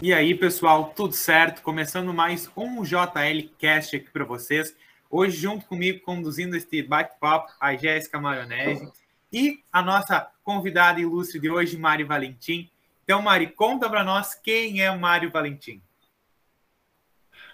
E 0.00 0.14
aí, 0.14 0.32
pessoal, 0.32 0.92
tudo 0.94 1.12
certo? 1.12 1.60
Começando 1.60 2.14
mais 2.14 2.48
um 2.56 2.84
JL 2.84 3.50
Cast 3.58 3.96
aqui 3.96 4.08
para 4.08 4.24
vocês. 4.24 4.76
Hoje, 5.10 5.36
junto 5.36 5.66
comigo, 5.66 6.04
conduzindo 6.04 6.54
este 6.54 6.80
bate-papo, 6.84 7.52
a 7.58 7.74
Jéssica 7.74 8.20
Maionese 8.20 8.92
e 9.32 9.58
a 9.72 9.82
nossa 9.82 10.30
convidada 10.44 11.00
ilustre 11.00 11.40
de 11.40 11.50
hoje, 11.50 11.76
Mari 11.76 12.04
Valentim. 12.04 12.70
Então, 13.02 13.20
Mari, 13.20 13.48
conta 13.48 13.90
para 13.90 14.04
nós 14.04 14.36
quem 14.36 14.80
é 14.80 14.96
Mário 14.96 15.32
Valentim. 15.32 15.82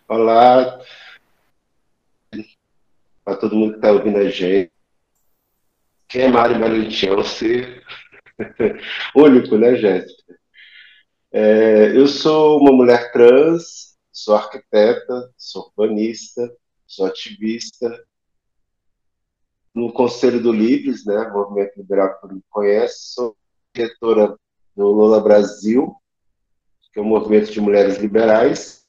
Olá, 0.06 0.78
para 3.24 3.36
todo 3.36 3.56
mundo 3.56 3.70
que 3.70 3.78
está 3.78 3.90
ouvindo 3.90 4.18
a 4.18 4.28
gente. 4.28 4.70
Quem 6.06 6.24
é 6.24 6.28
Mário 6.28 6.60
Valentim? 6.60 7.06
É 7.06 7.14
você. 7.14 7.82
Único, 9.16 9.56
né, 9.56 9.76
Jéssica? 9.76 10.23
É, 11.36 11.88
eu 11.96 12.06
sou 12.06 12.60
uma 12.60 12.70
mulher 12.70 13.10
trans, 13.10 13.96
sou 14.12 14.36
arquiteta, 14.36 15.32
sou 15.36 15.64
urbanista, 15.76 16.48
sou 16.86 17.06
ativista. 17.06 18.06
No 19.74 19.92
Conselho 19.92 20.40
do 20.40 20.52
Livres, 20.52 21.04
né, 21.04 21.28
Movimento 21.32 21.76
Liberal 21.76 22.20
que 22.20 22.32
me 22.32 22.40
conhece, 22.48 23.14
sou 23.14 23.36
diretora 23.74 24.38
do 24.76 24.86
Lula 24.86 25.20
Brasil, 25.20 25.96
que 26.92 27.00
é 27.00 27.02
um 27.02 27.06
movimento 27.06 27.50
de 27.50 27.60
mulheres 27.60 27.98
liberais. 27.98 28.86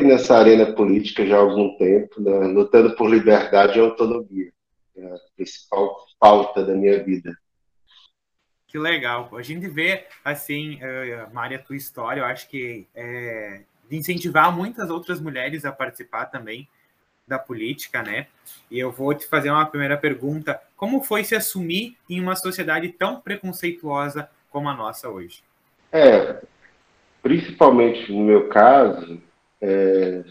Nessa 0.00 0.38
arena 0.38 0.72
política 0.74 1.26
já 1.26 1.36
há 1.36 1.40
algum 1.40 1.76
tempo, 1.76 2.18
né, 2.18 2.46
lutando 2.46 2.96
por 2.96 3.10
liberdade 3.10 3.78
e 3.78 3.82
autonomia, 3.82 4.50
é 4.96 5.04
a 5.04 5.18
principal 5.36 5.98
pauta 6.18 6.64
da 6.64 6.74
minha 6.74 7.04
vida. 7.04 7.36
Que 8.70 8.78
legal. 8.78 9.28
A 9.36 9.42
gente 9.42 9.66
vê, 9.66 10.06
assim, 10.24 10.76
uh, 10.76 11.36
a 11.36 11.58
tua 11.58 11.76
história, 11.76 12.20
eu 12.20 12.24
acho 12.24 12.48
que 12.48 12.86
é, 12.94 13.62
de 13.88 13.96
incentivar 13.96 14.54
muitas 14.56 14.88
outras 14.90 15.20
mulheres 15.20 15.64
a 15.64 15.72
participar 15.72 16.26
também 16.26 16.68
da 17.26 17.36
política, 17.36 18.00
né? 18.00 18.28
E 18.70 18.78
eu 18.78 18.92
vou 18.92 19.12
te 19.12 19.26
fazer 19.26 19.50
uma 19.50 19.66
primeira 19.66 19.96
pergunta: 19.96 20.60
como 20.76 21.02
foi 21.02 21.24
se 21.24 21.34
assumir 21.34 21.96
em 22.08 22.20
uma 22.20 22.36
sociedade 22.36 22.90
tão 22.90 23.20
preconceituosa 23.20 24.30
como 24.50 24.68
a 24.68 24.74
nossa 24.74 25.08
hoje? 25.08 25.42
É, 25.90 26.40
principalmente 27.20 28.12
no 28.12 28.22
meu 28.22 28.48
caso, 28.48 29.20
é, 29.60 30.22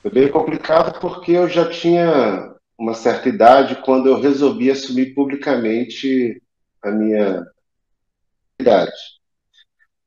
foi 0.00 0.10
bem 0.12 0.28
complicado 0.28 1.00
porque 1.00 1.32
eu 1.32 1.48
já 1.48 1.68
tinha 1.68 2.54
uma 2.78 2.94
certa 2.94 3.28
idade 3.28 3.82
quando 3.84 4.08
eu 4.08 4.20
resolvi 4.20 4.70
assumir 4.70 5.14
publicamente 5.14 6.40
a 6.88 6.92
minha 6.92 7.46
idade. 8.58 8.92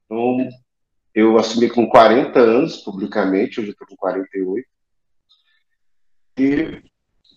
Então, 0.05 0.49
eu 1.13 1.37
assumi 1.37 1.69
com 1.69 1.87
40 1.87 2.39
anos 2.39 2.77
publicamente, 2.77 3.59
hoje 3.59 3.69
eu 3.69 3.73
estou 3.73 3.87
com 3.87 3.95
48. 3.95 4.67
E 6.39 6.81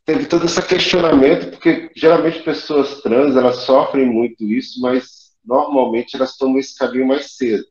teve 0.05 0.27
todo 0.27 0.45
esse 0.45 0.61
questionamento, 0.67 1.51
porque 1.51 1.91
geralmente 1.97 2.43
pessoas 2.43 3.01
trans 3.01 3.37
elas 3.37 3.57
sofrem 3.57 4.07
muito 4.07 4.45
isso, 4.45 4.81
mas 4.81 5.33
normalmente 5.45 6.17
elas 6.17 6.37
tomam 6.37 6.59
esse 6.59 6.77
caminho 6.77 7.07
mais 7.07 7.37
cedo. 7.37 7.65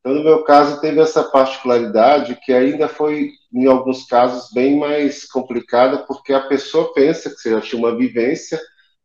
Então, 0.00 0.12
no 0.12 0.24
meu 0.24 0.44
caso, 0.44 0.80
teve 0.82 1.00
essa 1.00 1.24
particularidade 1.24 2.38
que 2.44 2.52
ainda 2.52 2.88
foi, 2.88 3.30
em 3.50 3.66
alguns 3.66 4.04
casos, 4.04 4.52
bem 4.52 4.78
mais 4.78 5.24
complicada, 5.24 6.04
porque 6.06 6.32
a 6.34 6.46
pessoa 6.46 6.92
pensa 6.92 7.30
que 7.30 7.36
você 7.36 7.50
já 7.52 7.60
tinha 7.62 7.78
uma 7.78 7.96
vivência 7.96 8.60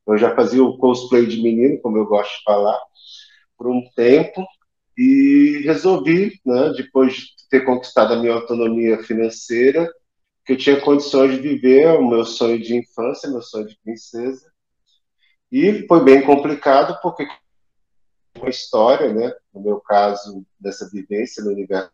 eu 0.07 0.17
já 0.17 0.35
fazia 0.35 0.63
o 0.63 0.77
cosplay 0.77 1.25
de 1.25 1.41
menino, 1.41 1.79
como 1.81 1.97
eu 1.97 2.05
gosto 2.05 2.37
de 2.37 2.43
falar, 2.43 2.79
por 3.57 3.67
um 3.67 3.81
tempo, 3.95 4.45
e 4.97 5.61
resolvi, 5.63 6.39
né, 6.45 6.73
depois 6.75 7.13
de 7.13 7.47
ter 7.49 7.65
conquistado 7.65 8.13
a 8.13 8.17
minha 8.17 8.33
autonomia 8.33 9.01
financeira, 9.03 9.89
que 10.45 10.53
eu 10.53 10.57
tinha 10.57 10.81
condições 10.81 11.35
de 11.35 11.41
viver 11.41 11.87
o 11.99 12.07
meu 12.07 12.25
sonho 12.25 12.59
de 12.59 12.75
infância, 12.75 13.29
meu 13.29 13.41
sonho 13.41 13.67
de 13.67 13.77
princesa. 13.83 14.51
E 15.51 15.85
foi 15.87 16.03
bem 16.03 16.21
complicado, 16.21 16.99
porque 17.01 17.27
uma 18.37 18.49
história, 18.49 19.13
né, 19.13 19.33
no 19.53 19.61
meu 19.61 19.79
caso, 19.79 20.45
dessa 20.59 20.89
vivência 20.89 21.43
no 21.43 21.51
universo. 21.51 21.91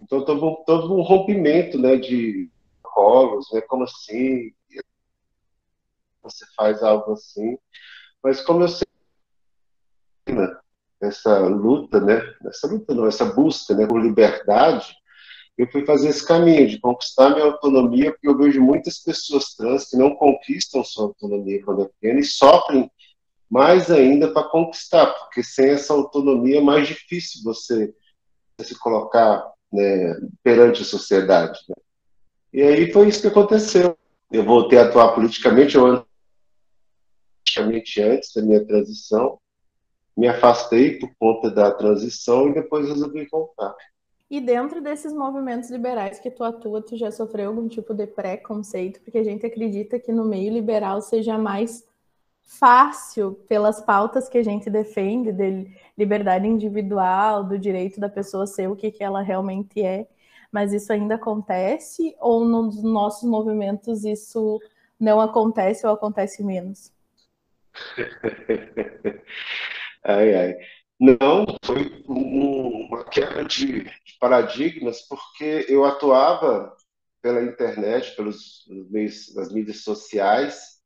Então, 0.00 0.24
todo, 0.24 0.62
todo 0.64 0.94
um 0.94 1.02
rompimento 1.02 1.78
né, 1.78 1.96
de 1.96 2.48
rolos, 2.84 3.50
né, 3.52 3.60
como 3.62 3.84
assim, 3.84 4.52
você 6.22 6.44
faz 6.56 6.82
algo 6.82 7.12
assim. 7.12 7.56
Mas 8.22 8.40
como 8.40 8.62
eu 8.62 8.68
sei 8.68 8.86
né, 10.28 10.56
essa 11.00 11.38
luta, 11.38 12.00
né, 12.00 12.20
essa 12.46 12.66
luta 12.66 12.94
não, 12.94 13.06
essa 13.06 13.24
busca, 13.24 13.74
né, 13.74 13.86
por 13.86 14.00
liberdade, 14.00 14.94
eu 15.56 15.70
fui 15.70 15.84
fazer 15.84 16.08
esse 16.08 16.26
caminho 16.26 16.66
de 16.66 16.80
conquistar 16.80 17.30
minha 17.30 17.44
autonomia, 17.44 18.12
porque 18.12 18.28
eu 18.28 18.36
vejo 18.36 18.62
muitas 18.62 18.98
pessoas 18.98 19.54
trans 19.54 19.90
que 19.90 19.96
não 19.96 20.14
conquistam 20.14 20.82
sua 20.82 21.06
autonomia 21.06 21.62
quando 21.62 21.82
é 21.82 21.84
pequena 21.86 22.20
e 22.20 22.24
sofrem 22.24 22.90
mais 23.50 23.90
ainda 23.90 24.32
para 24.32 24.48
conquistar, 24.48 25.06
porque 25.06 25.42
sem 25.42 25.70
essa 25.70 25.92
autonomia 25.92 26.58
é 26.58 26.62
mais 26.62 26.86
difícil 26.86 27.42
você 27.42 27.92
se 28.60 28.78
colocar 28.78 29.44
né, 29.72 30.14
perante 30.42 30.82
a 30.82 30.84
sociedade. 30.84 31.58
Né? 31.68 31.74
E 32.52 32.62
aí 32.62 32.92
foi 32.92 33.08
isso 33.08 33.20
que 33.20 33.28
aconteceu. 33.28 33.96
Eu 34.30 34.44
voltei 34.44 34.78
a 34.78 34.84
atuar 34.84 35.14
politicamente, 35.14 35.76
eu 35.76 36.06
praticamente 37.50 38.00
antes 38.00 38.32
da 38.34 38.42
minha 38.42 38.64
transição. 38.64 39.38
Me 40.16 40.28
afastei 40.28 40.98
por 40.98 41.10
conta 41.18 41.50
da 41.50 41.70
transição 41.70 42.48
e 42.48 42.54
depois 42.54 42.88
resolvi 42.88 43.26
voltar. 43.30 43.74
E 44.30 44.40
dentro 44.40 44.80
desses 44.80 45.12
movimentos 45.12 45.70
liberais 45.70 46.20
que 46.20 46.30
tu 46.30 46.44
atua, 46.44 46.82
tu 46.82 46.96
já 46.96 47.10
sofreu 47.10 47.48
algum 47.48 47.66
tipo 47.66 47.92
de 47.92 48.06
preconceito? 48.06 49.00
Porque 49.00 49.18
a 49.18 49.24
gente 49.24 49.44
acredita 49.44 49.98
que 49.98 50.12
no 50.12 50.24
meio 50.24 50.52
liberal 50.52 51.00
seja 51.02 51.36
mais 51.36 51.84
fácil 52.42 53.32
pelas 53.48 53.80
pautas 53.80 54.28
que 54.28 54.38
a 54.38 54.42
gente 54.42 54.70
defende 54.70 55.32
de 55.32 55.68
liberdade 55.96 56.46
individual, 56.46 57.44
do 57.44 57.58
direito 57.58 57.98
da 57.98 58.08
pessoa 58.08 58.46
ser 58.46 58.68
o 58.68 58.76
que, 58.76 58.90
que 58.90 59.02
ela 59.02 59.22
realmente 59.22 59.82
é. 59.82 60.06
Mas 60.52 60.72
isso 60.72 60.92
ainda 60.92 61.14
acontece 61.14 62.14
ou 62.20 62.44
nos 62.44 62.82
nossos 62.82 63.28
movimentos 63.28 64.04
isso 64.04 64.60
não 64.98 65.20
acontece 65.20 65.86
ou 65.86 65.92
acontece 65.92 66.42
menos? 66.42 66.92
ai, 70.04 70.34
ai. 70.34 70.54
Não, 71.00 71.46
foi 71.64 72.04
um, 72.08 72.86
uma 72.86 73.04
quebra 73.04 73.44
de, 73.44 73.84
de, 73.84 74.18
paradigmas, 74.20 75.00
porque 75.08 75.64
eu 75.68 75.84
atuava 75.84 76.76
pela 77.22 77.42
internet, 77.42 78.14
pelos 78.16 78.66
meios, 78.90 79.32
das 79.34 79.52
mídias 79.52 79.82
sociais, 79.82 80.80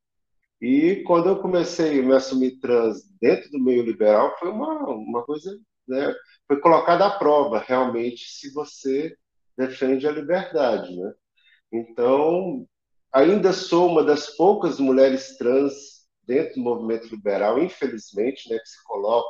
e 0.60 1.02
quando 1.04 1.28
eu 1.28 1.42
comecei 1.42 1.98
a 2.00 2.02
me 2.02 2.14
assumir 2.14 2.58
trans 2.60 3.02
dentro 3.20 3.50
do 3.50 3.58
meio 3.62 3.82
liberal, 3.82 4.36
foi 4.38 4.50
uma, 4.50 4.88
uma 4.88 5.24
coisa, 5.24 5.58
né, 5.86 6.14
foi 6.46 6.60
colocada 6.60 7.06
à 7.06 7.18
prova, 7.18 7.58
realmente, 7.58 8.24
se 8.30 8.52
você 8.52 9.16
defende 9.56 10.06
a 10.06 10.12
liberdade, 10.12 10.94
né? 10.96 11.12
Então, 11.72 12.66
ainda 13.12 13.52
sou 13.52 13.88
uma 13.88 14.04
das 14.04 14.30
poucas 14.36 14.78
mulheres 14.78 15.36
trans 15.36 15.93
dentro 16.26 16.54
do 16.54 16.60
movimento 16.60 17.08
liberal, 17.08 17.62
infelizmente, 17.62 18.48
né, 18.50 18.58
que 18.58 18.68
se 18.68 18.82
coloca 18.84 19.28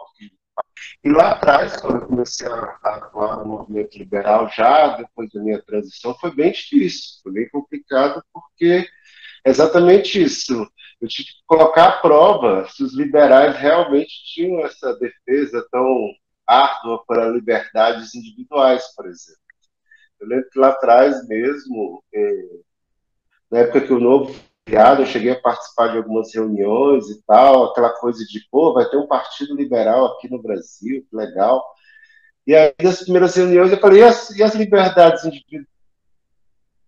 E 1.02 1.10
lá 1.10 1.32
atrás, 1.32 1.76
quando 1.76 2.02
eu 2.02 2.06
comecei 2.06 2.46
a 2.46 2.78
atuar 2.82 3.38
no 3.38 3.46
movimento 3.46 3.98
liberal, 3.98 4.48
já 4.48 4.96
depois 4.96 5.30
da 5.32 5.40
minha 5.40 5.62
transição, 5.62 6.14
foi 6.14 6.34
bem 6.34 6.52
difícil, 6.52 7.20
foi 7.22 7.32
bem 7.32 7.48
complicado, 7.48 8.22
porque 8.32 8.86
é 9.44 9.50
exatamente 9.50 10.22
isso. 10.22 10.66
Eu 11.00 11.08
tive 11.08 11.28
que 11.28 11.34
colocar 11.46 11.88
à 11.88 12.00
prova 12.00 12.66
se 12.68 12.82
os 12.82 12.94
liberais 12.94 13.56
realmente 13.56 14.24
tinham 14.32 14.64
essa 14.64 14.94
defesa 14.94 15.66
tão 15.70 15.86
árdua 16.46 17.04
para 17.06 17.28
liberdades 17.28 18.14
individuais, 18.14 18.84
por 18.94 19.06
exemplo. 19.06 19.40
Eu 20.20 20.28
lembro 20.28 20.48
que 20.50 20.58
lá 20.58 20.68
atrás 20.68 21.26
mesmo, 21.28 22.02
eh, 22.14 22.60
na 23.50 23.58
época 23.60 23.82
que 23.82 23.92
o 23.92 24.00
Novo 24.00 24.34
criado, 24.64 25.02
eu 25.02 25.06
cheguei 25.06 25.32
a 25.32 25.40
participar 25.40 25.88
de 25.88 25.98
algumas 25.98 26.34
reuniões 26.34 27.08
e 27.10 27.22
tal, 27.24 27.66
aquela 27.66 27.90
coisa 27.90 28.24
de, 28.24 28.40
pô, 28.50 28.72
vai 28.72 28.88
ter 28.88 28.96
um 28.96 29.06
partido 29.06 29.54
liberal 29.54 30.06
aqui 30.06 30.30
no 30.30 30.40
Brasil, 30.40 31.04
que 31.08 31.16
legal. 31.16 31.64
E 32.46 32.54
aí, 32.54 32.74
nas 32.82 33.02
primeiras 33.02 33.34
reuniões, 33.34 33.70
eu 33.70 33.78
falei, 33.78 34.00
e 34.00 34.04
as, 34.04 34.30
e 34.30 34.42
as 34.42 34.54
liberdades 34.54 35.24
individuais? 35.24 35.74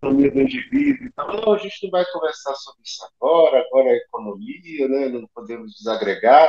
economia 0.06 0.30
do 0.30 0.40
indivíduo 0.40 1.06
e 1.06 1.12
tal. 1.12 1.28
Não, 1.28 1.52
a 1.52 1.58
gente 1.58 1.84
não 1.84 1.90
vai 1.90 2.04
conversar 2.12 2.54
sobre 2.54 2.82
isso 2.84 3.02
agora, 3.16 3.60
agora 3.60 3.88
é 3.88 3.96
economia, 3.96 4.88
né? 4.88 5.08
não 5.08 5.26
podemos 5.34 5.74
desagregar. 5.74 6.48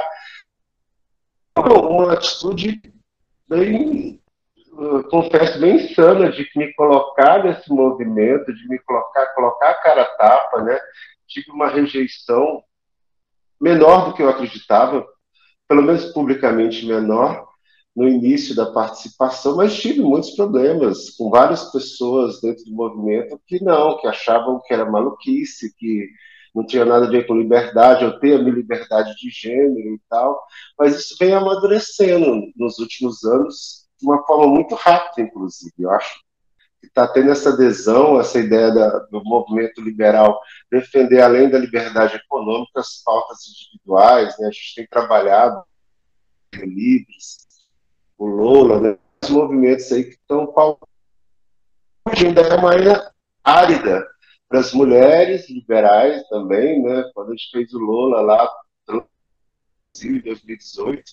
Uma 1.56 2.13
atitude 2.13 2.81
bem 3.47 4.21
confesso, 5.09 5.59
bem 5.59 5.77
insana 5.77 6.31
de 6.31 6.47
me 6.56 6.71
colocar 6.75 7.44
nesse 7.44 7.68
movimento, 7.71 8.53
de 8.53 8.68
me 8.68 8.77
colocar, 8.79 9.25
colocar 9.33 9.71
a 9.71 9.81
cara 9.81 10.03
a 10.03 10.18
tapa, 10.18 10.62
né? 10.62 10.79
Tive 11.27 11.51
uma 11.51 11.68
rejeição 11.68 12.63
menor 13.59 14.06
do 14.06 14.13
que 14.13 14.21
eu 14.21 14.29
acreditava, 14.29 15.06
pelo 15.68 15.81
menos 15.81 16.06
publicamente 16.13 16.85
menor, 16.85 17.47
no 17.95 18.07
início 18.07 18.56
da 18.56 18.71
participação, 18.71 19.57
mas 19.57 19.75
tive 19.75 20.01
muitos 20.01 20.29
problemas 20.35 21.09
com 21.18 21.31
várias 21.31 21.71
pessoas 21.71 22.39
dentro 22.39 22.63
do 22.65 22.75
movimento 22.75 23.41
que 23.47 23.63
não, 23.63 23.97
que 23.97 24.06
achavam 24.06 24.62
que 24.63 24.71
era 24.71 24.89
maluquice, 24.89 25.75
que 25.75 26.07
não 26.53 26.63
tinha 26.63 26.85
nada 26.85 27.07
a 27.07 27.09
ver 27.09 27.25
com 27.25 27.35
liberdade, 27.35 28.03
eu 28.03 28.19
tenho 28.19 28.35
a 28.38 28.44
minha 28.44 28.53
liberdade 28.53 29.15
de 29.15 29.29
gênero 29.31 29.95
e 29.95 30.01
tal, 30.07 30.39
mas 30.77 30.95
isso 30.95 31.15
vem 31.19 31.33
amadurecendo 31.33 32.44
nos 32.56 32.77
últimos 32.77 33.24
anos 33.24 33.88
de 34.00 34.06
uma 34.06 34.24
forma 34.25 34.47
muito 34.47 34.75
rápida, 34.75 35.27
inclusive. 35.27 35.74
Eu 35.79 35.89
acho 35.91 36.19
está 36.83 37.07
tendo 37.07 37.31
essa 37.31 37.50
adesão, 37.50 38.19
essa 38.19 38.39
ideia 38.39 38.71
da, 38.71 39.00
do 39.00 39.24
movimento 39.24 39.81
liberal 39.81 40.39
defender, 40.71 41.21
além 41.21 41.50
da 41.50 41.57
liberdade 41.57 42.15
econômica, 42.15 42.79
as 42.79 43.01
pautas 43.03 43.39
individuais. 43.47 44.38
Né? 44.39 44.47
A 44.47 44.51
gente 44.51 44.75
tem 44.75 44.88
trabalhado 44.88 45.63
livres, 46.53 47.47
o 48.18 48.25
Lula, 48.25 48.79
né? 48.79 48.97
os 49.24 49.29
movimentos 49.29 49.91
aí 49.91 50.03
que 50.06 50.12
estão 50.12 50.47
ainda 52.06 52.41
é 52.41 52.56
uma 52.56 52.71
área 52.71 53.12
árida 53.44 54.07
para 54.47 54.59
as 54.59 54.74
mulheres 54.74 55.50
liberais 55.50 56.25
também, 56.29 56.81
né? 56.81 57.09
Quando 57.13 57.29
a 57.29 57.31
gente 57.31 57.51
fez 57.51 57.74
o 57.74 57.79
Lula 57.79 58.21
lá 58.21 58.50
em 60.01 60.19
2018, 60.21 61.03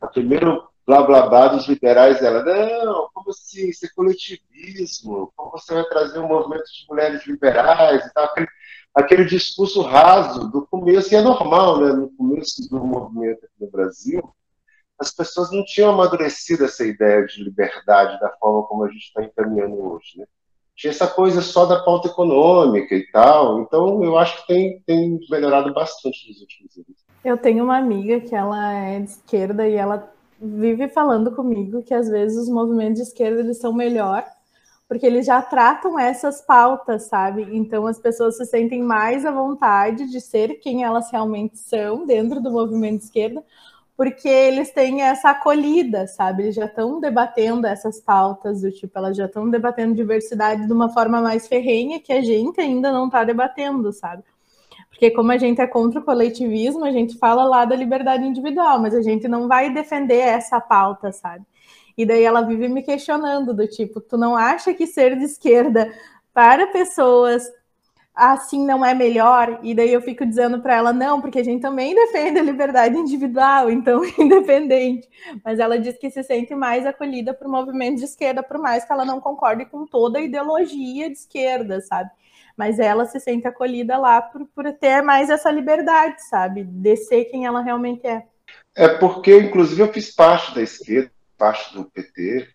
a 0.00 0.06
primeiro 0.06 0.68
blá 0.86 1.02
blá 1.02 1.26
blá 1.28 1.48
dos 1.48 1.66
liberais, 1.68 2.22
ela, 2.22 2.42
não, 2.42 3.08
como 3.14 3.30
assim, 3.30 3.68
isso 3.68 3.86
é 3.86 3.88
coletivismo, 3.94 5.32
como 5.36 5.52
você 5.52 5.74
vai 5.74 5.84
trazer 5.84 6.18
um 6.18 6.28
movimento 6.28 6.64
de 6.64 6.86
mulheres 6.88 7.26
liberais 7.26 8.04
e 8.04 8.12
tal, 8.12 8.24
aquele, 8.24 8.48
aquele 8.94 9.24
discurso 9.24 9.82
raso 9.82 10.50
do 10.50 10.66
começo, 10.66 11.12
e 11.12 11.16
é 11.16 11.22
normal, 11.22 11.80
né? 11.80 11.92
No 11.92 12.10
começo 12.10 12.68
do 12.68 12.84
movimento 12.84 13.44
aqui 13.44 13.54
no 13.60 13.70
Brasil, 13.70 14.22
as 14.98 15.12
pessoas 15.12 15.50
não 15.50 15.64
tinham 15.64 15.90
amadurecido 15.90 16.64
essa 16.64 16.84
ideia 16.84 17.24
de 17.26 17.42
liberdade 17.42 18.20
da 18.20 18.30
forma 18.38 18.62
como 18.64 18.84
a 18.84 18.88
gente 18.88 19.04
está 19.04 19.22
encaminhando 19.22 19.74
hoje, 19.74 20.18
né? 20.18 20.26
Tinha 20.74 20.90
essa 20.90 21.06
coisa 21.06 21.42
só 21.42 21.66
da 21.66 21.82
pauta 21.82 22.08
econômica 22.08 22.94
e 22.94 23.06
tal, 23.12 23.60
então 23.60 24.02
eu 24.02 24.16
acho 24.16 24.40
que 24.40 24.46
tem, 24.46 24.82
tem 24.86 25.20
melhorado 25.30 25.72
bastante 25.72 26.28
nos 26.28 26.40
últimos 26.40 26.76
anos. 26.76 27.02
Eu 27.24 27.36
tenho 27.36 27.62
uma 27.62 27.76
amiga 27.76 28.20
que 28.20 28.34
ela 28.34 28.72
é 28.72 28.98
de 28.98 29.10
esquerda 29.10 29.68
e 29.68 29.74
ela 29.74 30.12
vive 30.42 30.88
falando 30.88 31.34
comigo 31.34 31.82
que 31.82 31.94
às 31.94 32.08
vezes 32.08 32.36
os 32.36 32.48
movimentos 32.48 32.96
de 32.96 33.02
esquerda 33.02 33.40
eles 33.40 33.58
são 33.58 33.72
melhor 33.72 34.24
porque 34.92 35.06
eles 35.06 35.24
já 35.24 35.40
tratam 35.40 35.98
essas 35.98 36.42
pautas, 36.42 37.04
sabe? 37.04 37.48
Então 37.56 37.86
as 37.86 37.98
pessoas 37.98 38.36
se 38.36 38.44
sentem 38.44 38.82
mais 38.82 39.24
à 39.24 39.30
vontade 39.30 40.06
de 40.10 40.20
ser 40.20 40.60
quem 40.60 40.84
elas 40.84 41.10
realmente 41.10 41.56
são 41.56 42.04
dentro 42.04 42.42
do 42.42 42.50
movimento 42.50 42.98
de 42.98 43.04
esquerda, 43.04 43.42
porque 43.96 44.28
eles 44.28 44.70
têm 44.70 45.00
essa 45.00 45.30
acolhida, 45.30 46.06
sabe? 46.06 46.42
Eles 46.42 46.56
já 46.56 46.66
estão 46.66 47.00
debatendo 47.00 47.66
essas 47.66 48.00
pautas 48.00 48.60
do 48.60 48.70
tipo, 48.70 48.98
elas 48.98 49.16
já 49.16 49.24
estão 49.24 49.48
debatendo 49.48 49.94
diversidade 49.94 50.66
de 50.66 50.72
uma 50.74 50.90
forma 50.90 51.22
mais 51.22 51.48
ferrenha 51.48 51.98
que 51.98 52.12
a 52.12 52.20
gente 52.20 52.60
ainda 52.60 52.92
não 52.92 53.06
está 53.06 53.24
debatendo, 53.24 53.94
sabe? 53.94 54.22
Porque 54.92 55.10
como 55.10 55.32
a 55.32 55.38
gente 55.38 55.60
é 55.60 55.66
contra 55.66 55.98
o 55.98 56.04
coletivismo, 56.04 56.84
a 56.84 56.92
gente 56.92 57.18
fala 57.18 57.44
lá 57.44 57.64
da 57.64 57.74
liberdade 57.74 58.24
individual, 58.24 58.78
mas 58.78 58.94
a 58.94 59.02
gente 59.02 59.26
não 59.26 59.48
vai 59.48 59.72
defender 59.72 60.20
essa 60.20 60.60
pauta, 60.60 61.10
sabe? 61.10 61.44
E 61.96 62.06
daí 62.06 62.22
ela 62.22 62.42
vive 62.42 62.68
me 62.68 62.82
questionando 62.82 63.52
do 63.52 63.66
tipo, 63.66 64.00
tu 64.00 64.16
não 64.16 64.36
acha 64.36 64.72
que 64.72 64.86
ser 64.86 65.18
de 65.18 65.24
esquerda 65.24 65.92
para 66.32 66.68
pessoas 66.68 67.50
assim 68.14 68.64
não 68.64 68.84
é 68.84 68.92
melhor, 68.92 69.58
e 69.62 69.74
daí 69.74 69.90
eu 69.90 70.02
fico 70.02 70.26
dizendo 70.26 70.60
para 70.60 70.76
ela, 70.76 70.92
não, 70.92 71.20
porque 71.20 71.38
a 71.38 71.44
gente 71.44 71.62
também 71.62 71.94
defende 71.94 72.38
a 72.38 72.42
liberdade 72.42 72.96
individual, 72.96 73.70
então 73.70 74.02
independente. 74.18 75.08
Mas 75.42 75.58
ela 75.58 75.78
diz 75.78 75.96
que 75.98 76.10
se 76.10 76.22
sente 76.22 76.54
mais 76.54 76.84
acolhida 76.84 77.32
por 77.32 77.48
movimento 77.48 77.98
de 77.98 78.04
esquerda, 78.04 78.42
por 78.42 78.58
mais 78.58 78.84
que 78.84 78.92
ela 78.92 79.04
não 79.04 79.20
concorde 79.20 79.64
com 79.64 79.86
toda 79.86 80.18
a 80.18 80.22
ideologia 80.22 81.08
de 81.08 81.16
esquerda, 81.16 81.80
sabe? 81.80 82.10
Mas 82.62 82.78
ela 82.78 83.06
se 83.06 83.18
sente 83.18 83.48
acolhida 83.48 83.98
lá 83.98 84.22
por, 84.22 84.46
por 84.54 84.72
ter 84.74 85.02
mais 85.02 85.28
essa 85.28 85.50
liberdade, 85.50 86.22
sabe? 86.28 86.62
De 86.62 86.96
ser 86.96 87.24
quem 87.24 87.44
ela 87.44 87.60
realmente 87.60 88.06
é. 88.06 88.22
É 88.72 88.86
porque, 88.86 89.36
inclusive, 89.36 89.82
eu 89.82 89.92
fiz 89.92 90.14
parte 90.14 90.54
da 90.54 90.62
esquerda, 90.62 91.10
parte 91.36 91.74
do 91.74 91.84
PT, 91.86 92.48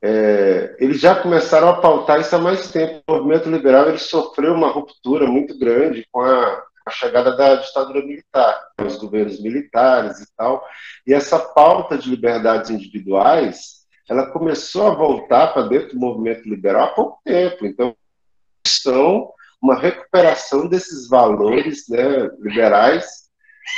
é, 0.00 0.76
eles 0.78 0.98
já 0.98 1.14
começaram 1.14 1.68
a 1.68 1.78
pautar 1.78 2.18
isso 2.18 2.34
há 2.34 2.38
mais 2.38 2.72
tempo. 2.72 3.02
O 3.06 3.16
movimento 3.16 3.50
liberal 3.50 3.90
ele 3.90 3.98
sofreu 3.98 4.54
uma 4.54 4.70
ruptura 4.70 5.26
muito 5.26 5.58
grande 5.58 6.08
com 6.10 6.22
a, 6.22 6.64
a 6.86 6.90
chegada 6.90 7.36
da 7.36 7.56
ditadura 7.56 8.00
militar, 8.00 8.58
os 8.82 8.96
governos 8.96 9.42
militares 9.42 10.20
e 10.20 10.36
tal. 10.38 10.64
E 11.06 11.12
essa 11.12 11.38
pauta 11.38 11.98
de 11.98 12.08
liberdades 12.08 12.70
individuais, 12.70 13.84
ela 14.08 14.30
começou 14.30 14.86
a 14.86 14.94
voltar 14.94 15.48
para 15.48 15.68
dentro 15.68 15.90
do 15.90 16.00
movimento 16.00 16.48
liberal 16.48 16.84
há 16.84 16.94
pouco 16.94 17.20
tempo. 17.22 17.66
Então, 17.66 17.94
são 18.70 19.32
uma 19.60 19.74
recuperação 19.74 20.68
desses 20.68 21.08
valores 21.08 21.88
né, 21.88 22.30
liberais 22.40 23.06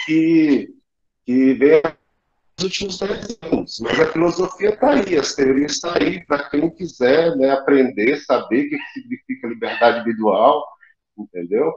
que, 0.05 0.69
que 1.25 1.55
vem 1.55 1.83
últimos 2.63 2.99
10 2.99 3.39
anos. 3.43 3.81
Mas 3.81 4.01
a 4.01 4.13
filosofia 4.13 4.71
está 4.71 4.91
aí, 4.91 5.17
as 5.17 5.35
teorias 5.35 5.73
estão 5.73 5.93
tá 5.93 5.99
aí 6.01 6.25
para 6.27 6.49
quem 6.51 6.71
quiser 6.71 7.37
né, 7.37 7.51
aprender, 7.51 8.19
saber 8.19 8.67
o 8.67 8.71
que 8.71 8.79
significa 8.93 9.49
liberdade 9.49 10.01
individual, 10.01 10.67
entendeu? 11.19 11.73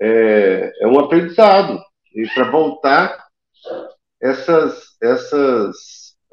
É, 0.00 0.72
é 0.80 0.86
um 0.86 0.98
aprendizado. 0.98 1.80
E 2.14 2.26
para 2.34 2.50
voltar 2.50 3.26
essas, 4.20 4.96
essas, 5.02 5.76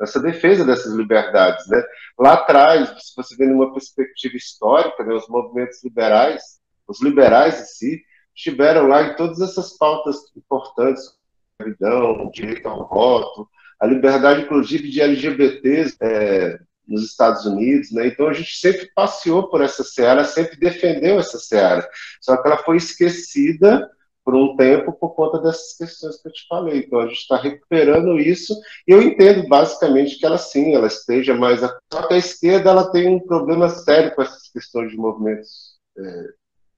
essa 0.01 0.19
defesa 0.19 0.65
dessas 0.65 0.93
liberdades. 0.93 1.67
Né? 1.67 1.83
Lá 2.17 2.33
atrás, 2.33 2.89
se 2.89 3.15
você 3.15 3.35
vê 3.35 3.45
numa 3.45 3.73
perspectiva 3.73 4.35
histórica, 4.35 5.03
né, 5.03 5.13
os 5.13 5.27
movimentos 5.27 5.83
liberais, 5.83 6.41
os 6.87 7.01
liberais 7.01 7.59
em 7.59 7.65
si, 7.65 8.01
estiveram 8.35 8.87
lá 8.87 9.03
em 9.03 9.15
todas 9.15 9.41
essas 9.41 9.77
pautas 9.77 10.17
importantes, 10.35 11.03
escravidão, 11.51 12.29
direito 12.31 12.67
ao 12.67 12.87
voto, 12.87 13.47
a 13.79 13.85
liberdade, 13.85 14.41
inclusive, 14.41 14.89
de 14.89 15.01
LGBTs 15.01 15.97
é, 16.01 16.59
nos 16.87 17.03
Estados 17.03 17.45
Unidos, 17.45 17.91
né? 17.91 18.07
Então 18.07 18.27
a 18.27 18.33
gente 18.33 18.57
sempre 18.57 18.89
passeou 18.95 19.49
por 19.49 19.61
essa 19.61 19.83
seara, 19.83 20.23
sempre 20.23 20.57
defendeu 20.57 21.19
essa 21.19 21.37
seara, 21.37 21.87
só 22.19 22.35
que 22.35 22.47
ela 22.47 22.57
foi 22.57 22.77
esquecida 22.77 23.89
por 24.29 24.35
um 24.35 24.55
tempo 24.55 24.93
por 24.93 25.15
conta 25.15 25.39
dessas 25.39 25.75
questões 25.75 26.21
que 26.21 26.27
eu 26.27 26.31
te 26.31 26.45
falei. 26.47 26.79
Então 26.81 26.99
a 26.99 27.07
gente 27.07 27.17
está 27.17 27.35
recuperando 27.35 28.19
isso 28.19 28.53
e 28.87 28.91
eu 28.91 29.01
entendo 29.01 29.47
basicamente 29.47 30.19
que 30.19 30.25
ela 30.25 30.37
sim, 30.37 30.75
ela 30.75 30.85
esteja 30.85 31.33
mais. 31.33 31.61
Só 31.91 32.07
que 32.07 32.13
a 32.13 32.17
esquerda 32.17 32.69
ela 32.69 32.91
tem 32.91 33.07
um 33.07 33.19
problema 33.19 33.67
sério 33.69 34.13
com 34.13 34.21
essas 34.21 34.47
questões 34.51 34.91
de 34.91 34.97
movimentos 34.97 35.79
é, 35.97 36.25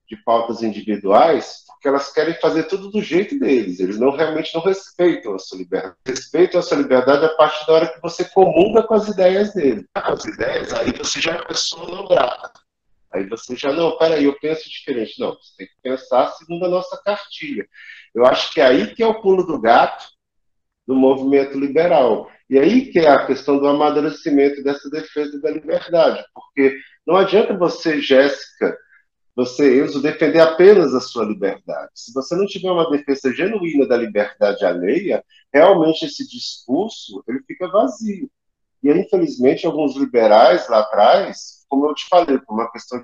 de 0.08 0.16
pautas 0.24 0.62
individuais, 0.62 1.64
porque 1.66 1.88
elas 1.88 2.10
querem 2.10 2.40
fazer 2.40 2.62
tudo 2.62 2.90
do 2.90 3.02
jeito 3.02 3.38
deles. 3.38 3.80
Eles 3.80 3.98
não 3.98 4.16
realmente 4.16 4.54
não 4.54 4.62
respeitam 4.62 5.34
a 5.34 5.38
sua 5.38 5.58
liberdade. 5.58 5.96
Respeitam 6.06 6.58
a 6.58 6.62
sua 6.62 6.78
liberdade 6.78 7.26
a 7.26 7.36
partir 7.36 7.66
da 7.66 7.72
hora 7.74 7.92
que 7.92 8.00
você 8.00 8.24
comunga 8.24 8.82
com 8.82 8.94
as 8.94 9.08
ideias 9.08 9.52
dele. 9.52 9.84
Com 9.94 10.12
as 10.12 10.24
ideias, 10.24 10.72
aí 10.72 10.90
você 10.96 11.20
já 11.20 11.32
é 11.32 11.44
pessoa 11.44 11.86
não. 11.86 12.08
Aí 13.12 13.28
você 13.28 13.54
já, 13.56 13.72
não, 13.72 13.96
peraí, 13.98 14.24
eu 14.24 14.38
penso 14.38 14.68
diferente. 14.68 15.20
Não, 15.20 15.32
você 15.32 15.54
tem 15.58 15.66
que 15.66 15.74
pensar 15.82 16.28
segundo 16.32 16.64
a 16.64 16.68
nossa 16.68 17.00
cartilha. 17.04 17.66
Eu 18.14 18.24
acho 18.26 18.52
que 18.52 18.60
é 18.60 18.66
aí 18.66 18.94
que 18.94 19.02
é 19.02 19.06
o 19.06 19.20
pulo 19.20 19.44
do 19.44 19.60
gato 19.60 20.04
do 20.86 20.94
movimento 20.94 21.58
liberal. 21.58 22.30
E 22.48 22.58
aí 22.58 22.90
que 22.90 22.98
é 22.98 23.08
a 23.08 23.26
questão 23.26 23.58
do 23.58 23.66
amadurecimento 23.66 24.62
dessa 24.62 24.88
defesa 24.90 25.40
da 25.40 25.50
liberdade. 25.50 26.24
Porque 26.34 26.76
não 27.06 27.16
adianta 27.16 27.56
você, 27.56 28.00
Jéssica, 28.00 28.76
você, 29.34 29.82
Enzo, 29.82 30.02
defender 30.02 30.40
apenas 30.40 30.94
a 30.94 31.00
sua 31.00 31.24
liberdade. 31.24 31.90
Se 31.94 32.12
você 32.12 32.34
não 32.36 32.46
tiver 32.46 32.70
uma 32.70 32.90
defesa 32.90 33.32
genuína 33.32 33.86
da 33.86 33.96
liberdade 33.96 34.64
alheia, 34.64 35.24
realmente 35.52 36.04
esse 36.04 36.28
discurso 36.28 37.22
ele 37.26 37.40
fica 37.46 37.68
vazio. 37.68 38.30
E, 38.82 38.90
infelizmente, 38.90 39.64
alguns 39.64 39.96
liberais 39.96 40.68
lá 40.68 40.80
atrás, 40.80 41.61
como 41.72 41.86
eu 41.86 41.94
te 41.94 42.06
falei, 42.06 42.38
por 42.38 42.52
uma 42.52 42.70
questão 42.70 43.02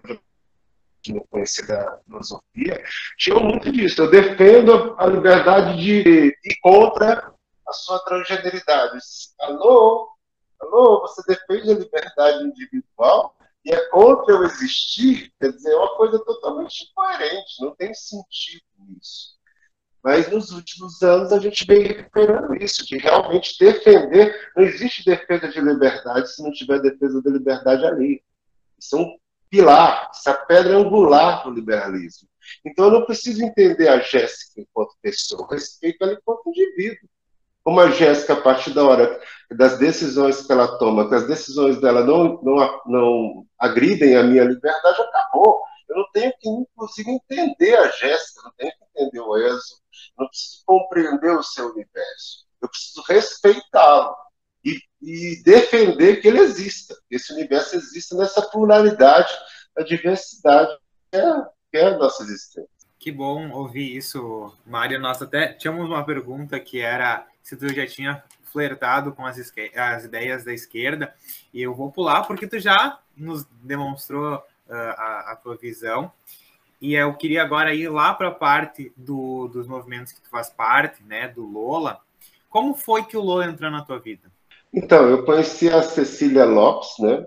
de 1.00 1.14
não 1.14 1.24
conhecer 1.30 1.66
da 1.66 1.98
filosofia, 2.04 2.84
tinham 3.16 3.40
muito 3.40 3.72
disso. 3.72 4.02
Eu 4.02 4.10
defendo 4.10 4.94
a 4.98 5.06
liberdade 5.06 5.80
de 5.80 6.36
ir 6.44 6.58
contra 6.60 7.32
a 7.66 7.72
sua 7.72 7.98
transgeneridade. 8.00 8.98
Alô? 9.40 10.10
Alô, 10.60 11.00
você 11.00 11.22
defende 11.26 11.70
a 11.70 11.78
liberdade 11.78 12.44
individual? 12.44 13.34
e 13.64 13.72
é 13.72 13.88
contra 13.88 14.34
eu 14.34 14.44
existir, 14.44 15.32
quer 15.38 15.52
dizer, 15.52 15.72
é 15.72 15.76
uma 15.76 15.94
coisa 15.96 16.18
totalmente 16.20 16.84
incoerente, 16.84 17.60
não 17.60 17.74
tem 17.74 17.92
sentido 17.92 18.62
isso. 18.98 19.36
Mas 20.02 20.30
nos 20.30 20.52
últimos 20.52 21.02
anos 21.02 21.32
a 21.32 21.38
gente 21.38 21.66
vem 21.66 21.82
recuperando 21.82 22.54
isso, 22.54 22.86
de 22.86 22.96
realmente 22.96 23.58
defender. 23.58 24.52
Não 24.56 24.62
existe 24.62 25.04
defesa 25.04 25.48
de 25.48 25.60
liberdade 25.60 26.32
se 26.32 26.42
não 26.42 26.52
tiver 26.52 26.80
defesa 26.80 27.20
da 27.20 27.30
liberdade 27.30 27.84
ali. 27.84 28.22
Isso 28.78 28.96
é 28.96 29.00
um 29.00 29.18
pilar, 29.50 30.10
essa 30.10 30.34
pedra 30.34 30.76
angular 30.76 31.44
do 31.44 31.50
liberalismo. 31.50 32.28
Então 32.64 32.86
eu 32.86 32.92
não 32.92 33.04
preciso 33.04 33.44
entender 33.44 33.88
a 33.88 34.00
Jéssica 34.00 34.60
enquanto 34.60 34.96
pessoa, 35.02 35.48
respeito 35.50 36.02
ela 36.02 36.12
enquanto 36.14 36.48
indivíduo 36.48 37.08
como 37.68 37.80
a 37.80 37.90
Jéssica, 37.90 38.32
a 38.32 38.40
partir 38.40 38.70
da 38.70 38.82
hora 38.82 39.20
das 39.50 39.78
decisões 39.78 40.40
que 40.40 40.50
ela 40.50 40.78
toma, 40.78 41.06
que 41.06 41.14
as 41.14 41.26
decisões 41.26 41.78
dela 41.78 42.02
não, 42.02 42.40
não, 42.42 42.80
não 42.86 43.46
agridem 43.58 44.16
a 44.16 44.22
minha 44.22 44.44
liberdade, 44.44 45.02
acabou. 45.02 45.60
Eu 45.86 45.96
não 45.96 46.10
tenho 46.10 46.32
que, 46.40 46.48
inclusive, 46.48 47.10
entender 47.10 47.76
a 47.76 47.90
Jéssica, 47.90 48.40
não 48.42 48.52
tenho 48.56 48.72
que 48.72 48.84
entender 49.02 49.20
o 49.20 49.36
Enzo, 49.36 49.82
não 50.18 50.26
preciso 50.28 50.62
compreender 50.64 51.30
o 51.32 51.42
seu 51.42 51.66
universo. 51.66 52.46
Eu 52.62 52.70
preciso 52.70 53.02
respeitá-lo 53.06 54.16
e, 54.64 54.78
e, 55.02 55.42
defender 55.42 56.20
que 56.20 56.28
ele 56.28 56.40
exista, 56.40 56.94
que 57.08 57.16
esse 57.16 57.32
universo 57.32 57.76
exista 57.76 58.16
nessa 58.16 58.42
pluralidade, 58.42 59.32
a 59.76 59.82
diversidade 59.82 60.76
que 61.10 61.16
é, 61.16 61.42
que 61.70 61.78
é 61.78 61.86
a 61.86 61.96
nossa 61.96 62.22
existência. 62.22 62.68
Que 62.98 63.12
bom 63.12 63.50
ouvir 63.52 63.96
isso, 63.96 64.52
Mário. 64.66 65.00
Nós 65.00 65.22
até 65.22 65.52
tínhamos 65.52 65.88
uma 65.88 66.04
pergunta 66.04 66.58
que 66.58 66.80
era 66.80 67.26
se 67.42 67.56
tu 67.56 67.72
já 67.72 67.86
tinha 67.86 68.22
flertado 68.42 69.12
com 69.12 69.24
as, 69.24 69.38
as 69.76 70.04
ideias 70.04 70.44
da 70.44 70.52
esquerda, 70.52 71.14
e 71.52 71.62
eu 71.62 71.74
vou 71.74 71.92
pular 71.92 72.24
porque 72.24 72.46
tu 72.46 72.58
já 72.58 72.98
nos 73.16 73.44
demonstrou 73.62 74.36
uh, 74.36 74.72
a, 74.72 75.32
a, 75.32 75.36
tua 75.36 75.56
visão. 75.56 76.12
E 76.80 76.94
eu 76.94 77.14
queria 77.14 77.42
agora 77.42 77.74
ir 77.74 77.88
lá 77.88 78.14
para 78.14 78.28
a 78.28 78.34
parte 78.34 78.92
do, 78.96 79.48
dos 79.48 79.66
movimentos 79.66 80.12
que 80.12 80.20
tu 80.20 80.28
faz 80.28 80.48
parte, 80.50 81.02
né, 81.02 81.28
do 81.28 81.44
Lola. 81.44 82.00
Como 82.48 82.74
foi 82.74 83.04
que 83.04 83.16
o 83.16 83.20
Lola 83.20 83.46
entrou 83.46 83.70
na 83.70 83.84
tua 83.84 83.98
vida? 83.98 84.30
Então, 84.72 85.08
eu 85.08 85.24
conheci 85.24 85.68
a 85.68 85.82
Cecília 85.82 86.44
Lopes, 86.44 86.90
né, 87.00 87.26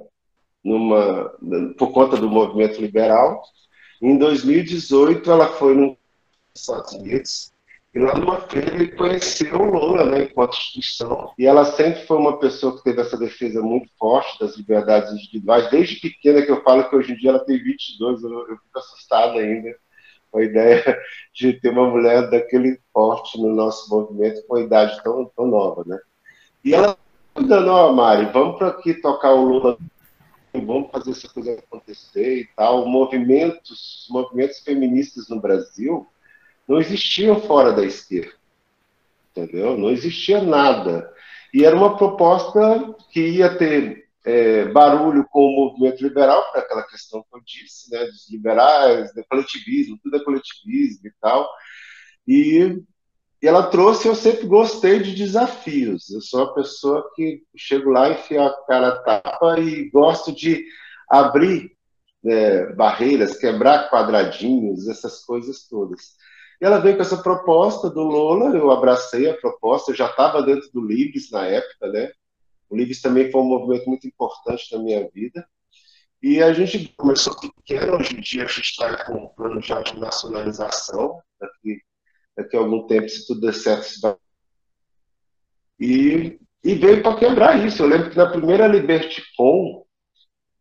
numa, 0.63 1.31
por 1.77 1.91
conta 1.91 2.17
do 2.17 2.29
movimento 2.29 2.79
liberal. 2.79 3.41
Em 4.01 4.17
2018, 4.17 5.29
ela 5.31 5.47
foi 5.47 5.75
nos 5.75 5.97
Estados 6.55 6.93
Unidos 6.93 7.51
e 7.93 7.99
lá 7.99 8.17
numa 8.17 8.39
feira 8.41 8.73
ele 8.73 8.87
conheceu 8.87 9.59
o 9.59 9.65
Lula, 9.65 10.05
né, 10.05 10.23
enquanto 10.23 10.55
instituição. 10.55 11.33
E 11.37 11.45
ela 11.45 11.65
sempre 11.65 12.05
foi 12.05 12.17
uma 12.17 12.39
pessoa 12.39 12.77
que 12.77 12.83
teve 12.83 13.01
essa 13.01 13.17
defesa 13.17 13.61
muito 13.61 13.89
forte 13.99 14.39
das 14.39 14.55
liberdades 14.55 15.11
individuais. 15.11 15.69
Desde 15.69 15.99
pequena 15.99 16.41
que 16.41 16.51
eu 16.51 16.63
falo 16.63 16.89
que 16.89 16.95
hoje 16.95 17.11
em 17.11 17.17
dia 17.17 17.31
ela 17.31 17.43
tem 17.43 17.61
22, 17.61 18.23
eu, 18.23 18.29
eu 18.31 18.57
fico 18.57 18.79
assustado 18.79 19.37
ainda 19.37 19.75
com 20.31 20.39
a 20.39 20.43
ideia 20.43 20.97
de 21.35 21.51
ter 21.59 21.69
uma 21.69 21.89
mulher 21.89 22.29
daquele 22.29 22.79
forte 22.93 23.37
no 23.37 23.53
nosso 23.53 23.89
movimento 23.93 24.41
com 24.47 24.55
a 24.55 24.61
idade 24.61 25.03
tão, 25.03 25.29
tão 25.35 25.47
nova, 25.47 25.83
né? 25.85 25.99
E 26.63 26.73
ela 26.73 26.97
dando, 27.35 27.69
ó, 27.69 27.91
Mari, 27.93 28.31
vamos 28.31 28.57
para 28.57 28.67
aqui 28.67 28.93
tocar 28.93 29.33
o 29.33 29.45
Lula, 29.45 29.77
vamos 30.53 30.91
fazer 30.91 31.11
essa 31.11 31.29
coisa 31.29 31.53
acontecer 31.53 32.39
e 32.39 32.49
tal. 32.55 32.85
Movimentos, 32.85 34.07
movimentos 34.09 34.59
feministas 34.59 35.29
no 35.29 35.39
Brasil 35.39 36.07
não 36.67 36.79
existiam 36.79 37.39
fora 37.41 37.71
da 37.71 37.83
esquerda, 37.83 38.33
entendeu? 39.31 39.77
Não 39.77 39.89
existia 39.89 40.41
nada. 40.41 41.11
E 41.53 41.65
era 41.65 41.75
uma 41.75 41.97
proposta 41.97 42.95
que 43.11 43.19
ia 43.19 43.55
ter 43.57 44.07
é, 44.23 44.65
barulho 44.65 45.25
com 45.29 45.41
o 45.41 45.65
movimento 45.65 46.01
liberal, 46.01 46.51
para 46.51 46.61
aquela 46.61 46.83
questão 46.83 47.23
que 47.23 47.37
eu 47.37 47.41
disse, 47.43 47.91
né, 47.91 48.05
dos 48.05 48.29
liberais, 48.29 49.13
do 49.13 49.23
coletivismo, 49.25 49.99
tudo 50.01 50.17
é 50.17 50.23
coletivismo 50.23 51.07
e 51.07 51.13
tal. 51.19 51.49
E, 52.27 52.81
e 53.41 53.47
ela 53.47 53.63
trouxe, 53.63 54.07
eu 54.07 54.13
sempre 54.13 54.45
gostei 54.45 54.99
de 54.99 55.15
desafios. 55.15 56.09
Eu 56.11 56.21
sou 56.21 56.41
uma 56.41 56.53
pessoa 56.53 57.09
que 57.15 57.43
chego 57.55 57.89
lá, 57.89 58.11
enfio 58.11 58.43
a 58.43 58.65
cara 58.65 58.89
a 58.89 58.99
tapa 58.99 59.59
e 59.59 59.89
gosto 59.89 60.31
de 60.31 60.63
abrir 61.09 61.75
é, 62.23 62.71
barreiras, 62.73 63.37
quebrar 63.37 63.89
quadradinhos, 63.89 64.87
essas 64.87 65.25
coisas 65.25 65.67
todas. 65.67 66.15
E 66.61 66.65
ela 66.65 66.77
veio 66.77 66.95
com 66.95 67.01
essa 67.01 67.17
proposta 67.17 67.89
do 67.89 68.03
Lola, 68.03 68.55
eu 68.55 68.69
abracei 68.69 69.27
a 69.27 69.37
proposta, 69.37 69.91
eu 69.91 69.95
já 69.95 70.07
estava 70.07 70.43
dentro 70.43 70.69
do 70.71 70.85
Libres 70.85 71.31
na 71.31 71.47
época, 71.47 71.87
né? 71.87 72.11
O 72.69 72.77
Libres 72.77 73.01
também 73.01 73.31
foi 73.31 73.41
um 73.41 73.45
movimento 73.45 73.89
muito 73.89 74.07
importante 74.07 74.71
na 74.71 74.83
minha 74.83 75.09
vida. 75.09 75.43
E 76.21 76.43
a 76.43 76.53
gente 76.53 76.93
começou 76.95 77.35
pequeno, 77.35 77.95
hoje 77.97 78.15
em 78.15 78.21
dia 78.21 78.43
a 78.43 78.47
gente 78.47 78.61
está 78.61 79.03
com 79.05 79.13
um 79.13 79.27
plano 79.29 79.59
já 79.59 79.81
de 79.81 79.99
nacionalização, 79.99 81.19
daqui, 81.39 81.81
daqui 82.35 82.55
a 82.55 82.59
algum 82.59 82.87
tempo, 82.87 83.09
se 83.09 83.25
tudo 83.27 83.41
der 83.41 83.53
certo, 83.53 83.83
se 83.83 84.01
vai... 84.01 84.15
E, 85.79 86.39
e 86.63 86.75
veio 86.75 87.01
para 87.01 87.17
quebrar 87.17 87.65
isso. 87.65 87.81
Eu 87.81 87.87
lembro 87.87 88.09
que 88.09 88.17
na 88.17 88.29
primeira 88.29 88.67
LibertyCon, 88.67 89.83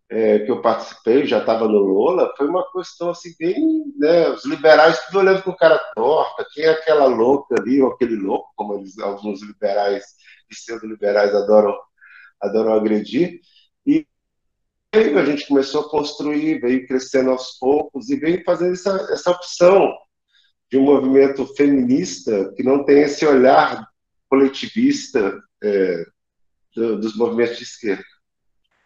é, 0.09 0.41
que 0.41 0.51
eu 0.51 0.61
participei, 0.61 1.27
já 1.27 1.39
estava 1.39 1.69
no 1.69 1.79
Lola, 1.79 2.33
foi 2.37 2.49
uma 2.49 2.67
questão 2.73 3.11
assim, 3.11 3.35
bem. 3.39 3.85
Né, 3.97 4.29
os 4.31 4.45
liberais 4.45 4.99
tudo 5.07 5.21
olhando 5.21 5.43
com 5.43 5.55
cara 5.55 5.79
torta, 5.95 6.47
quem 6.53 6.65
é 6.65 6.71
aquela 6.71 7.07
louca 7.07 7.55
ali, 7.61 7.81
ou 7.83 7.93
aquele 7.93 8.17
louco, 8.17 8.51
como 8.57 8.75
eles, 8.75 8.99
alguns 8.99 9.43
liberais, 9.43 10.05
pseudo-liberais 10.49 11.35
adoram, 11.35 11.79
adoram 12.41 12.73
agredir. 12.73 13.41
E 13.87 14.07
a 14.93 15.25
gente 15.25 15.47
começou 15.47 15.83
a 15.83 15.89
construir, 15.89 16.61
veio 16.61 16.87
crescendo 16.87 17.31
aos 17.31 17.59
poucos 17.59 18.09
e 18.09 18.17
veio 18.17 18.43
fazendo 18.45 18.73
essa, 18.73 18.97
essa 19.13 19.31
opção 19.31 19.95
de 20.71 20.79
um 20.79 20.83
movimento 20.83 21.45
feminista 21.55 22.53
que 22.57 22.63
não 22.63 22.85
tem 22.85 23.01
esse 23.03 23.27
olhar 23.27 23.89
coletivista 24.29 25.43
é, 25.63 26.05
do, 26.75 27.01
dos 27.01 27.17
movimentos 27.17 27.59
de 27.59 27.65
esquerda. 27.65 28.05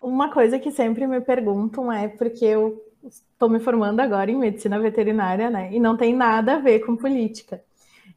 Uma 0.02 0.32
coisa 0.32 0.58
que 0.58 0.70
sempre 0.70 1.06
me 1.06 1.20
perguntam 1.20 1.92
é 1.92 2.08
porque 2.08 2.44
eu 2.44 2.82
estou 3.06 3.48
me 3.48 3.60
formando 3.60 4.00
agora 4.00 4.30
em 4.30 4.36
medicina 4.36 4.78
veterinária, 4.78 5.50
né? 5.50 5.70
E 5.72 5.78
não 5.78 5.96
tem 5.96 6.14
nada 6.14 6.54
a 6.54 6.58
ver 6.58 6.80
com 6.80 6.96
política. 6.96 7.62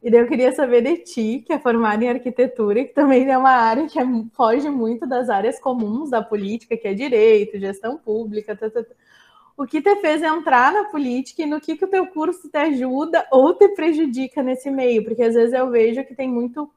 E 0.02 0.10
daí 0.10 0.20
eu 0.20 0.28
queria 0.28 0.52
saber 0.52 0.82
de 0.82 0.98
ti, 0.98 1.42
que 1.44 1.52
é 1.52 1.58
formada 1.58 2.04
em 2.04 2.08
arquitetura, 2.08 2.84
que 2.84 2.94
também 2.94 3.28
é 3.28 3.36
uma 3.36 3.50
área 3.50 3.86
que 3.86 3.98
é, 3.98 4.04
foge 4.32 4.70
muito 4.70 5.06
das 5.06 5.28
áreas 5.28 5.58
comuns 5.58 6.10
da 6.10 6.22
política, 6.22 6.76
que 6.76 6.86
é 6.86 6.94
direito, 6.94 7.58
gestão 7.58 7.98
pública, 7.98 8.56
tá, 8.56 8.70
tá, 8.70 8.82
tá. 8.82 8.94
O 9.58 9.66
que 9.66 9.82
te 9.82 9.96
fez 9.96 10.22
entrar 10.22 10.72
na 10.72 10.84
política 10.84 11.42
e 11.42 11.46
no 11.46 11.60
que, 11.60 11.76
que 11.76 11.84
o 11.84 11.88
teu 11.88 12.06
curso 12.06 12.48
te 12.48 12.56
ajuda 12.56 13.26
ou 13.32 13.52
te 13.52 13.68
prejudica 13.70 14.40
nesse 14.40 14.70
meio? 14.70 15.04
Porque 15.04 15.20
às 15.20 15.34
vezes 15.34 15.52
eu 15.52 15.68
vejo 15.68 16.04
que 16.04 16.14
tem 16.14 16.28
muito 16.28 16.70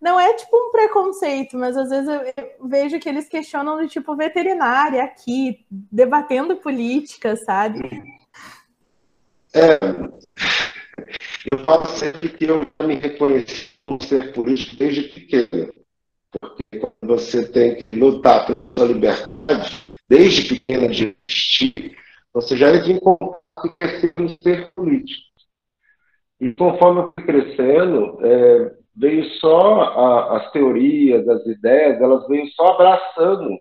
não 0.00 0.18
é 0.18 0.34
tipo 0.34 0.56
um 0.56 0.72
preconceito, 0.72 1.56
mas 1.56 1.76
às 1.76 1.90
vezes 1.90 2.08
eu 2.08 2.68
vejo 2.68 2.98
que 2.98 3.08
eles 3.08 3.28
questionam 3.28 3.76
do 3.76 3.86
tipo 3.86 4.16
veterinária 4.16 5.04
aqui, 5.04 5.64
debatendo 5.70 6.56
política, 6.56 7.36
sabe? 7.36 7.80
É, 9.54 9.78
eu 11.52 11.64
falo 11.64 11.86
sempre 11.86 12.30
que 12.30 12.46
eu 12.46 12.66
me 12.82 12.96
reconheci 12.96 13.68
como 13.86 14.02
ser 14.02 14.32
político 14.32 14.76
desde 14.76 15.02
pequeno. 15.02 15.72
Porque 16.40 16.78
quando 16.80 17.06
você 17.06 17.46
tem 17.46 17.76
que 17.76 17.96
lutar 17.96 18.52
pela 18.74 18.88
liberdade, 18.88 19.86
desde 20.08 20.48
pequena 20.48 20.88
de 20.88 21.16
existir, 21.28 21.96
você 22.36 22.54
já 22.54 22.68
entra 22.68 22.92
em 22.92 23.00
contato 23.00 23.42
com 24.14 24.28
ser 24.42 24.70
político. 24.74 25.22
E 26.38 26.52
conforme 26.52 27.00
eu 27.00 27.12
fui 27.14 27.24
crescendo, 27.24 28.18
é, 28.22 28.76
veio 28.94 29.24
só 29.40 29.80
a, 29.80 30.36
as 30.36 30.52
teorias, 30.52 31.26
as 31.26 31.46
ideias, 31.46 31.98
elas 31.98 32.28
veio 32.28 32.46
só 32.52 32.74
abraçando 32.74 33.58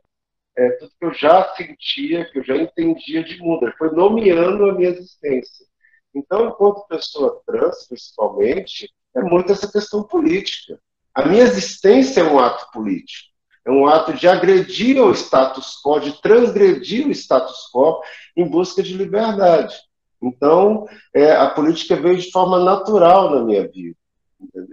é, 0.57 0.71
tudo 0.71 0.91
que 0.99 1.05
eu 1.05 1.13
já 1.13 1.55
sentia, 1.55 2.29
que 2.29 2.39
eu 2.39 2.43
já 2.43 2.57
entendia 2.57 3.23
de 3.23 3.37
mundo. 3.37 3.73
Foi 3.77 3.91
nomeando 3.91 4.69
a 4.69 4.73
minha 4.73 4.89
existência. 4.89 5.65
Então, 6.13 6.49
enquanto 6.49 6.85
pessoa 6.87 7.41
trans, 7.45 7.87
principalmente, 7.87 8.93
é 9.15 9.21
muito 9.21 9.53
essa 9.53 9.71
questão 9.71 10.03
política. 10.03 10.77
A 11.13 11.25
minha 11.25 11.43
existência 11.43 12.19
é 12.19 12.23
um 12.25 12.39
ato 12.39 12.69
político. 12.73 13.34
É 13.65 13.71
um 13.71 13.87
ato 13.87 14.13
de 14.13 14.27
agredir 14.27 15.01
o 15.01 15.11
status 15.11 15.81
quo, 15.83 15.99
de 15.99 16.21
transgredir 16.21 17.07
o 17.07 17.11
status 17.11 17.69
quo 17.73 17.99
em 18.35 18.47
busca 18.47 18.83
de 18.83 18.93
liberdade. 18.93 19.75
Então, 20.21 20.87
é, 21.13 21.31
a 21.31 21.49
política 21.49 21.95
veio 21.95 22.17
de 22.17 22.31
forma 22.31 22.63
natural 22.63 23.31
na 23.31 23.43
minha 23.43 23.67
vida 23.67 23.95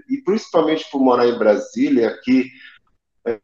e 0.08 0.18
principalmente 0.22 0.88
por 0.90 1.00
morar 1.00 1.26
em 1.26 1.38
Brasília, 1.38 2.18
que 2.22 2.50
é, 3.26 3.40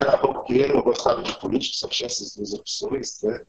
era 0.00 0.16
roqueiro, 0.16 0.74
eu 0.74 0.82
gostava 0.82 1.22
de 1.22 1.38
política, 1.38 1.76
só 1.76 1.88
tinha 1.88 2.06
essas 2.06 2.34
duas 2.34 2.52
opções, 2.52 3.22
né? 3.22 3.44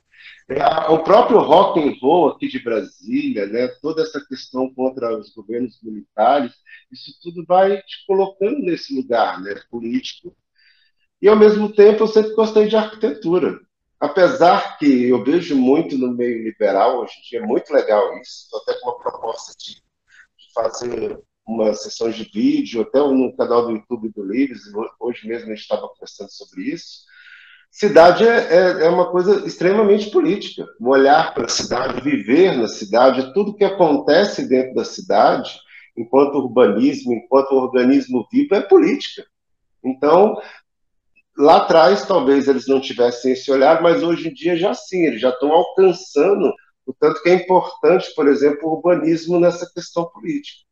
É, 0.49 0.63
o 0.91 1.03
próprio 1.03 1.39
rock 1.39 1.79
and 1.79 1.95
roll 1.99 2.29
aqui 2.29 2.47
de 2.47 2.59
Brasília, 2.59 3.47
né, 3.47 3.67
toda 3.81 4.03
essa 4.03 4.23
questão 4.27 4.71
contra 4.73 5.17
os 5.17 5.33
governos 5.33 5.81
militares, 5.81 6.53
isso 6.91 7.17
tudo 7.23 7.43
vai 7.45 7.77
te 7.81 8.05
colocando 8.05 8.59
nesse 8.59 8.95
lugar 8.95 9.41
né, 9.41 9.55
político. 9.71 10.35
E, 11.21 11.27
ao 11.27 11.35
mesmo 11.35 11.71
tempo, 11.71 12.03
eu 12.03 12.07
sempre 12.07 12.33
gostei 12.33 12.67
de 12.67 12.75
arquitetura. 12.75 13.59
Apesar 13.99 14.77
que 14.79 15.09
eu 15.09 15.23
vejo 15.23 15.55
muito 15.55 15.95
no 15.97 16.11
meio 16.11 16.43
liberal, 16.43 17.01
hoje 17.01 17.13
em 17.19 17.29
dia 17.29 17.39
é 17.39 17.45
muito 17.45 17.71
legal 17.71 18.17
isso, 18.17 18.45
estou 18.45 18.59
até 18.61 18.73
com 18.79 18.89
uma 18.89 18.97
proposta 18.97 19.53
de, 19.59 19.75
de 19.75 20.53
fazer 20.55 21.19
uma 21.45 21.73
sessão 21.75 22.09
de 22.09 22.23
vídeo, 22.23 22.81
até 22.81 22.97
no 22.99 23.35
canal 23.35 23.67
do 23.67 23.73
YouTube 23.73 24.09
do 24.09 24.23
Livres, 24.23 24.61
hoje 24.99 25.27
mesmo 25.27 25.47
a 25.47 25.49
gente 25.53 25.61
estava 25.61 25.87
conversando 25.87 26.31
sobre 26.31 26.63
isso. 26.63 27.01
Cidade 27.69 28.27
é, 28.27 28.53
é, 28.53 28.85
é 28.85 28.89
uma 28.89 29.09
coisa 29.11 29.45
extremamente 29.45 30.09
política. 30.09 30.67
O 30.79 30.89
olhar 30.89 31.33
para 31.33 31.45
a 31.45 31.49
cidade, 31.49 32.01
viver 32.01 32.57
na 32.57 32.67
cidade, 32.67 33.33
tudo 33.33 33.55
que 33.55 33.63
acontece 33.63 34.47
dentro 34.47 34.73
da 34.73 34.83
cidade, 34.83 35.57
enquanto 35.95 36.35
urbanismo, 36.35 37.13
enquanto 37.13 37.53
organismo 37.53 38.27
vivo, 38.31 38.55
é 38.55 38.61
política. 38.61 39.25
Então, 39.83 40.35
lá 41.37 41.57
atrás, 41.57 42.05
talvez 42.05 42.47
eles 42.47 42.67
não 42.67 42.79
tivessem 42.79 43.33
esse 43.33 43.51
olhar, 43.51 43.81
mas 43.81 44.03
hoje 44.03 44.29
em 44.29 44.33
dia 44.33 44.55
já 44.55 44.73
sim, 44.73 45.05
eles 45.05 45.21
já 45.21 45.29
estão 45.29 45.51
alcançando 45.51 46.53
o 46.85 46.93
tanto 46.93 47.21
que 47.21 47.29
é 47.29 47.33
importante, 47.33 48.13
por 48.15 48.27
exemplo, 48.27 48.67
o 48.67 48.73
urbanismo 48.75 49.39
nessa 49.39 49.69
questão 49.73 50.05
política. 50.09 50.63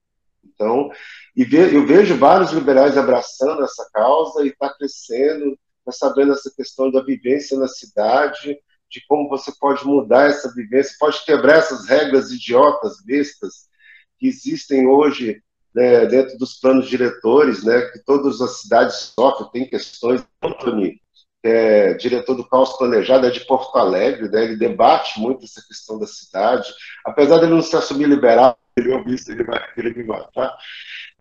Então, 0.44 0.90
e 1.36 1.46
ve, 1.46 1.74
eu 1.74 1.86
vejo 1.86 2.18
vários 2.18 2.52
liberais 2.52 2.98
abraçando 2.98 3.64
essa 3.64 3.88
causa 3.94 4.44
e 4.44 4.50
está 4.50 4.74
crescendo, 4.74 5.58
está 5.80 5.92
sabendo 5.92 6.34
essa 6.34 6.52
questão 6.56 6.92
da 6.92 7.02
vivência 7.02 7.58
na 7.58 7.68
cidade, 7.68 8.58
de 8.90 9.06
como 9.08 9.30
você 9.30 9.52
pode 9.60 9.86
mudar 9.86 10.28
essa 10.28 10.54
vivência, 10.54 10.96
pode 11.00 11.24
quebrar 11.24 11.60
essas 11.60 11.88
regras 11.88 12.32
idiotas, 12.32 13.02
bestas, 13.06 13.70
que 14.18 14.28
existem 14.28 14.88
hoje 14.88 15.42
né, 15.74 16.06
dentro 16.06 16.38
dos 16.38 16.60
planos 16.60 16.88
diretores, 16.88 17.64
né, 17.64 17.82
que 17.92 18.00
todas 18.00 18.42
as 18.42 18.62
cidades 18.62 19.14
sofrem, 19.16 19.50
tem 19.52 19.70
questões. 19.70 20.26
Anthony, 20.42 21.00
é 21.44 21.94
diretor 21.94 22.36
do 22.36 22.48
Caos 22.48 22.78
Planejado, 22.78 23.26
é 23.26 23.30
de 23.30 23.46
Porto 23.46 23.78
Alegre, 23.78 24.30
né, 24.30 24.44
ele 24.44 24.58
debate 24.58 25.20
muito 25.20 25.46
essa 25.46 25.62
questão 25.66 25.98
da 25.98 26.08
cidade, 26.08 26.68
apesar 27.06 27.38
de 27.38 27.46
ele 27.46 27.54
não 27.54 27.62
se 27.62 27.76
assumir 27.76 28.08
liberal, 28.08 28.58
ele 28.76 28.94
ouviu 28.94 29.16
isso, 29.16 29.32
ele 29.32 29.44
vai 29.44 29.62
querer 29.74 29.96
me 29.96 30.04
matar. 30.04 30.56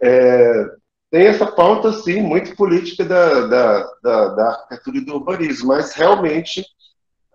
É, 0.02 0.64
tem 1.10 1.26
essa 1.26 1.46
pauta, 1.46 1.92
sim, 1.92 2.20
muito 2.20 2.54
política 2.56 3.04
da, 3.04 3.46
da, 3.46 3.92
da, 4.02 4.28
da 4.28 4.48
arquitetura 4.50 4.98
e 4.98 5.04
do 5.04 5.14
urbanismo, 5.14 5.68
mas 5.68 5.94
realmente 5.94 6.64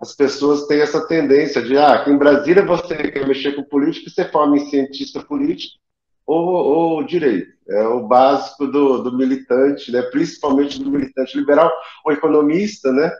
as 0.01 0.13
pessoas 0.13 0.67
têm 0.67 0.81
essa 0.81 1.07
tendência 1.07 1.61
de, 1.61 1.77
ah, 1.77 1.93
aqui 1.93 2.11
em 2.11 2.17
Brasília 2.17 2.65
você 2.65 2.95
quer 2.95 3.25
mexer 3.25 3.53
com 3.53 3.63
política, 3.63 4.09
você 4.09 4.25
forma 4.25 4.57
em 4.57 4.69
cientista 4.69 5.21
político 5.23 5.82
ou, 6.25 6.47
ou 6.47 7.03
direito. 7.03 7.53
É 7.67 7.87
o 7.87 8.07
básico 8.07 8.67
do, 8.67 9.03
do 9.03 9.15
militante, 9.15 9.91
né? 9.91 10.01
principalmente 10.03 10.83
do 10.83 10.91
militante 10.91 11.37
liberal, 11.37 11.71
ou 12.05 12.11
economista, 12.11 12.91
né? 12.91 13.11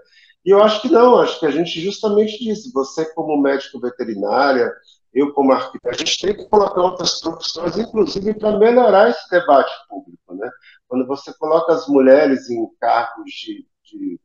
E 0.46 0.50
eu 0.50 0.62
acho 0.62 0.82
que 0.82 0.90
não, 0.90 1.20
acho 1.20 1.40
que 1.40 1.46
a 1.46 1.52
gente 1.52 1.80
justamente 1.80 2.44
disse, 2.44 2.74
você 2.74 3.06
como 3.14 3.42
médico 3.42 3.80
veterinária, 3.80 4.70
eu 5.14 5.32
como 5.32 5.54
arquiteto, 5.54 5.90
a 5.90 5.98
gente 5.98 6.20
tem 6.20 6.36
que 6.36 6.50
colocar 6.50 6.82
outras 6.82 7.22
profissões, 7.22 7.78
inclusive 7.78 8.34
para 8.34 8.58
melhorar 8.58 9.10
esse 9.10 9.30
debate 9.30 9.72
público, 9.88 10.34
né? 10.36 10.50
Quando 10.88 11.08
você 11.08 11.34
coloca 11.38 11.72
as 11.72 11.88
mulheres 11.88 12.50
em 12.50 12.68
cargos 12.82 13.32
de, 13.32 13.66
de 13.86 14.20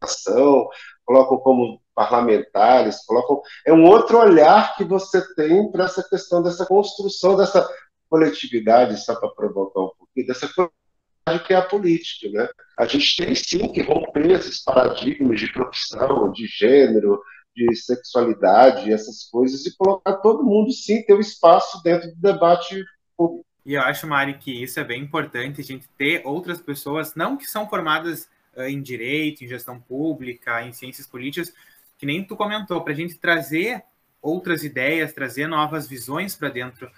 ação, 0.00 0.66
colocam 1.04 1.38
como 1.38 1.80
parlamentares, 1.94 3.04
colocam 3.04 3.40
é 3.66 3.72
um 3.72 3.84
outro 3.84 4.18
olhar 4.18 4.74
que 4.76 4.84
você 4.84 5.22
tem 5.34 5.70
para 5.70 5.84
essa 5.84 6.02
questão 6.02 6.42
dessa 6.42 6.64
construção 6.66 7.36
dessa 7.36 7.68
coletividade, 8.10 9.02
só 9.02 9.14
para 9.14 9.30
provocar 9.30 9.80
um 9.80 9.92
pouquinho, 9.96 10.26
dessa 10.26 10.46
coletividade 10.48 11.46
que 11.46 11.54
é 11.54 11.56
a 11.56 11.62
política, 11.62 12.28
né? 12.30 12.48
A 12.76 12.86
gente 12.86 13.16
tem 13.16 13.34
sim 13.34 13.72
que 13.72 13.82
romper 13.82 14.32
esses 14.32 14.64
paradigmas 14.64 15.38
de 15.38 15.52
profissão, 15.52 16.32
de 16.32 16.46
gênero, 16.46 17.22
de 17.54 17.74
sexualidade, 17.76 18.92
essas 18.92 19.24
coisas, 19.24 19.64
e 19.64 19.76
colocar 19.76 20.14
todo 20.16 20.42
mundo, 20.42 20.72
sim, 20.72 21.02
ter 21.02 21.14
um 21.14 21.20
espaço 21.20 21.80
dentro 21.84 22.08
do 22.10 22.20
debate 22.20 22.84
público. 23.16 23.46
E 23.64 23.74
eu 23.74 23.82
acho, 23.82 24.06
Mari, 24.06 24.38
que 24.38 24.62
isso 24.62 24.80
é 24.80 24.84
bem 24.84 25.02
importante, 25.02 25.60
a 25.60 25.64
gente 25.64 25.88
ter 25.96 26.22
outras 26.24 26.60
pessoas, 26.60 27.14
não 27.14 27.36
que 27.36 27.46
são 27.46 27.68
formadas 27.68 28.28
em 28.56 28.82
direito, 28.82 29.44
em 29.44 29.48
gestão 29.48 29.78
pública, 29.78 30.62
em 30.62 30.72
ciências 30.72 31.06
políticas, 31.06 31.52
que 31.98 32.06
nem 32.06 32.24
tu 32.24 32.34
comentou, 32.34 32.82
para 32.82 32.92
a 32.92 32.96
gente 32.96 33.18
trazer 33.18 33.84
outras 34.20 34.64
ideias, 34.64 35.12
trazer 35.12 35.46
novas 35.46 35.86
visões 35.86 36.34
para 36.34 36.48
dentro 36.48 36.90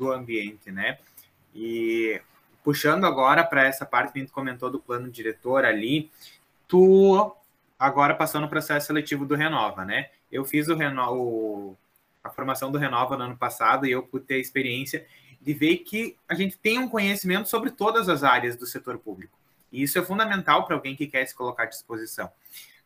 do 0.00 0.10
ambiente, 0.10 0.72
né? 0.72 0.98
E 1.54 2.20
puxando 2.64 3.04
agora 3.04 3.44
para 3.44 3.66
essa 3.66 3.84
parte 3.84 4.12
que 4.12 4.18
a 4.18 4.22
gente 4.22 4.32
comentou 4.32 4.70
do 4.70 4.80
plano 4.80 5.10
diretor 5.10 5.62
ali, 5.62 6.10
tu 6.66 7.36
agora 7.78 8.14
passando 8.14 8.44
no 8.44 8.48
processo 8.48 8.86
seletivo 8.86 9.26
do 9.26 9.34
Renova, 9.34 9.84
né? 9.84 10.08
Eu 10.32 10.42
fiz 10.46 10.68
o, 10.68 10.74
Reno... 10.74 11.76
a 12.24 12.30
formação 12.30 12.72
do 12.72 12.78
Renova 12.78 13.14
no 13.14 13.24
ano 13.24 13.36
passado 13.36 13.86
e 13.86 13.90
eu 13.90 14.02
pude 14.02 14.24
ter 14.24 14.34
a 14.36 14.38
experiência 14.38 15.06
de 15.38 15.52
ver 15.52 15.78
que 15.78 16.16
a 16.26 16.34
gente 16.34 16.56
tem 16.56 16.78
um 16.78 16.88
conhecimento 16.88 17.50
sobre 17.50 17.70
todas 17.70 18.08
as 18.08 18.24
áreas 18.24 18.56
do 18.56 18.64
setor 18.64 18.98
público. 18.98 19.38
E 19.70 19.82
isso 19.82 19.98
é 19.98 20.02
fundamental 20.02 20.64
para 20.64 20.76
alguém 20.76 20.96
que 20.96 21.06
quer 21.06 21.26
se 21.26 21.34
colocar 21.34 21.64
à 21.64 21.66
disposição. 21.66 22.30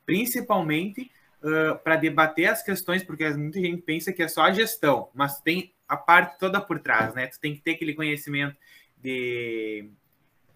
Principalmente 0.05 1.11
uh, 1.45 1.79
para 1.85 1.95
debater 1.95 2.47
as 2.47 2.63
questões, 2.63 3.05
porque 3.05 3.29
muita 3.31 3.61
gente 3.61 3.83
pensa 3.83 4.13
que 4.13 4.23
é 4.23 4.29
só 4.29 4.43
a 4.43 4.53
gestão, 4.53 5.11
mas 5.15 5.41
tem 5.41 5.73
a 5.87 5.97
parte 5.97 6.39
toda 6.39 6.61
por 6.61 6.81
trás, 6.81 7.15
né? 7.15 7.29
Tu 7.29 7.39
tem 7.39 7.55
que 7.55 7.61
ter 7.61 7.73
aquele 7.73 7.95
conhecimento 7.95 8.57
de, 8.97 9.89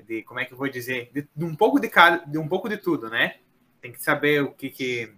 de 0.04 0.22
como 0.24 0.40
é 0.40 0.44
que 0.44 0.52
eu 0.52 0.58
vou 0.58 0.68
dizer, 0.68 1.10
de, 1.12 1.28
de 1.36 1.44
um 1.44 1.54
pouco 1.54 1.78
de 1.78 1.88
cada, 1.88 2.24
de 2.24 2.38
um 2.38 2.48
pouco 2.48 2.68
de 2.68 2.76
tudo, 2.76 3.08
né? 3.08 3.36
tem 3.80 3.92
que 3.92 4.02
saber 4.02 4.42
o 4.42 4.52
que, 4.52 4.70
que 4.70 5.14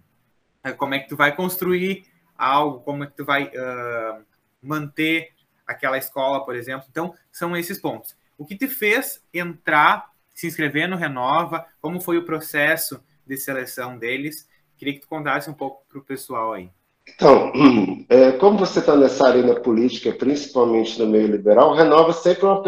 como 0.77 0.93
é 0.93 0.99
que 0.99 1.09
tu 1.09 1.15
vai 1.15 1.35
construir 1.35 2.05
algo, 2.37 2.81
como 2.81 3.03
é 3.03 3.07
que 3.07 3.15
tu 3.15 3.25
vai 3.25 3.45
uh, 3.45 4.23
manter 4.61 5.33
aquela 5.65 5.97
escola, 5.97 6.45
por 6.45 6.55
exemplo. 6.55 6.85
Então, 6.89 7.15
são 7.31 7.55
esses 7.55 7.79
pontos. 7.79 8.15
O 8.37 8.45
que 8.45 8.55
te 8.55 8.67
fez 8.67 9.23
entrar, 9.33 10.11
se 10.33 10.47
inscrever 10.47 10.87
no 10.87 10.95
Renova? 10.95 11.65
Como 11.79 11.99
foi 11.99 12.17
o 12.17 12.25
processo 12.25 13.03
de 13.25 13.37
seleção 13.37 13.97
deles? 13.97 14.47
Queria 14.81 14.95
que 14.95 15.01
tu 15.01 15.07
contasse 15.07 15.47
um 15.47 15.53
pouco 15.53 15.83
para 15.87 15.99
o 15.99 16.03
pessoal 16.03 16.53
aí. 16.53 16.67
Então, 17.07 17.53
é, 18.09 18.31
como 18.31 18.57
você 18.57 18.79
está 18.79 18.95
nessa 18.95 19.27
arena 19.27 19.53
política, 19.53 20.11
principalmente 20.11 20.97
no 20.97 21.05
meio 21.05 21.27
liberal, 21.27 21.75
Renova 21.75 22.11
sempre 22.13 22.47
uma, 22.47 22.63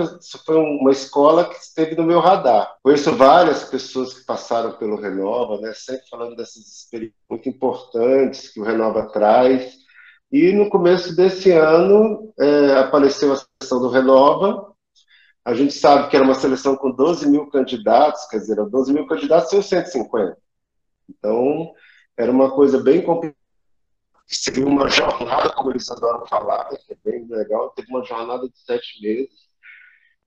foi 0.45 0.55
uma 0.57 0.91
escola 0.91 1.49
que 1.49 1.55
esteve 1.55 1.95
no 1.95 2.03
meu 2.03 2.19
radar. 2.19 2.71
Conheço 2.83 3.15
várias 3.15 3.63
pessoas 3.63 4.13
que 4.13 4.23
passaram 4.27 4.73
pelo 4.73 4.95
Renova, 4.95 5.59
né, 5.59 5.73
sempre 5.73 6.07
falando 6.07 6.35
dessas 6.35 6.57
experiências 6.67 7.17
muito 7.27 7.49
importantes 7.49 8.47
que 8.53 8.61
o 8.61 8.63
Renova 8.63 9.07
traz. 9.11 9.73
E 10.31 10.51
no 10.51 10.69
começo 10.69 11.15
desse 11.15 11.49
ano 11.49 12.31
é, 12.39 12.75
apareceu 12.77 13.33
a 13.33 13.37
seleção 13.37 13.81
do 13.81 13.89
Renova. 13.89 14.71
A 15.43 15.55
gente 15.55 15.73
sabe 15.73 16.09
que 16.11 16.15
era 16.15 16.23
uma 16.23 16.35
seleção 16.35 16.75
com 16.75 16.91
12 16.91 17.27
mil 17.27 17.47
candidatos, 17.47 18.27
quer 18.27 18.37
dizer, 18.37 18.63
12 18.63 18.93
mil 18.93 19.07
candidatos 19.07 19.49
são 19.49 19.63
150. 19.63 20.37
Então, 21.09 21.73
era 22.17 22.31
uma 22.31 22.51
coisa 22.51 22.81
bem 22.81 23.01
complicada 23.01 23.43
seria 24.27 24.65
uma 24.65 24.89
jornada, 24.89 25.49
como 25.51 25.71
eles 25.71 25.89
adoram 25.89 26.25
falar, 26.25 26.65
que 26.69 26.93
é 26.93 26.97
bem 27.03 27.27
legal, 27.27 27.69
teve 27.71 27.89
uma 27.89 28.03
jornada 28.03 28.47
de 28.47 28.57
sete 28.57 29.01
meses. 29.01 29.43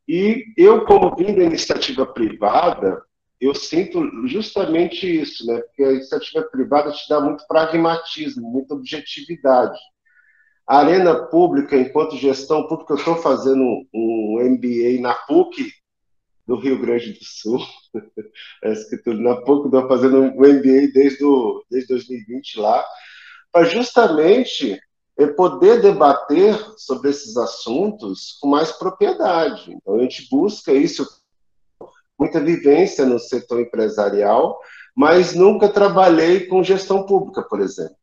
E 0.09 0.53
eu, 0.57 0.85
como 0.85 1.14
vim 1.16 1.35
da 1.35 1.42
iniciativa 1.42 2.07
privada, 2.07 3.03
eu 3.40 3.55
sinto 3.55 4.27
justamente 4.27 5.20
isso, 5.20 5.44
né? 5.46 5.61
Porque 5.61 5.83
a 5.83 5.92
iniciativa 5.92 6.42
privada 6.44 6.92
te 6.92 7.09
dá 7.09 7.20
muito 7.20 7.44
pragmatismo, 7.46 8.49
muita 8.49 8.75
objetividade. 8.75 9.79
A 10.66 10.79
arena 10.79 11.27
pública, 11.27 11.77
enquanto 11.77 12.16
gestão 12.16 12.66
pública, 12.66 12.92
eu 12.92 12.99
estou 12.99 13.16
fazendo 13.16 13.64
um 13.92 14.38
MBA 14.40 15.01
na 15.01 15.14
PUC 15.14 15.72
do 16.46 16.56
Rio 16.56 16.80
Grande 16.80 17.12
do 17.12 17.24
Sul. 17.24 17.61
é 18.62 18.72
escritura 18.72 19.18
na 19.18 19.37
PUC, 19.37 19.66
estou 19.66 19.88
fazendo 19.88 20.20
um 20.20 20.30
MBA 20.30 20.92
desde, 20.92 21.24
o, 21.24 21.64
desde 21.70 21.88
2020 21.88 22.61
lá 22.61 22.85
para 23.52 23.64
justamente 23.64 24.78
é, 25.18 25.26
poder 25.28 25.80
debater 25.80 26.54
sobre 26.76 27.09
esses 27.09 27.37
assuntos 27.37 28.37
com 28.40 28.48
mais 28.48 28.70
propriedade. 28.70 29.72
Então, 29.72 29.94
a 29.94 30.02
gente 30.02 30.28
busca 30.30 30.72
isso, 30.72 31.09
muita 32.18 32.38
vivência 32.38 33.06
no 33.06 33.18
setor 33.18 33.61
empresarial, 33.61 34.59
mas 34.94 35.35
nunca 35.35 35.68
trabalhei 35.68 36.46
com 36.46 36.62
gestão 36.62 37.06
pública, 37.06 37.42
por 37.42 37.61
exemplo. 37.61 37.96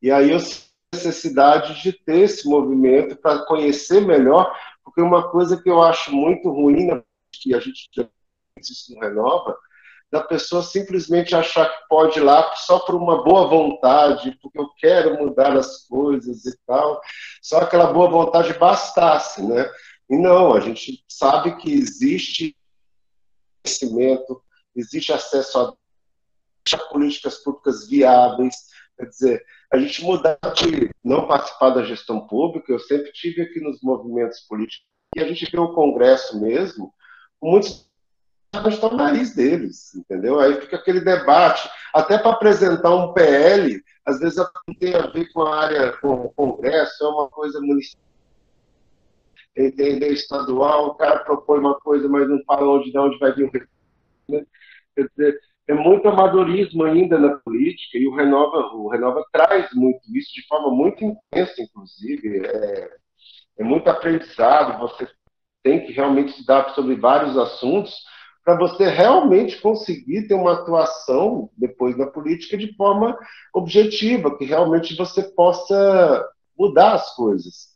E 0.00 0.10
aí 0.10 0.30
eu 0.30 0.40
sinto 0.40 0.68
necessidade 0.94 1.82
de 1.82 1.92
ter 1.92 2.20
esse 2.20 2.48
movimento 2.48 3.14
para 3.16 3.44
conhecer 3.44 4.00
melhor, 4.00 4.50
porque 4.82 5.02
uma 5.02 5.30
coisa 5.30 5.60
que 5.60 5.68
eu 5.68 5.82
acho 5.82 6.10
muito 6.14 6.48
ruim, 6.50 7.02
que 7.48 7.54
a 7.54 7.60
gente 7.60 8.10
isso 8.60 8.92
não 8.94 9.00
renova, 9.00 9.56
da 10.10 10.22
pessoa 10.22 10.62
simplesmente 10.62 11.34
achar 11.34 11.68
que 11.68 11.88
pode 11.88 12.18
ir 12.18 12.22
lá 12.22 12.54
só 12.56 12.78
por 12.80 12.94
uma 12.94 13.22
boa 13.22 13.46
vontade, 13.46 14.36
porque 14.42 14.58
eu 14.58 14.68
quero 14.78 15.18
mudar 15.18 15.56
as 15.56 15.86
coisas 15.86 16.44
e 16.46 16.58
tal, 16.66 17.00
só 17.42 17.58
aquela 17.58 17.92
boa 17.92 18.08
vontade 18.08 18.58
bastasse, 18.58 19.42
né? 19.42 19.70
E 20.08 20.16
não, 20.16 20.54
a 20.54 20.60
gente 20.60 21.04
sabe 21.06 21.56
que 21.56 21.70
existe 21.70 22.56
conhecimento, 23.62 24.42
existe 24.74 25.12
acesso 25.12 25.58
a, 25.58 25.74
políticas 26.90 27.38
públicas 27.38 27.86
viáveis, 27.88 28.54
quer 28.96 29.06
dizer, 29.06 29.44
a 29.72 29.78
gente 29.78 30.02
mudar 30.02 30.38
de 30.54 30.90
não 31.04 31.26
participar 31.26 31.70
da 31.70 31.84
gestão 31.84 32.26
pública, 32.26 32.72
eu 32.72 32.78
sempre 32.78 33.12
tive 33.12 33.42
aqui 33.42 33.60
nos 33.60 33.80
movimentos 33.82 34.40
políticos, 34.40 34.86
e 35.16 35.20
a 35.20 35.28
gente 35.28 35.50
vê 35.50 35.58
o 35.58 35.74
Congresso 35.74 36.40
mesmo, 36.40 36.92
muitos 37.42 37.88
está 38.66 38.88
o 38.88 38.96
nariz 38.96 39.34
deles, 39.34 39.94
entendeu? 39.94 40.40
Aí 40.40 40.60
fica 40.60 40.76
aquele 40.76 41.00
debate, 41.00 41.68
até 41.92 42.18
para 42.18 42.32
apresentar 42.32 42.94
um 42.94 43.12
PL, 43.12 43.82
às 44.04 44.18
vezes 44.20 44.36
não 44.36 44.74
tem 44.74 44.94
a 44.94 45.06
ver 45.06 45.30
com 45.32 45.42
a 45.42 45.64
área, 45.64 45.92
com 45.98 46.14
o 46.14 46.32
Congresso, 46.32 47.04
é 47.04 47.08
uma 47.08 47.28
coisa 47.28 47.60
municipal. 47.60 48.02
entender 49.56 50.12
estadual, 50.12 50.88
o 50.88 50.94
cara 50.94 51.20
propõe 51.20 51.58
uma 51.58 51.78
coisa, 51.80 52.08
mas 52.08 52.28
não 52.28 52.42
fala 52.44 52.78
onde, 52.78 52.90
de 52.90 52.98
onde 52.98 53.18
vai 53.18 53.32
vir 53.32 53.44
o 53.44 53.50
recurso. 53.50 54.46
Quer 54.94 55.08
dizer, 55.08 55.40
é 55.68 55.74
muito 55.74 56.08
amadorismo 56.08 56.84
ainda 56.84 57.18
na 57.18 57.36
política, 57.38 57.98
e 57.98 58.06
o 58.06 58.14
Renova, 58.14 58.74
o 58.74 58.88
Renova 58.88 59.24
traz 59.32 59.68
muito 59.74 60.00
isso 60.16 60.32
de 60.34 60.46
forma 60.46 60.70
muito 60.70 61.04
intensa, 61.04 61.60
inclusive. 61.60 62.46
É, 62.46 62.90
é 63.58 63.64
muito 63.64 63.88
aprendizado, 63.90 64.78
você 64.78 65.06
tem 65.68 65.84
que 65.84 65.92
realmente 65.92 66.30
estudar 66.30 66.70
sobre 66.74 66.94
vários 66.96 67.36
assuntos 67.36 67.94
para 68.42 68.56
você 68.56 68.88
realmente 68.88 69.60
conseguir 69.60 70.26
ter 70.26 70.32
uma 70.32 70.54
atuação 70.54 71.50
depois 71.54 71.94
na 71.94 72.06
política 72.06 72.56
de 72.56 72.74
forma 72.74 73.14
objetiva, 73.52 74.34
que 74.38 74.46
realmente 74.46 74.96
você 74.96 75.22
possa 75.22 76.26
mudar 76.58 76.94
as 76.94 77.14
coisas. 77.14 77.68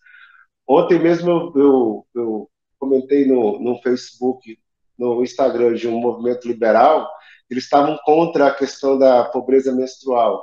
Ontem 0.67 0.99
mesmo 0.99 1.31
eu, 1.31 1.53
eu, 1.55 2.07
eu 2.15 2.51
comentei 2.79 3.27
no, 3.27 3.59
no 3.59 3.79
Facebook, 3.83 4.59
no 4.99 5.23
Instagram 5.23 5.75
de 5.75 5.87
um 5.87 6.01
movimento 6.01 6.49
liberal, 6.49 7.07
eles 7.51 7.65
estavam 7.65 7.99
contra 8.07 8.47
a 8.47 8.55
questão 8.55 8.99
da 8.99 9.25
pobreza 9.25 9.71
menstrual. 9.71 10.43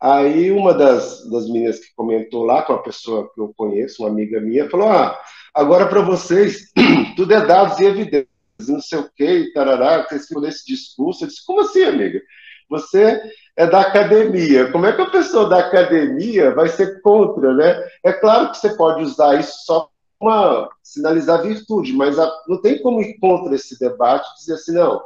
Aí 0.00 0.52
uma 0.52 0.72
das, 0.72 1.28
das 1.28 1.48
meninas 1.48 1.80
que 1.80 1.92
comentou 1.96 2.44
lá 2.44 2.62
com 2.62 2.74
a 2.74 2.82
pessoa 2.82 3.28
que 3.34 3.40
eu 3.40 3.52
conheço, 3.56 4.04
uma 4.04 4.10
amiga 4.10 4.40
minha, 4.40 4.70
falou: 4.70 4.88
Ah, 4.88 5.20
agora 5.54 5.86
para 5.86 6.02
vocês 6.02 6.72
tudo 7.16 7.32
é 7.34 7.44
dados 7.44 7.78
e 7.78 7.84
evidências, 7.84 8.28
não 8.68 8.80
sei 8.80 8.98
o 8.98 9.10
quê, 9.14 9.50
tarará, 9.54 10.04
vocês 10.04 10.26
ficam 10.26 10.42
nesse 10.42 10.66
discurso. 10.66 11.24
Eu 11.24 11.28
disse: 11.28 11.44
Como 11.44 11.60
assim, 11.60 11.84
amiga? 11.84 12.20
Você 12.68 13.20
é 13.56 13.66
da 13.66 13.80
academia. 13.80 14.70
Como 14.70 14.86
é 14.86 14.92
que 14.92 15.02
a 15.02 15.10
pessoa 15.10 15.48
da 15.48 15.58
academia 15.58 16.54
vai 16.54 16.68
ser 16.68 17.00
contra, 17.02 17.54
né? 17.54 17.82
É 18.02 18.12
claro 18.12 18.50
que 18.50 18.58
você 18.58 18.74
pode 18.74 19.02
usar 19.02 19.38
isso 19.38 19.64
só 19.64 19.88
para 20.18 20.68
sinalizar 20.82 21.42
virtude, 21.42 21.92
mas 21.92 22.18
a, 22.18 22.32
não 22.46 22.60
tem 22.60 22.80
como 22.80 23.02
ir 23.02 23.18
contra 23.18 23.54
esse 23.54 23.78
debate 23.78 24.26
e 24.30 24.38
dizer 24.38 24.54
assim, 24.54 24.72
não, 24.72 25.02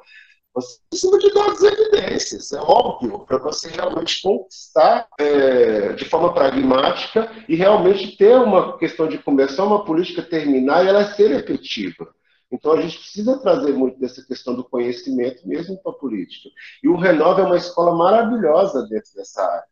você 0.57 0.81
precisa 0.89 1.19
de 1.19 1.35
dados 1.35 1.63
e 1.63 1.67
evidências, 1.67 2.51
é 2.51 2.59
óbvio, 2.59 3.19
para 3.27 3.37
você 3.37 3.69
realmente 3.69 4.23
conquistar 4.23 5.07
é, 5.21 5.93
de 5.93 6.07
forma 6.07 6.33
pragmática 6.33 7.31
e 7.47 7.55
realmente 7.55 8.17
ter 8.17 8.35
uma 8.37 8.79
questão 8.79 9.07
de 9.07 9.19
começar 9.19 9.65
uma 9.65 9.85
política 9.85 10.23
terminar 10.23 10.83
e 10.83 10.89
ela 10.89 11.13
ser 11.13 11.31
efetiva. 11.33 12.09
Então 12.51 12.73
a 12.73 12.81
gente 12.81 12.99
precisa 12.99 13.39
trazer 13.39 13.75
muito 13.75 14.01
dessa 14.01 14.25
questão 14.25 14.55
do 14.55 14.65
conhecimento 14.65 15.47
mesmo 15.47 15.77
para 15.83 15.93
a 15.93 15.97
política. 15.97 16.49
E 16.83 16.89
o 16.89 16.97
Renova 16.97 17.43
é 17.43 17.45
uma 17.45 17.59
escola 17.59 17.95
maravilhosa 17.95 18.87
dentro 18.89 19.13
dessa 19.15 19.43
área. 19.43 19.67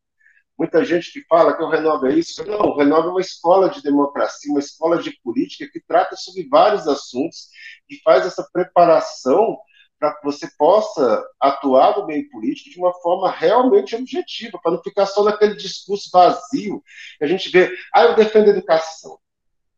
Muita 0.58 0.84
gente 0.84 1.10
que 1.10 1.26
fala 1.26 1.56
que 1.56 1.62
o 1.62 1.68
Renova 1.70 2.10
é 2.10 2.14
isso. 2.14 2.44
Não, 2.46 2.60
o 2.60 2.76
Renova 2.76 3.08
é 3.08 3.10
uma 3.10 3.20
escola 3.22 3.70
de 3.70 3.82
democracia, 3.82 4.52
uma 4.52 4.60
escola 4.60 4.98
de 4.98 5.18
política 5.22 5.66
que 5.72 5.80
trata 5.80 6.14
sobre 6.14 6.46
vários 6.46 6.86
assuntos 6.86 7.48
e 7.88 7.96
faz 8.02 8.26
essa 8.26 8.46
preparação 8.52 9.56
para 10.04 10.16
que 10.16 10.24
você 10.24 10.46
possa 10.58 11.26
atuar 11.40 11.96
no 11.96 12.06
meio 12.06 12.28
político 12.28 12.68
de 12.68 12.78
uma 12.78 12.92
forma 12.92 13.30
realmente 13.30 13.96
objetiva, 13.96 14.58
para 14.62 14.72
não 14.72 14.82
ficar 14.82 15.06
só 15.06 15.24
naquele 15.24 15.56
discurso 15.56 16.10
vazio 16.12 16.82
a 17.22 17.26
gente 17.26 17.48
vê, 17.48 17.74
ah, 17.94 18.02
eu 18.04 18.14
defendo 18.14 18.48
a 18.48 18.50
educação, 18.50 19.18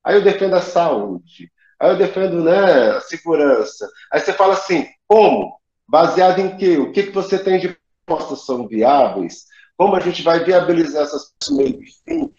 aí 0.02 0.16
eu 0.16 0.22
defendo 0.22 0.54
a 0.54 0.60
saúde, 0.60 1.50
aí 1.78 1.90
eu 1.90 1.96
defendo 1.96 2.42
né, 2.42 2.96
a 2.96 3.00
segurança. 3.00 3.88
Aí 4.12 4.18
você 4.18 4.32
fala 4.32 4.54
assim, 4.54 4.88
como? 5.06 5.60
Baseado 5.86 6.40
em 6.40 6.56
quê? 6.56 6.76
O 6.78 6.90
que, 6.90 7.04
que 7.04 7.12
você 7.12 7.38
tem 7.38 7.60
de 7.60 7.78
propostas 8.04 8.44
são 8.44 8.66
viáveis? 8.66 9.44
Como 9.76 9.94
a 9.94 10.00
gente 10.00 10.22
vai 10.22 10.42
viabilizar 10.42 11.04
essas 11.04 11.32
meio 11.50 11.78
fim? 12.04 12.32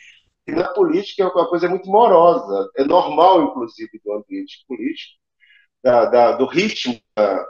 E 0.46 0.52
na 0.52 0.68
política 0.74 1.24
é 1.24 1.28
uma 1.28 1.48
coisa 1.48 1.70
muito 1.70 1.90
morosa, 1.90 2.70
é 2.76 2.84
normal, 2.84 3.44
inclusive, 3.44 4.02
do 4.04 4.14
ambiente 4.14 4.66
político, 4.68 5.18
da, 5.84 6.06
da, 6.06 6.32
do 6.34 6.46
ritmo 6.46 7.00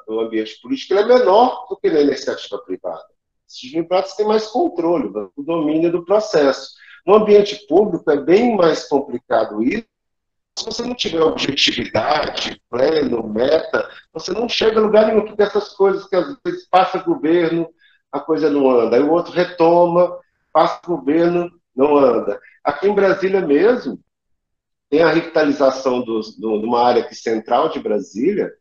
do 0.08 0.20
ambiente 0.20 0.60
político, 0.62 0.94
é 0.94 1.06
menor 1.06 1.68
do 1.70 1.78
que 1.78 1.90
na 1.90 2.02
iniciativa 2.02 2.58
privada. 2.60 3.06
Esses 3.48 3.72
privados 3.72 4.14
têm 4.14 4.28
mais 4.28 4.48
controle, 4.48 5.12
o 5.36 5.44
domínio 5.44 5.92
do 5.92 6.06
processo. 6.06 6.72
No 7.06 7.16
ambiente 7.16 7.56
público 7.68 8.10
é 8.12 8.18
bem 8.18 8.56
mais 8.56 8.88
complicado 8.88 9.64
isso. 9.64 9.86
Se 10.58 10.66
você 10.66 10.84
não 10.84 10.96
tiver 10.96 11.22
objetividade, 11.22 12.60
pleno, 12.70 13.28
meta, 13.28 13.88
você 14.12 14.34
não 14.34 14.50
chega 14.50 14.80
a 14.80 14.84
lugar 14.84 15.08
nenhum, 15.08 15.26
porque 15.26 15.44
essas 15.44 15.70
coisas 15.70 16.08
que 16.08 16.16
às 16.16 16.36
vezes 16.44 16.68
passa 16.68 16.98
governo, 16.98 17.70
a 18.12 18.20
coisa 18.20 18.50
não 18.50 18.70
anda. 18.70 18.96
Aí 18.96 19.04
o 19.04 19.12
outro 19.12 19.32
retoma, 19.32 20.18
passa 20.52 20.82
governo, 20.86 21.52
não 21.76 21.96
anda. 21.96 22.40
Aqui 22.64 22.88
em 22.88 22.96
Brasília 22.96 23.40
mesmo, 23.40 24.00
tem 24.90 25.02
a 25.02 25.12
revitalização 25.12 26.02
do, 26.02 26.22
de 26.22 26.46
uma 26.46 26.82
área 26.82 27.04
aqui 27.04 27.16
central 27.16 27.70
de 27.70 27.80
Brasília, 27.80 28.52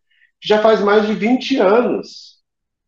que 0.41 0.49
já 0.49 0.61
faz 0.61 0.81
mais 0.81 1.07
de 1.07 1.15
20 1.15 1.59
anos 1.59 2.37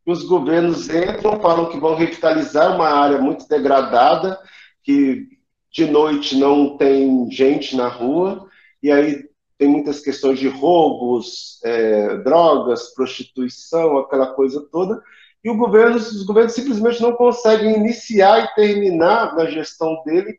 que 0.05 0.11
os 0.11 0.24
governos 0.24 0.88
entram, 0.88 1.40
falam 1.40 1.68
que 1.68 1.79
vão 1.79 1.94
revitalizar 1.94 2.74
uma 2.74 2.88
área 2.88 3.18
muito 3.18 3.46
degradada, 3.46 4.38
que 4.83 5.27
de 5.70 5.87
noite 5.87 6.37
não 6.37 6.77
tem 6.77 7.31
gente 7.31 7.77
na 7.77 7.88
rua, 7.88 8.48
e 8.83 8.90
aí 8.90 9.29
tem 9.59 9.68
muitas 9.68 10.01
questões 10.01 10.38
de 10.38 10.48
roubos, 10.48 11.61
é, 11.64 12.16
drogas, 12.18 12.94
prostituição, 12.94 13.98
aquela 13.98 14.29
coisa 14.29 14.66
toda, 14.72 15.03
e 15.44 15.51
governo, 15.53 15.96
os 15.96 16.24
governos 16.24 16.55
simplesmente 16.55 17.01
não 17.01 17.12
conseguem 17.12 17.77
iniciar 17.77 18.44
e 18.44 18.55
terminar 18.55 19.37
na 19.37 19.46
gestão 19.46 20.03
dele 20.05 20.38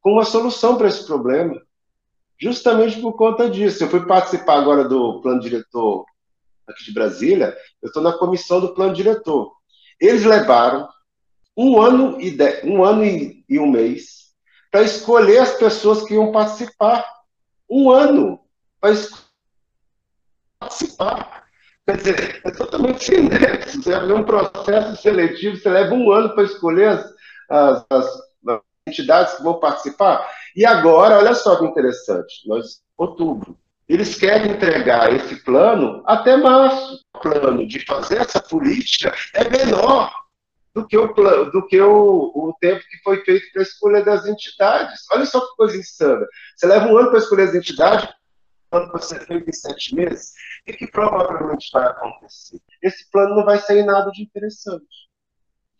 com 0.00 0.12
uma 0.12 0.24
solução 0.24 0.76
para 0.76 0.88
esse 0.88 1.06
problema 1.06 1.60
justamente 2.40 3.00
por 3.00 3.14
conta 3.14 3.48
disso. 3.48 3.84
Eu 3.84 3.88
fui 3.88 4.04
participar 4.06 4.58
agora 4.58 4.88
do 4.88 5.20
plano 5.20 5.40
diretor 5.40 6.04
aqui 6.66 6.84
de 6.84 6.94
Brasília, 6.94 7.56
eu 7.82 7.88
estou 7.88 8.02
na 8.02 8.12
comissão 8.12 8.60
do 8.60 8.74
plano 8.74 8.94
diretor. 8.94 9.52
Eles 10.00 10.24
levaram 10.24 10.88
um 11.56 11.80
ano 11.80 12.20
e, 12.20 12.30
de, 12.30 12.62
um, 12.64 12.82
ano 12.82 13.04
e, 13.04 13.44
e 13.48 13.58
um 13.58 13.70
mês 13.70 14.32
para 14.70 14.82
escolher 14.82 15.38
as 15.38 15.54
pessoas 15.54 16.02
que 16.02 16.14
iam 16.14 16.32
participar. 16.32 17.04
Um 17.70 17.90
ano 17.90 18.40
para 18.80 18.92
participar. 20.58 21.44
Quer 21.86 21.96
dizer, 21.98 22.40
é 22.44 22.50
totalmente 22.50 23.04
cinético. 23.04 23.82
Você 23.82 23.94
abre 23.94 24.12
um 24.12 24.24
processo 24.24 25.00
seletivo, 25.00 25.56
você 25.56 25.68
leva 25.68 25.94
um 25.94 26.10
ano 26.10 26.34
para 26.34 26.44
escolher 26.44 26.88
as, 26.88 27.84
as, 27.90 28.10
as 28.48 28.60
entidades 28.88 29.34
que 29.34 29.42
vão 29.42 29.60
participar. 29.60 30.28
E 30.54 30.64
agora, 30.64 31.18
olha 31.18 31.34
só 31.34 31.56
que 31.56 31.64
interessante, 31.64 32.46
nós, 32.46 32.80
outubro, 32.96 33.58
eles 33.88 34.14
querem 34.14 34.52
entregar 34.52 35.12
esse 35.12 35.36
plano 35.42 36.02
até 36.06 36.36
março. 36.36 37.00
O 37.14 37.18
plano 37.18 37.66
de 37.66 37.84
fazer 37.84 38.18
essa 38.18 38.40
política 38.40 39.12
é 39.34 39.48
menor 39.48 40.12
do 40.72 40.86
que 40.86 40.96
o, 40.96 41.12
plano, 41.12 41.50
do 41.50 41.66
que 41.66 41.80
o, 41.80 42.32
o 42.34 42.56
tempo 42.60 42.80
que 42.88 42.98
foi 43.02 43.24
feito 43.24 43.52
para 43.52 43.62
a 43.62 43.64
escolha 43.64 44.04
das 44.04 44.26
entidades. 44.26 45.06
Olha 45.12 45.26
só 45.26 45.40
que 45.40 45.56
coisa 45.56 45.76
insana. 45.76 46.26
Você 46.56 46.66
leva 46.66 46.86
um 46.86 46.96
ano 46.96 47.10
para 47.10 47.18
escolher 47.18 47.48
as 47.48 47.54
entidades, 47.54 48.08
um 48.72 48.78
ano 48.78 48.90
para 48.90 49.00
ser 49.00 49.26
feito 49.26 49.48
em 49.48 49.52
sete 49.52 49.94
meses. 49.94 50.32
E 50.66 50.72
que 50.72 50.86
provavelmente 50.86 51.68
vai 51.72 51.86
acontecer? 51.86 52.60
Esse 52.80 53.10
plano 53.10 53.36
não 53.36 53.44
vai 53.44 53.58
sair 53.58 53.84
nada 53.84 54.10
de 54.10 54.22
interessante 54.22 54.86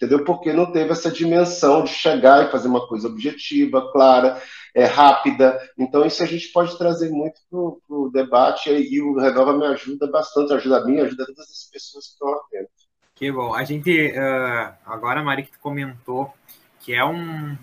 entendeu? 0.04 0.24
Porque 0.24 0.52
não 0.52 0.70
teve 0.70 0.92
essa 0.92 1.10
dimensão 1.10 1.82
de 1.82 1.90
chegar 1.90 2.46
e 2.46 2.50
fazer 2.50 2.68
uma 2.68 2.86
coisa 2.86 3.08
objetiva, 3.08 3.90
clara, 3.90 4.40
é, 4.74 4.84
rápida. 4.84 5.58
Então, 5.78 6.04
isso 6.04 6.22
a 6.22 6.26
gente 6.26 6.48
pode 6.48 6.76
trazer 6.76 7.10
muito 7.10 7.40
para 7.50 7.96
o 7.96 8.10
debate 8.12 8.70
e 8.70 9.00
o 9.00 9.18
Renova 9.18 9.56
me 9.56 9.66
ajuda 9.66 10.06
bastante, 10.10 10.52
ajuda 10.52 10.78
a 10.78 10.84
mim, 10.84 11.00
ajuda 11.00 11.26
todas 11.26 11.50
as 11.50 11.70
pessoas 11.72 12.06
que 12.06 12.12
estão 12.12 12.28
lá 12.28 12.40
dentro. 12.52 12.68
Que 13.14 13.32
bom. 13.32 13.54
A 13.54 13.64
gente, 13.64 14.08
uh, 14.08 14.74
agora, 14.84 15.22
Mari, 15.22 15.44
que 15.44 15.52
tu 15.52 15.60
comentou, 15.60 16.32
que 16.80 16.94
é 16.94 17.04
um, 17.04 17.56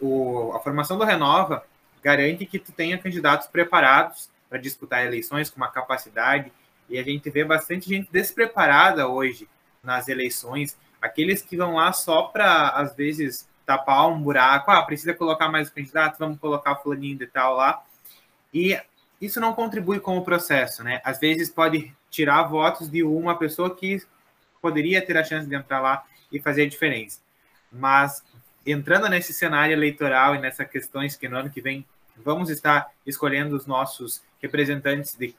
o, 0.00 0.52
a 0.54 0.60
formação 0.60 0.98
do 0.98 1.04
Renova 1.04 1.64
garante 2.02 2.44
que 2.44 2.58
tu 2.58 2.72
tenha 2.72 2.98
candidatos 2.98 3.46
preparados 3.46 4.28
para 4.48 4.58
disputar 4.58 5.04
eleições 5.04 5.48
com 5.48 5.56
uma 5.56 5.70
capacidade, 5.70 6.52
e 6.88 6.98
a 6.98 7.02
gente 7.02 7.28
vê 7.30 7.44
bastante 7.44 7.88
gente 7.88 8.08
despreparada 8.12 9.08
hoje 9.08 9.48
nas 9.82 10.08
eleições, 10.08 10.76
aqueles 11.00 11.42
que 11.42 11.56
vão 11.56 11.74
lá 11.74 11.92
só 11.92 12.22
para, 12.22 12.70
às 12.70 12.94
vezes, 12.94 13.48
tapar 13.64 14.08
um 14.08 14.20
buraco, 14.20 14.70
ah, 14.70 14.82
precisa 14.82 15.12
colocar 15.12 15.48
mais 15.48 15.68
candidato, 15.68 16.18
vamos 16.18 16.38
colocar 16.38 16.76
fulaninho 16.76 17.22
e 17.22 17.26
tal 17.26 17.56
lá. 17.56 17.82
E 18.52 18.78
isso 19.20 19.40
não 19.40 19.52
contribui 19.52 19.98
com 19.98 20.16
o 20.16 20.24
processo, 20.24 20.84
né? 20.84 21.00
Às 21.04 21.18
vezes 21.18 21.50
pode 21.50 21.94
tirar 22.10 22.44
votos 22.44 22.88
de 22.90 23.02
uma 23.02 23.36
pessoa 23.36 23.74
que 23.74 24.02
poderia 24.60 25.04
ter 25.04 25.16
a 25.16 25.24
chance 25.24 25.48
de 25.48 25.54
entrar 25.54 25.80
lá 25.80 26.04
e 26.30 26.40
fazer 26.40 26.62
a 26.62 26.68
diferença. 26.68 27.20
Mas 27.70 28.22
entrando 28.64 29.08
nesse 29.08 29.32
cenário 29.32 29.72
eleitoral 29.72 30.34
e 30.34 30.38
nessas 30.38 30.68
questões 30.68 31.16
que 31.16 31.28
no 31.28 31.36
ano 31.36 31.50
que 31.50 31.60
vem 31.60 31.86
vamos 32.16 32.50
estar 32.50 32.90
escolhendo 33.06 33.54
os 33.54 33.66
nossos 33.66 34.22
representantes 34.40 35.14
de, 35.14 35.34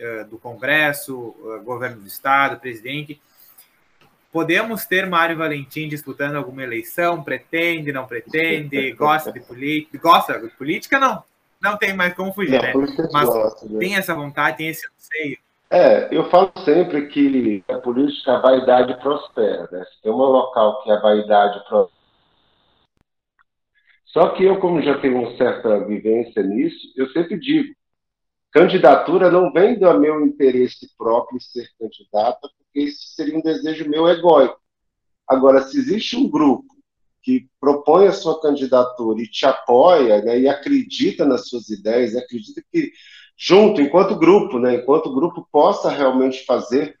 uh, 0.00 0.24
do 0.28 0.38
Congresso, 0.38 1.16
uh, 1.16 1.62
governo 1.62 2.00
do 2.00 2.06
Estado, 2.06 2.58
presidente, 2.58 3.20
Podemos 4.32 4.86
ter 4.86 5.06
Mário 5.06 5.36
Valentim 5.36 5.86
disputando 5.88 6.36
alguma 6.36 6.62
eleição? 6.62 7.22
Pretende, 7.22 7.92
não 7.92 8.06
pretende? 8.06 8.92
Gosta 8.92 9.30
de 9.30 9.40
política? 9.40 9.98
Gosta 9.98 10.40
de 10.40 10.48
política? 10.48 10.98
Não. 10.98 11.22
não 11.62 11.76
tem 11.76 11.94
mais 11.94 12.14
como 12.14 12.32
fugir, 12.32 12.52
não, 12.52 12.80
né? 12.80 12.96
Mas 13.12 13.28
gosta, 13.28 13.66
né? 13.66 13.78
tem 13.78 13.94
essa 13.94 14.14
vontade, 14.14 14.56
tem 14.56 14.68
esse 14.68 14.88
anseio. 14.88 15.36
É, 15.68 16.08
eu 16.10 16.30
falo 16.30 16.50
sempre 16.64 17.08
que 17.08 17.62
a 17.68 17.76
política, 17.76 18.32
a 18.32 18.40
vaidade 18.40 18.98
prospera. 19.02 19.68
Né? 19.70 19.84
Se 19.84 20.02
tem 20.02 20.10
um 20.10 20.16
local 20.16 20.82
que 20.82 20.90
a 20.90 20.98
vaidade 20.98 21.62
prospera. 21.68 22.02
Só 24.06 24.28
que 24.30 24.44
eu, 24.44 24.58
como 24.60 24.80
já 24.80 24.98
tenho 24.98 25.18
uma 25.18 25.36
certa 25.36 25.84
vivência 25.84 26.42
nisso, 26.42 26.92
eu 26.96 27.08
sempre 27.10 27.38
digo, 27.38 27.74
candidatura 28.50 29.30
não 29.30 29.52
vem 29.52 29.78
do 29.78 30.00
meu 30.00 30.24
interesse 30.24 30.86
próprio 30.96 31.36
em 31.36 31.40
ser 31.40 31.68
candidata, 31.78 32.48
isso 32.74 33.14
seria 33.14 33.36
um 33.36 33.42
desejo 33.42 33.88
meu 33.88 34.08
egóico. 34.08 34.60
Agora, 35.28 35.62
se 35.62 35.78
existe 35.78 36.16
um 36.16 36.28
grupo 36.28 36.72
que 37.22 37.48
propõe 37.60 38.08
a 38.08 38.12
sua 38.12 38.40
candidatura 38.40 39.22
e 39.22 39.28
te 39.28 39.46
apoia 39.46 40.20
né, 40.22 40.40
e 40.40 40.48
acredita 40.48 41.24
nas 41.24 41.48
suas 41.48 41.68
ideias, 41.68 42.16
acredita 42.16 42.62
que 42.70 42.92
junto, 43.36 43.80
enquanto 43.80 44.18
grupo, 44.18 44.58
né, 44.58 44.76
enquanto 44.76 45.14
grupo 45.14 45.46
possa 45.50 45.88
realmente 45.88 46.44
fazer 46.44 46.96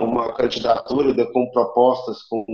uma 0.00 0.32
candidatura 0.34 1.14
com 1.32 1.50
propostas, 1.50 2.22
com, 2.22 2.44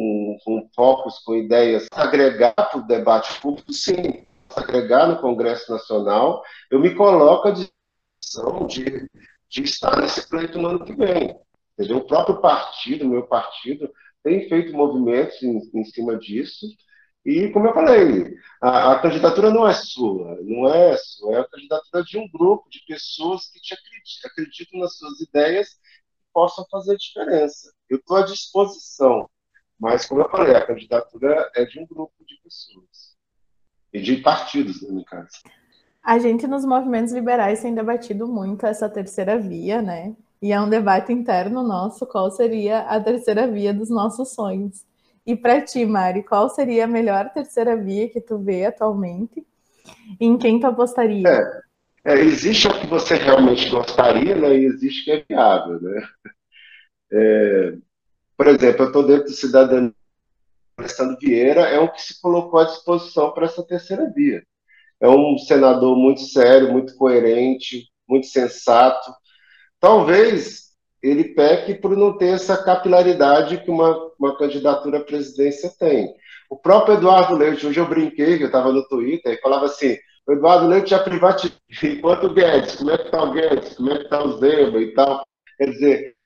com 0.44 0.68
focos, 0.74 1.18
com 1.20 1.34
ideias, 1.34 1.86
agregar 1.92 2.52
para 2.52 2.78
o 2.78 2.86
debate 2.86 3.40
público, 3.40 3.72
sim, 3.72 4.24
agregar 4.54 5.06
no 5.06 5.20
Congresso 5.20 5.72
Nacional, 5.72 6.42
eu 6.70 6.78
me 6.78 6.94
coloco 6.94 7.48
à 7.48 7.50
disposição 7.50 8.66
de, 8.66 9.08
de 9.48 9.62
estar 9.62 10.00
nesse 10.00 10.28
pleito 10.28 10.58
no 10.58 10.68
ano 10.68 10.84
que 10.84 10.92
vem. 10.92 11.34
O 11.78 12.00
próprio 12.02 12.40
partido, 12.40 13.08
meu 13.08 13.26
partido, 13.26 13.90
tem 14.22 14.48
feito 14.48 14.72
movimentos 14.72 15.42
em, 15.42 15.58
em 15.74 15.84
cima 15.84 16.16
disso, 16.16 16.66
e, 17.24 17.48
como 17.52 17.68
eu 17.68 17.74
falei, 17.74 18.36
a, 18.60 18.92
a, 18.92 18.98
candidatura 19.00 19.50
não 19.50 19.66
é 19.66 19.72
sua, 19.72 20.38
não 20.42 20.68
é 20.68 20.94
sua, 20.98 21.36
é 21.36 21.40
a 21.40 21.48
candidatura 21.48 22.04
de 22.04 22.18
um 22.18 22.28
grupo 22.28 22.68
de 22.68 22.84
pessoas 22.86 23.50
que 23.50 23.60
te 23.60 23.72
acreditam, 23.72 24.30
acreditam 24.30 24.80
nas 24.80 24.98
suas 24.98 25.20
ideias 25.20 25.68
e 25.68 26.22
possam 26.34 26.66
fazer 26.70 26.96
diferença. 26.96 27.72
Eu 27.88 27.96
estou 27.96 28.18
à 28.18 28.22
disposição, 28.22 29.28
mas, 29.80 30.04
como 30.04 30.20
eu 30.20 30.28
falei, 30.28 30.54
a 30.54 30.66
candidatura 30.66 31.50
é 31.56 31.64
de 31.64 31.80
um 31.80 31.86
grupo 31.86 32.12
de 32.26 32.38
pessoas 32.42 33.16
e 33.90 34.02
de 34.02 34.18
partidos, 34.18 34.82
né, 34.82 34.90
no 34.90 35.04
caso. 35.04 35.40
A 36.02 36.18
gente, 36.18 36.46
nos 36.46 36.66
movimentos 36.66 37.14
liberais, 37.14 37.62
tem 37.62 37.74
debatido 37.74 38.28
muito 38.28 38.66
essa 38.66 38.86
terceira 38.86 39.38
via, 39.38 39.80
né? 39.80 40.14
E 40.44 40.52
é 40.52 40.60
um 40.60 40.68
debate 40.68 41.10
interno 41.10 41.62
nosso, 41.62 42.04
qual 42.04 42.30
seria 42.30 42.80
a 42.80 43.00
terceira 43.00 43.50
via 43.50 43.72
dos 43.72 43.88
nossos 43.88 44.34
sonhos. 44.34 44.84
E 45.26 45.34
para 45.34 45.62
ti, 45.62 45.86
Mari, 45.86 46.22
qual 46.22 46.50
seria 46.50 46.84
a 46.84 46.86
melhor 46.86 47.30
terceira 47.30 47.74
via 47.74 48.10
que 48.10 48.20
tu 48.20 48.36
vê 48.36 48.66
atualmente? 48.66 49.42
Em 50.20 50.36
quem 50.36 50.60
tu 50.60 50.66
apostaria? 50.66 51.26
É, 51.26 52.12
é, 52.12 52.20
existe 52.20 52.68
o 52.68 52.78
que 52.78 52.86
você 52.86 53.14
realmente 53.14 53.70
gostaria, 53.70 54.36
né? 54.36 54.54
E 54.54 54.66
existe 54.66 55.00
o 55.00 55.04
que 55.04 55.10
é 55.12 55.24
viável, 55.26 55.80
né? 55.80 56.06
É, 57.10 57.74
por 58.36 58.46
exemplo, 58.48 58.82
eu 58.82 58.86
estou 58.88 59.06
dentro 59.06 59.24
do 59.24 59.32
Cidadania. 59.32 59.94
Alessandro 60.76 61.16
Vieira 61.22 61.62
é 61.62 61.80
um 61.80 61.88
que 61.88 62.02
se 62.02 62.20
colocou 62.20 62.60
à 62.60 62.64
disposição 62.64 63.32
para 63.32 63.46
essa 63.46 63.62
terceira 63.62 64.12
via. 64.14 64.44
É 65.00 65.08
um 65.08 65.38
senador 65.38 65.96
muito 65.96 66.20
sério, 66.20 66.70
muito 66.70 66.94
coerente, 66.96 67.88
muito 68.06 68.26
sensato. 68.26 69.10
Talvez 69.84 70.70
ele 71.02 71.34
peque 71.34 71.74
por 71.74 71.94
não 71.94 72.16
ter 72.16 72.28
essa 72.28 72.56
capilaridade 72.56 73.62
que 73.62 73.70
uma, 73.70 73.94
uma 74.18 74.34
candidatura 74.38 74.96
à 74.96 75.04
presidência 75.04 75.70
tem. 75.78 76.10
O 76.48 76.56
próprio 76.56 76.94
Eduardo 76.94 77.36
Leite, 77.36 77.66
hoje 77.66 77.78
eu 77.78 77.86
brinquei, 77.86 78.38
que 78.38 78.44
eu 78.44 78.46
estava 78.46 78.72
no 78.72 78.88
Twitter, 78.88 79.34
e 79.34 79.42
falava 79.42 79.66
assim, 79.66 79.98
o 80.26 80.32
Eduardo 80.32 80.68
Leite 80.68 80.88
já 80.88 81.00
privatizou, 81.00 81.58
enquanto 81.82 82.28
o 82.28 82.32
Guedes, 82.32 82.76
como 82.76 82.92
é 82.92 82.96
que 82.96 83.04
está 83.04 83.22
o 83.24 83.30
Guedes, 83.30 83.74
como 83.74 83.90
é 83.90 83.98
que 83.98 84.04
está 84.04 84.24
o 84.24 84.38
Zema 84.38 84.78
e 84.78 84.94
tal. 84.94 85.22
Quer 85.58 85.68
dizer, 85.68 86.16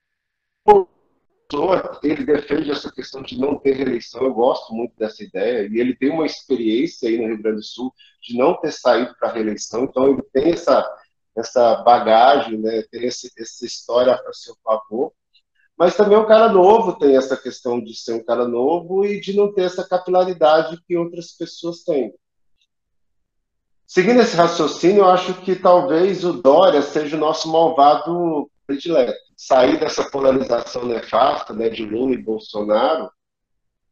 ele 2.01 2.23
defende 2.23 2.71
essa 2.71 2.89
questão 2.89 3.21
de 3.21 3.37
não 3.37 3.59
ter 3.59 3.73
reeleição, 3.73 4.21
eu 4.21 4.33
gosto 4.33 4.73
muito 4.73 4.93
dessa 4.97 5.21
ideia, 5.21 5.67
e 5.69 5.81
ele 5.81 5.97
tem 5.97 6.11
uma 6.11 6.25
experiência 6.25 7.09
aí 7.09 7.17
no 7.17 7.27
Rio 7.27 7.41
Grande 7.41 7.57
do 7.57 7.63
Sul 7.63 7.93
de 8.23 8.37
não 8.37 8.53
ter 8.55 8.71
saído 8.71 9.13
para 9.19 9.33
reeleição, 9.33 9.83
então 9.83 10.07
ele 10.07 10.21
tem 10.31 10.53
essa 10.53 10.81
essa 11.35 11.77
bagagem, 11.77 12.57
né, 12.57 12.83
esse, 12.93 13.31
essa 13.37 13.65
história 13.65 14.13
a 14.13 14.33
seu 14.33 14.55
favor. 14.63 15.13
Mas 15.77 15.95
também 15.95 16.17
um 16.17 16.27
cara 16.27 16.49
novo 16.49 16.97
tem 16.97 17.15
essa 17.15 17.37
questão 17.37 17.81
de 17.81 17.95
ser 17.95 18.13
um 18.13 18.23
cara 18.23 18.45
novo 18.47 19.05
e 19.05 19.21
de 19.21 19.35
não 19.35 19.53
ter 19.53 19.63
essa 19.63 19.87
capilaridade 19.87 20.81
que 20.85 20.97
outras 20.97 21.31
pessoas 21.31 21.83
têm. 21.83 22.13
Seguindo 23.87 24.19
esse 24.19 24.35
raciocínio, 24.35 24.99
eu 24.99 25.09
acho 25.09 25.33
que 25.41 25.55
talvez 25.55 26.23
o 26.23 26.33
Dória 26.33 26.81
seja 26.81 27.15
o 27.15 27.19
nosso 27.19 27.49
malvado 27.49 28.51
predileto. 28.67 29.17
Sair 29.35 29.79
dessa 29.79 30.07
polarização 30.11 30.85
nefasta 30.85 31.53
né, 31.53 31.69
de 31.69 31.85
Lula 31.85 32.13
e 32.13 32.21
Bolsonaro, 32.21 33.09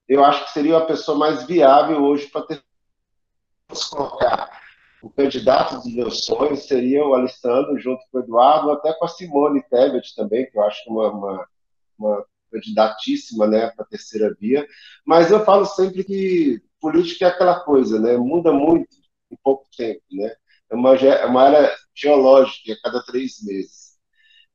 eu 0.08 0.24
acho 0.24 0.46
que 0.46 0.52
seria 0.52 0.78
a 0.78 0.86
pessoa 0.86 1.18
mais 1.18 1.46
viável 1.46 2.04
hoje 2.04 2.28
para 2.28 2.44
ter 2.44 2.62
colocar 3.90 4.67
o 5.08 5.10
candidato 5.10 5.76
dos 5.76 5.94
meus 5.94 6.26
sonhos 6.26 6.68
seria 6.68 7.06
o 7.06 7.14
Alessandro, 7.14 7.80
junto 7.80 8.04
com 8.12 8.18
o 8.18 8.22
Eduardo, 8.22 8.72
até 8.72 8.94
com 8.94 9.06
a 9.06 9.08
Simone 9.08 9.64
Tebet 9.70 10.14
também, 10.14 10.46
que 10.50 10.58
eu 10.58 10.62
acho 10.64 10.84
uma, 10.90 11.10
uma, 11.10 11.48
uma 11.98 12.26
candidatíssima 12.52 13.48
né, 13.48 13.72
para 13.72 13.86
a 13.86 13.88
terceira 13.88 14.36
via. 14.38 14.68
Mas 15.06 15.32
eu 15.32 15.46
falo 15.46 15.66
sempre 15.66 16.04
que 16.04 16.62
política 16.82 17.26
é 17.26 17.30
aquela 17.30 17.62
coisa, 17.62 18.00
né, 18.00 18.18
muda 18.18 18.52
muito 18.52 18.90
em 19.32 19.38
pouco 19.42 19.66
tempo. 19.78 20.02
Né? 20.12 20.36
É 20.70 20.76
uma, 20.76 20.96
é 20.96 21.26
uma 21.26 21.42
área 21.42 21.76
geológica, 21.96 22.74
a 22.74 22.82
cada 22.82 23.02
três 23.06 23.42
meses. 23.44 23.96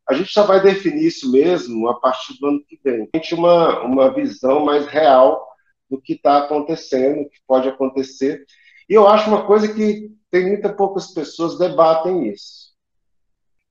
A 0.06 0.12
gente 0.12 0.30
só 0.32 0.44
vai 0.44 0.60
definir 0.60 1.06
isso 1.06 1.32
mesmo 1.32 1.88
a 1.88 1.98
partir 1.98 2.38
do 2.38 2.46
ano 2.46 2.64
que 2.66 2.78
vem. 2.84 3.08
A 3.14 3.16
gente 3.16 3.34
uma, 3.34 3.80
uma 3.84 4.12
visão 4.12 4.62
mais 4.62 4.84
real 4.86 5.48
do 5.88 5.98
que 5.98 6.12
está 6.12 6.38
acontecendo, 6.38 7.28
que 7.30 7.38
pode 7.46 7.68
acontecer. 7.68 8.44
E 8.86 8.92
eu 8.92 9.08
acho 9.08 9.30
uma 9.30 9.46
coisa 9.46 9.72
que 9.72 10.12
tem 10.32 10.46
muitas 10.46 10.74
poucas 10.74 11.12
pessoas 11.12 11.58
debatem 11.58 12.30
isso. 12.30 12.72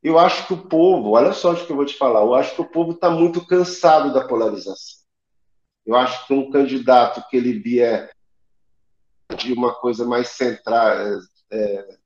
Eu 0.04 0.19
acho 0.19 0.45
que 0.45 0.54
o 0.54 0.67
povo, 0.67 1.12
olha 1.12 1.34
só 1.34 1.54
o 1.54 1.65
que 1.65 1.71
eu 1.71 1.76
vou 1.76 1.86
te 1.86 1.97
falar, 1.97 2.21
eu 2.21 2.36
acho 2.36 2.54
que 2.54 2.62
o 2.62 2.69
povo 2.69 2.91
está 2.91 3.10
muito 3.10 3.45
cansado 3.45 4.13
da 4.13 4.28
polarização. 4.28 5.02
Eu 5.84 5.95
acho 5.95 6.28
que 6.28 6.34
um 6.34 6.52
candidato 6.52 7.28
que 7.28 7.36
ele 7.36 7.60
vier 7.60 8.12
de 9.36 9.54
uma 9.54 9.74
coisa 9.74 10.06
mais 10.06 10.30
central, 10.30 10.93
é, 11.52 11.97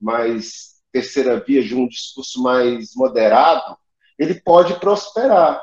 mais 0.00 0.76
terceira 0.92 1.40
via, 1.40 1.62
de 1.62 1.74
um 1.74 1.88
discurso 1.88 2.40
mais 2.40 2.94
moderado, 2.94 3.76
ele 4.16 4.40
pode 4.40 4.78
prosperar. 4.78 5.60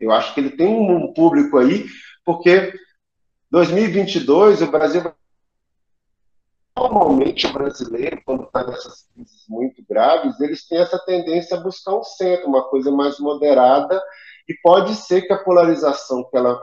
Eu 0.00 0.10
acho 0.10 0.34
que 0.34 0.40
ele 0.40 0.50
tem 0.50 0.66
um 0.66 1.12
público 1.12 1.56
aí, 1.56 1.86
porque 2.24 2.74
2022 3.48 4.62
o 4.62 4.70
Brasil 4.70 5.02
normalmente 6.76 7.46
o 7.46 7.52
brasileiro, 7.52 8.20
quando 8.24 8.44
está 8.44 8.64
nessas 8.64 9.08
crises 9.12 9.44
muito 9.48 9.82
graves, 9.88 10.38
eles 10.40 10.66
têm 10.68 10.78
essa 10.78 10.98
tendência 10.98 11.56
a 11.56 11.60
buscar 11.60 11.96
um 11.96 12.04
centro, 12.04 12.48
uma 12.48 12.68
coisa 12.68 12.90
mais 12.90 13.18
moderada, 13.18 14.00
e 14.48 14.54
pode 14.62 14.94
ser 14.94 15.22
que 15.22 15.32
a 15.32 15.42
polarização 15.42 16.28
que 16.30 16.36
ela 16.36 16.62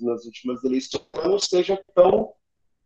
nas 0.00 0.24
últimas 0.24 0.62
eleições 0.62 1.04
não 1.24 1.38
seja 1.38 1.80
tão, 1.94 2.32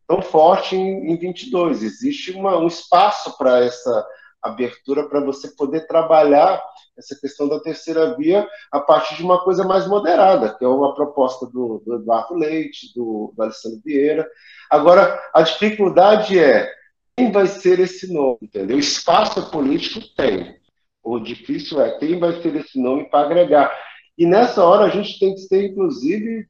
tão 0.09 0.23
forte 0.23 0.75
em, 0.75 1.13
em 1.13 1.17
22. 1.17 1.83
Existe 1.83 2.33
uma, 2.33 2.57
um 2.59 2.67
espaço 2.67 3.37
para 3.37 3.65
essa 3.65 4.07
abertura 4.47 5.09
para 5.09 5.21
você 5.21 5.49
poder 5.49 5.87
trabalhar 5.87 6.63
essa 6.97 7.15
questão 7.19 7.49
da 7.49 7.61
terceira 7.61 8.17
via 8.17 8.49
a 8.73 8.81
partir 8.81 9.17
de 9.17 9.23
uma 9.23 9.43
coisa 9.43 9.65
mais 9.65 9.87
moderada, 9.87 10.55
que 10.55 10.65
é 10.65 10.69
uma 10.69 10.95
proposta 10.95 11.47
do, 11.47 11.83
do 11.85 11.97
Eduardo 11.97 12.35
Leite, 12.35 12.93
do, 12.95 13.33
do 13.37 13.43
Alessandro 13.43 13.81
Vieira. 13.85 14.29
Agora, 14.71 15.21
a 15.35 15.43
dificuldade 15.43 16.39
é 16.39 16.71
quem 17.17 17.31
vai 17.31 17.47
ser 17.47 17.79
esse 17.81 18.13
nome, 18.13 18.39
entendeu? 18.43 18.79
Espaço 18.79 19.51
político 19.51 20.01
tem. 20.17 20.57
O 21.03 21.19
difícil 21.19 21.81
é 21.81 21.99
quem 21.99 22.19
vai 22.19 22.41
ser 22.43 22.55
esse 22.57 22.81
nome 22.81 23.09
para 23.09 23.27
agregar. 23.27 23.71
E 24.19 24.27
nessa 24.27 24.65
hora 24.65 24.85
a 24.85 24.89
gente 24.89 25.19
tem 25.19 25.35
que 25.35 25.47
ter, 25.49 25.67
inclusive, 25.67 26.49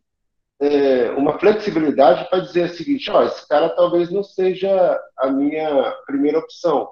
é, 0.60 1.10
uma 1.10 1.38
flexibilidade 1.38 2.28
para 2.30 2.40
dizer 2.40 2.70
o 2.70 2.74
seguinte: 2.74 3.10
ó, 3.10 3.22
esse 3.24 3.46
cara 3.46 3.68
talvez 3.70 4.10
não 4.10 4.22
seja 4.22 4.98
a 5.18 5.28
minha 5.30 5.92
primeira 6.06 6.38
opção 6.38 6.88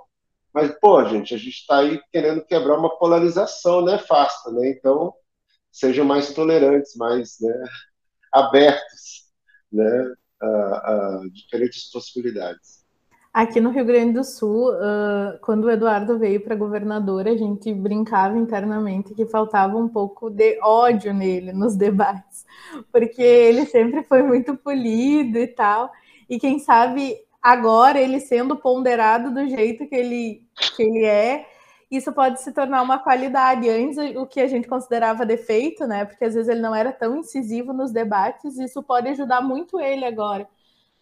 mas, 0.55 0.71
pô, 0.79 1.05
gente, 1.07 1.35
a 1.35 1.38
gente 1.38 1.49
está 1.49 1.79
aí 1.79 2.01
querendo 2.12 2.45
quebrar 2.45 2.79
uma 2.79 2.97
polarização 2.97 3.85
nefasta, 3.85 4.53
né? 4.53 4.71
Então, 4.71 5.12
sejam 5.73 6.05
mais 6.05 6.33
tolerantes, 6.33 6.95
mais 6.95 7.37
né, 7.40 7.64
abertos 8.33 9.25
né, 9.73 10.14
a, 10.40 10.47
a, 10.47 11.21
diferentes 11.33 11.90
possibilidades. 11.90 12.85
Aqui 13.33 13.61
no 13.61 13.71
Rio 13.71 13.85
Grande 13.85 14.12
do 14.12 14.23
Sul, 14.23 14.71
uh, 14.71 15.37
quando 15.40 15.64
o 15.64 15.71
Eduardo 15.71 16.17
veio 16.17 16.40
para 16.40 16.55
governador, 16.55 17.27
a 17.27 17.37
gente 17.37 17.75
brincava 17.75 18.38
internamente 18.38 19.12
que 19.12 19.27
faltava 19.27 19.77
um 19.77 19.88
pouco 19.88 20.31
de 20.31 20.57
ódio 20.62 21.12
nele 21.12 21.53
nos 21.53 21.75
debates, 21.75 22.47
porque 22.93 23.21
ele 23.21 23.67
sempre 23.67 24.05
foi 24.05 24.23
muito 24.23 24.57
polido 24.57 25.37
e 25.37 25.49
tal. 25.49 25.90
E 26.31 26.38
quem 26.38 26.61
sabe 26.61 27.24
agora 27.44 28.00
ele 28.00 28.20
sendo 28.20 28.57
ponderado 28.57 29.30
do 29.30 29.46
jeito 29.46 29.87
que 29.87 29.94
ele, 29.94 30.48
que 30.74 30.83
ele 30.83 31.04
é, 31.04 31.46
isso 31.90 32.11
pode 32.11 32.40
se 32.40 32.50
tornar 32.52 32.80
uma 32.80 32.98
qualidade. 32.98 33.68
Antes, 33.68 33.98
o 34.16 34.26
que 34.26 34.40
a 34.40 34.46
gente 34.46 34.66
considerava 34.66 35.26
defeito, 35.26 35.87
né? 35.87 36.07
Porque 36.07 36.24
às 36.24 36.33
vezes 36.33 36.48
ele 36.48 36.62
não 36.62 36.74
era 36.74 36.90
tão 36.90 37.18
incisivo 37.18 37.74
nos 37.74 37.92
debates, 37.92 38.59
isso 38.59 38.83
pode 38.83 39.09
ajudar 39.09 39.42
muito 39.42 39.78
ele 39.78 40.07
agora, 40.07 40.48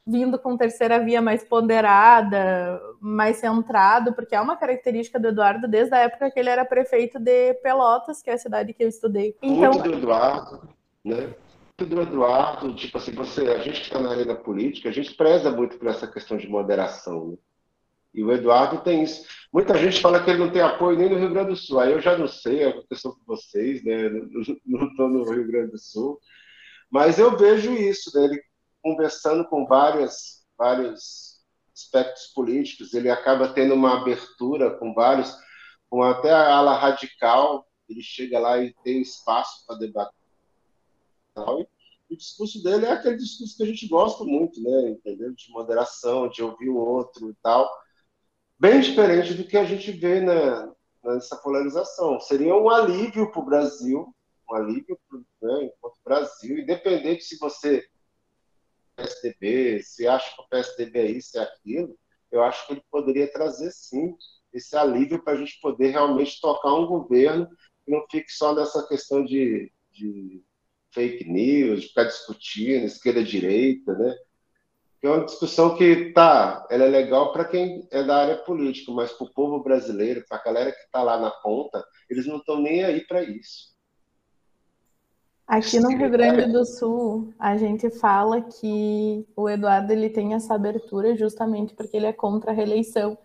vindo 0.04 0.36
com 0.36 0.56
terceira 0.56 0.98
via 0.98 1.22
mais 1.22 1.44
ponderada, 1.44 2.80
mais 3.00 3.36
centrado, 3.36 4.12
porque 4.12 4.34
é 4.34 4.40
uma 4.40 4.56
característica 4.56 5.20
do 5.20 5.28
Eduardo 5.28 5.68
desde 5.68 5.94
a 5.94 5.98
época 5.98 6.28
que 6.28 6.40
ele 6.40 6.50
era 6.50 6.64
prefeito 6.64 7.20
de 7.20 7.54
Pelotas, 7.54 8.20
que 8.20 8.30
é 8.30 8.32
a 8.32 8.38
cidade 8.38 8.74
que 8.74 8.82
eu 8.82 8.88
estudei. 8.88 9.36
Então, 9.40 9.74
muito 9.74 9.88
do 9.88 9.94
Eduardo, 9.94 10.68
né? 11.04 11.32
Do 11.78 12.00
Eduardo, 12.00 12.74
tipo 12.74 12.98
assim, 12.98 13.12
você, 13.12 13.48
a 13.48 13.58
gente 13.58 13.80
que 13.80 13.86
está 13.86 13.98
na 13.98 14.10
área 14.10 14.24
da 14.24 14.36
política, 14.36 14.88
a 14.88 14.92
gente 14.92 15.14
preza 15.14 15.50
muito 15.50 15.78
por 15.78 15.88
essa 15.88 16.06
questão 16.06 16.36
de 16.36 16.48
moderação, 16.48 17.28
né? 17.28 17.36
E 18.14 18.22
o 18.22 18.30
Eduardo 18.30 18.82
tem 18.82 19.02
isso. 19.02 19.26
Muita 19.50 19.78
gente 19.78 20.00
fala 20.00 20.22
que 20.22 20.28
ele 20.28 20.38
não 20.38 20.50
tem 20.50 20.60
apoio 20.60 20.98
nem 20.98 21.08
no 21.08 21.18
Rio 21.18 21.30
Grande 21.30 21.50
do 21.50 21.56
Sul. 21.56 21.80
Aí 21.80 21.92
eu 21.92 22.00
já 22.00 22.16
não 22.16 22.28
sei, 22.28 22.62
é 22.62 22.68
a 22.68 22.86
questão 22.86 23.12
com 23.12 23.22
vocês, 23.26 23.82
né? 23.82 24.10
Não 24.66 24.86
estou 24.86 25.08
no 25.08 25.24
Rio 25.30 25.46
Grande 25.46 25.72
do 25.72 25.78
Sul. 25.78 26.20
Mas 26.90 27.18
eu 27.18 27.36
vejo 27.38 27.72
isso, 27.72 28.10
né? 28.14 28.26
Ele 28.26 28.42
conversando 28.82 29.46
com 29.46 29.64
várias, 29.66 30.44
vários 30.58 31.40
aspectos 31.74 32.26
políticos, 32.34 32.92
ele 32.92 33.08
acaba 33.08 33.48
tendo 33.48 33.74
uma 33.74 34.00
abertura 34.00 34.76
com 34.78 34.92
vários, 34.92 35.34
com 35.88 36.02
até 36.02 36.30
a 36.30 36.54
ala 36.54 36.76
radical, 36.76 37.66
ele 37.88 38.02
chega 38.02 38.38
lá 38.38 38.58
e 38.58 38.74
tem 38.84 39.00
espaço 39.00 39.64
para 39.66 39.78
debater. 39.78 40.21
E 41.36 42.14
o 42.14 42.16
discurso 42.16 42.62
dele 42.62 42.86
é 42.86 42.92
aquele 42.92 43.16
discurso 43.16 43.56
que 43.56 43.62
a 43.62 43.66
gente 43.66 43.88
gosta 43.88 44.24
muito, 44.24 44.62
né? 44.62 44.90
Entendeu? 44.90 45.32
De 45.32 45.50
moderação, 45.50 46.28
de 46.28 46.42
ouvir 46.42 46.68
o 46.68 46.76
outro 46.76 47.30
e 47.30 47.34
tal 47.42 47.68
bem 48.62 48.80
diferente 48.80 49.34
do 49.34 49.44
que 49.44 49.56
a 49.56 49.64
gente 49.64 49.90
vê 49.90 50.20
na, 50.20 50.72
nessa 51.02 51.36
polarização. 51.36 52.20
Seria 52.20 52.54
um 52.54 52.70
alívio 52.70 53.28
para 53.32 53.40
o 53.40 53.44
Brasil, 53.44 54.14
um 54.48 54.54
alívio 54.54 54.96
né, 55.42 55.64
enquanto 55.64 55.96
Brasil, 56.04 56.60
independente 56.60 57.24
se 57.24 57.36
você 57.38 57.84
PSDB, 58.94 59.82
se 59.82 60.06
acha 60.06 60.32
que 60.32 60.40
o 60.40 60.48
PSDB 60.48 60.98
é 61.00 61.10
isso, 61.10 61.36
é 61.36 61.42
aquilo, 61.42 61.98
eu 62.30 62.40
acho 62.44 62.64
que 62.64 62.74
ele 62.74 62.84
poderia 62.88 63.32
trazer 63.32 63.72
sim 63.72 64.14
esse 64.52 64.76
alívio 64.76 65.20
para 65.24 65.32
a 65.32 65.36
gente 65.36 65.58
poder 65.60 65.88
realmente 65.88 66.40
tocar 66.40 66.72
um 66.72 66.86
governo 66.86 67.48
que 67.84 67.90
não 67.90 68.06
fique 68.08 68.30
só 68.30 68.54
nessa 68.54 68.86
questão 68.86 69.24
de, 69.24 69.72
de 69.90 70.40
fake 70.92 71.28
news, 71.28 71.86
ficar 71.86 72.04
discutindo 72.04 72.84
esquerda-direita, 72.84 73.94
né? 73.94 74.14
é 75.02 75.10
uma 75.10 75.24
discussão 75.24 75.76
que 75.76 76.12
tá, 76.12 76.64
ela 76.70 76.84
é 76.84 76.88
legal 76.88 77.32
para 77.32 77.44
quem 77.44 77.86
é 77.90 78.04
da 78.04 78.18
área 78.18 78.36
política, 78.36 78.92
mas 78.92 79.12
para 79.12 79.26
o 79.26 79.32
povo 79.32 79.62
brasileiro, 79.62 80.24
para 80.28 80.38
a 80.38 80.44
galera 80.44 80.72
que 80.72 80.78
está 80.78 81.02
lá 81.02 81.18
na 81.18 81.30
ponta, 81.30 81.84
eles 82.08 82.26
não 82.26 82.36
estão 82.36 82.60
nem 82.60 82.84
aí 82.84 83.00
para 83.00 83.22
isso. 83.22 83.72
Aqui 85.44 85.80
no 85.80 85.88
Rio 85.88 86.08
Grande 86.08 86.50
do 86.50 86.64
Sul, 86.64 87.34
a 87.36 87.56
gente 87.56 87.90
fala 87.90 88.40
que 88.40 89.26
o 89.36 89.50
Eduardo 89.50 89.92
ele 89.92 90.08
tem 90.08 90.34
essa 90.34 90.54
abertura 90.54 91.16
justamente 91.16 91.74
porque 91.74 91.96
ele 91.96 92.06
é 92.06 92.12
contra 92.12 92.52
a 92.52 92.54
reeleição. 92.54 93.18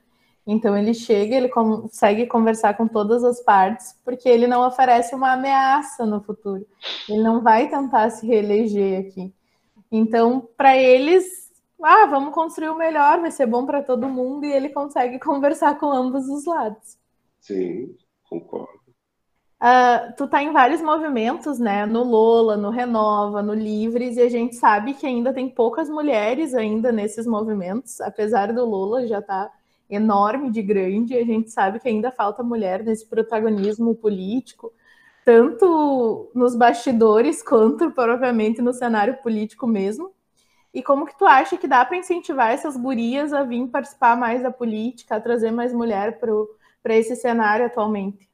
Então 0.47 0.77
ele 0.77 0.93
chega, 0.93 1.35
ele 1.35 1.49
consegue 1.49 2.25
conversar 2.25 2.75
com 2.77 2.87
todas 2.87 3.21
as 3.21 3.41
partes, 3.41 3.99
porque 4.05 4.29
ele 4.29 4.47
não 4.47 4.65
oferece 4.65 5.13
uma 5.13 5.33
ameaça 5.33 6.05
no 6.05 6.21
futuro. 6.21 6.65
Ele 7.09 7.21
não 7.21 7.41
vai 7.41 7.69
tentar 7.69 8.09
se 8.11 8.25
reeleger 8.25 9.05
aqui. 9.05 9.33
Então, 9.91 10.47
para 10.55 10.77
eles, 10.77 11.51
ah, 11.83 12.05
vamos 12.05 12.33
construir 12.33 12.69
o 12.69 12.77
melhor, 12.77 13.19
vai 13.19 13.29
ser 13.29 13.45
bom 13.45 13.65
para 13.65 13.83
todo 13.83 14.07
mundo, 14.07 14.45
e 14.45 14.51
ele 14.51 14.69
consegue 14.69 15.19
conversar 15.19 15.77
com 15.77 15.91
ambos 15.91 16.29
os 16.29 16.45
lados. 16.45 16.97
Sim, 17.41 17.93
concordo. 18.29 18.77
Uh, 19.59 20.13
tu 20.15 20.27
tá 20.27 20.41
em 20.41 20.53
vários 20.53 20.81
movimentos, 20.81 21.57
né? 21.57 21.85
No 21.85 22.03
Lola, 22.03 22.55
no 22.55 22.69
Renova, 22.69 23.41
no 23.41 23.53
Livres, 23.53 24.15
e 24.15 24.21
a 24.21 24.29
gente 24.29 24.55
sabe 24.55 24.93
que 24.93 25.05
ainda 25.05 25.33
tem 25.33 25.49
poucas 25.49 25.89
mulheres 25.89 26.53
ainda 26.53 26.91
nesses 26.91 27.25
movimentos, 27.25 27.99
apesar 27.99 28.53
do 28.53 28.63
Lola 28.63 29.07
já 29.07 29.21
tá 29.21 29.51
enorme 29.89 30.51
de 30.51 30.61
grande, 30.61 31.15
a 31.17 31.23
gente 31.23 31.49
sabe 31.51 31.79
que 31.79 31.87
ainda 31.87 32.11
falta 32.11 32.43
mulher 32.43 32.83
nesse 32.83 33.05
protagonismo 33.05 33.95
político, 33.95 34.73
tanto 35.25 36.31
nos 36.33 36.55
bastidores 36.55 37.41
quanto 37.43 37.91
propriamente 37.91 38.61
no 38.61 38.73
cenário 38.73 39.17
político 39.21 39.67
mesmo. 39.67 40.13
E 40.73 40.83
como 40.83 41.05
que 41.05 41.17
tu 41.17 41.25
acha 41.25 41.57
que 41.57 41.67
dá 41.67 41.83
para 41.83 41.97
incentivar 41.97 42.51
essas 42.51 42.77
gurias 42.77 43.33
a 43.33 43.43
vir 43.43 43.67
participar 43.67 44.15
mais 44.17 44.43
da 44.43 44.51
política, 44.51 45.15
a 45.15 45.21
trazer 45.21 45.51
mais 45.51 45.73
mulher 45.73 46.19
para 46.19 46.95
esse 46.95 47.15
cenário 47.15 47.65
atualmente? 47.65 48.27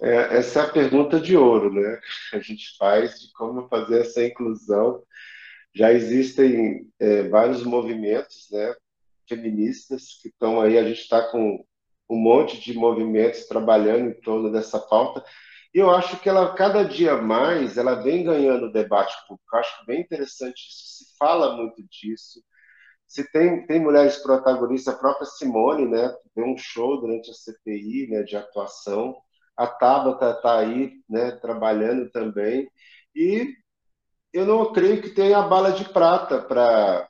É, 0.00 0.36
essa 0.38 0.60
é 0.60 0.62
a 0.64 0.68
pergunta 0.68 1.18
de 1.20 1.36
ouro, 1.36 1.72
né? 1.72 2.00
A 2.32 2.38
gente 2.38 2.76
faz 2.76 3.20
de 3.20 3.32
como 3.32 3.66
fazer 3.68 4.00
essa 4.00 4.24
inclusão. 4.24 5.02
Já 5.74 5.92
existem 5.92 6.88
é, 6.98 7.28
vários 7.28 7.62
movimentos, 7.62 8.48
né, 8.50 8.74
feministas 9.28 10.18
que 10.22 10.28
estão 10.28 10.60
aí. 10.60 10.78
A 10.78 10.84
gente 10.84 11.00
está 11.00 11.22
com 11.30 11.64
um 12.08 12.16
monte 12.16 12.60
de 12.60 12.74
movimentos 12.74 13.46
trabalhando 13.46 14.10
em 14.10 14.20
torno 14.20 14.50
dessa 14.50 14.78
pauta. 14.78 15.24
E 15.74 15.78
eu 15.78 15.90
acho 15.90 16.18
que 16.20 16.28
ela, 16.28 16.54
cada 16.54 16.84
dia 16.84 17.16
mais, 17.20 17.76
ela 17.76 17.96
vem 18.02 18.24
ganhando 18.24 18.72
debate 18.72 19.14
público. 19.26 19.44
Eu 19.52 19.58
acho 19.60 19.86
bem 19.86 20.00
interessante 20.00 20.56
isso. 20.68 21.04
Se 21.04 21.16
fala 21.18 21.56
muito 21.56 21.82
disso. 21.88 22.42
Se 23.06 23.30
tem, 23.30 23.66
tem 23.66 23.80
mulheres 23.80 24.16
protagonistas, 24.18 24.94
a 24.94 24.98
própria 24.98 25.26
Simone, 25.26 25.86
né? 25.86 26.14
Deu 26.34 26.46
um 26.46 26.56
show 26.56 27.00
durante 27.00 27.30
a 27.30 27.34
CPI, 27.34 28.08
né? 28.10 28.22
De 28.22 28.36
atuação. 28.36 29.16
A 29.56 29.66
Tabata 29.66 30.30
está 30.30 30.58
aí, 30.58 30.92
né? 31.08 31.32
Trabalhando 31.32 32.10
também. 32.10 32.68
E 33.14 33.54
eu 34.32 34.46
não 34.46 34.72
creio 34.72 35.00
que 35.02 35.10
tenha 35.10 35.38
a 35.38 35.48
bala 35.48 35.72
de 35.72 35.84
prata 35.88 36.40
para 36.42 37.08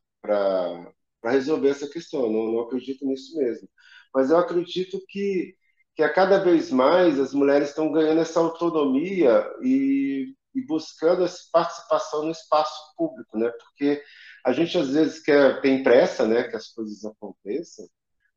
resolver 1.24 1.70
essa 1.70 1.88
questão. 1.88 2.22
Não, 2.32 2.52
não 2.52 2.60
acredito 2.60 3.04
nisso 3.06 3.36
mesmo. 3.38 3.68
Mas 4.14 4.30
eu 4.30 4.38
acredito 4.38 5.00
que 5.08 5.54
que 5.96 6.02
a 6.02 6.12
cada 6.12 6.38
vez 6.38 6.70
mais 6.70 7.18
as 7.18 7.32
mulheres 7.32 7.70
estão 7.70 7.90
ganhando 7.90 8.20
essa 8.20 8.38
autonomia 8.38 9.50
e, 9.62 10.34
e 10.54 10.66
buscando 10.66 11.24
essa 11.24 11.38
participação 11.50 12.24
no 12.24 12.30
espaço 12.30 12.94
público, 12.96 13.38
né? 13.38 13.50
Porque 13.50 14.02
a 14.44 14.52
gente 14.52 14.76
às 14.76 14.90
vezes 14.90 15.22
quer 15.22 15.60
tem 15.62 15.82
pressa, 15.82 16.26
né, 16.26 16.44
que 16.44 16.54
as 16.56 16.68
coisas 16.68 17.02
aconteçam, 17.04 17.88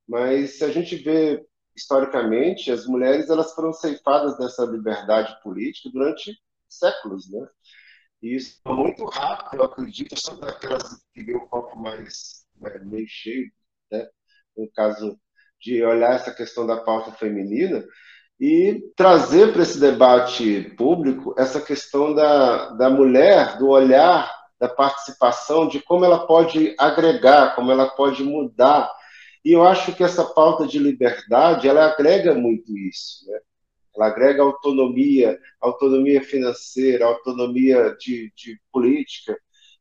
mas 0.08 0.58
se 0.58 0.64
a 0.64 0.72
gente 0.72 0.96
vê 0.96 1.46
historicamente, 1.76 2.72
as 2.72 2.86
mulheres 2.86 3.30
elas 3.30 3.54
foram 3.54 3.74
ceifadas 3.74 4.38
dessa 4.38 4.64
liberdade 4.66 5.38
política 5.44 5.90
durante 5.92 6.34
séculos, 6.68 7.30
né? 7.30 7.46
E 8.22 8.36
isso 8.36 8.60
é 8.66 8.72
muito 8.72 9.06
rápido, 9.06 9.62
eu 9.62 9.66
acredito, 9.66 10.20
são 10.20 10.40
daquelas 10.40 11.04
que 11.14 11.24
vê 11.24 11.36
o 11.36 11.48
copo 11.48 11.78
mais 11.78 12.46
meio 12.84 13.08
cheio, 13.08 13.52
né? 13.92 14.08
No 14.58 14.70
caso 14.72 15.18
de 15.62 15.84
olhar 15.84 16.16
essa 16.16 16.34
questão 16.34 16.66
da 16.66 16.78
pauta 16.78 17.12
feminina 17.12 17.84
e 18.40 18.82
trazer 18.96 19.52
para 19.52 19.64
esse 19.64 19.80
debate 19.80 20.74
público 20.78 21.36
essa 21.38 21.60
questão 21.60 22.14
da, 22.14 22.70
da 22.72 22.90
mulher, 22.90 23.58
do 23.58 23.68
olhar, 23.68 24.34
da 24.58 24.70
participação, 24.70 25.68
de 25.68 25.82
como 25.82 26.06
ela 26.06 26.26
pode 26.26 26.74
agregar, 26.78 27.56
como 27.56 27.72
ela 27.72 27.88
pode 27.90 28.24
mudar. 28.24 28.90
E 29.44 29.52
eu 29.52 29.64
acho 29.64 29.94
que 29.94 30.04
essa 30.04 30.24
pauta 30.24 30.66
de 30.66 30.80
liberdade, 30.80 31.68
ela 31.68 31.86
agrega 31.86 32.34
muito 32.34 32.78
isso, 32.78 33.26
né? 33.28 33.40
Ela 33.96 34.08
agrega 34.08 34.42
autonomia, 34.42 35.38
autonomia 35.60 36.22
financeira, 36.22 37.06
autonomia 37.06 37.96
de, 38.00 38.32
de 38.36 38.58
política. 38.72 39.38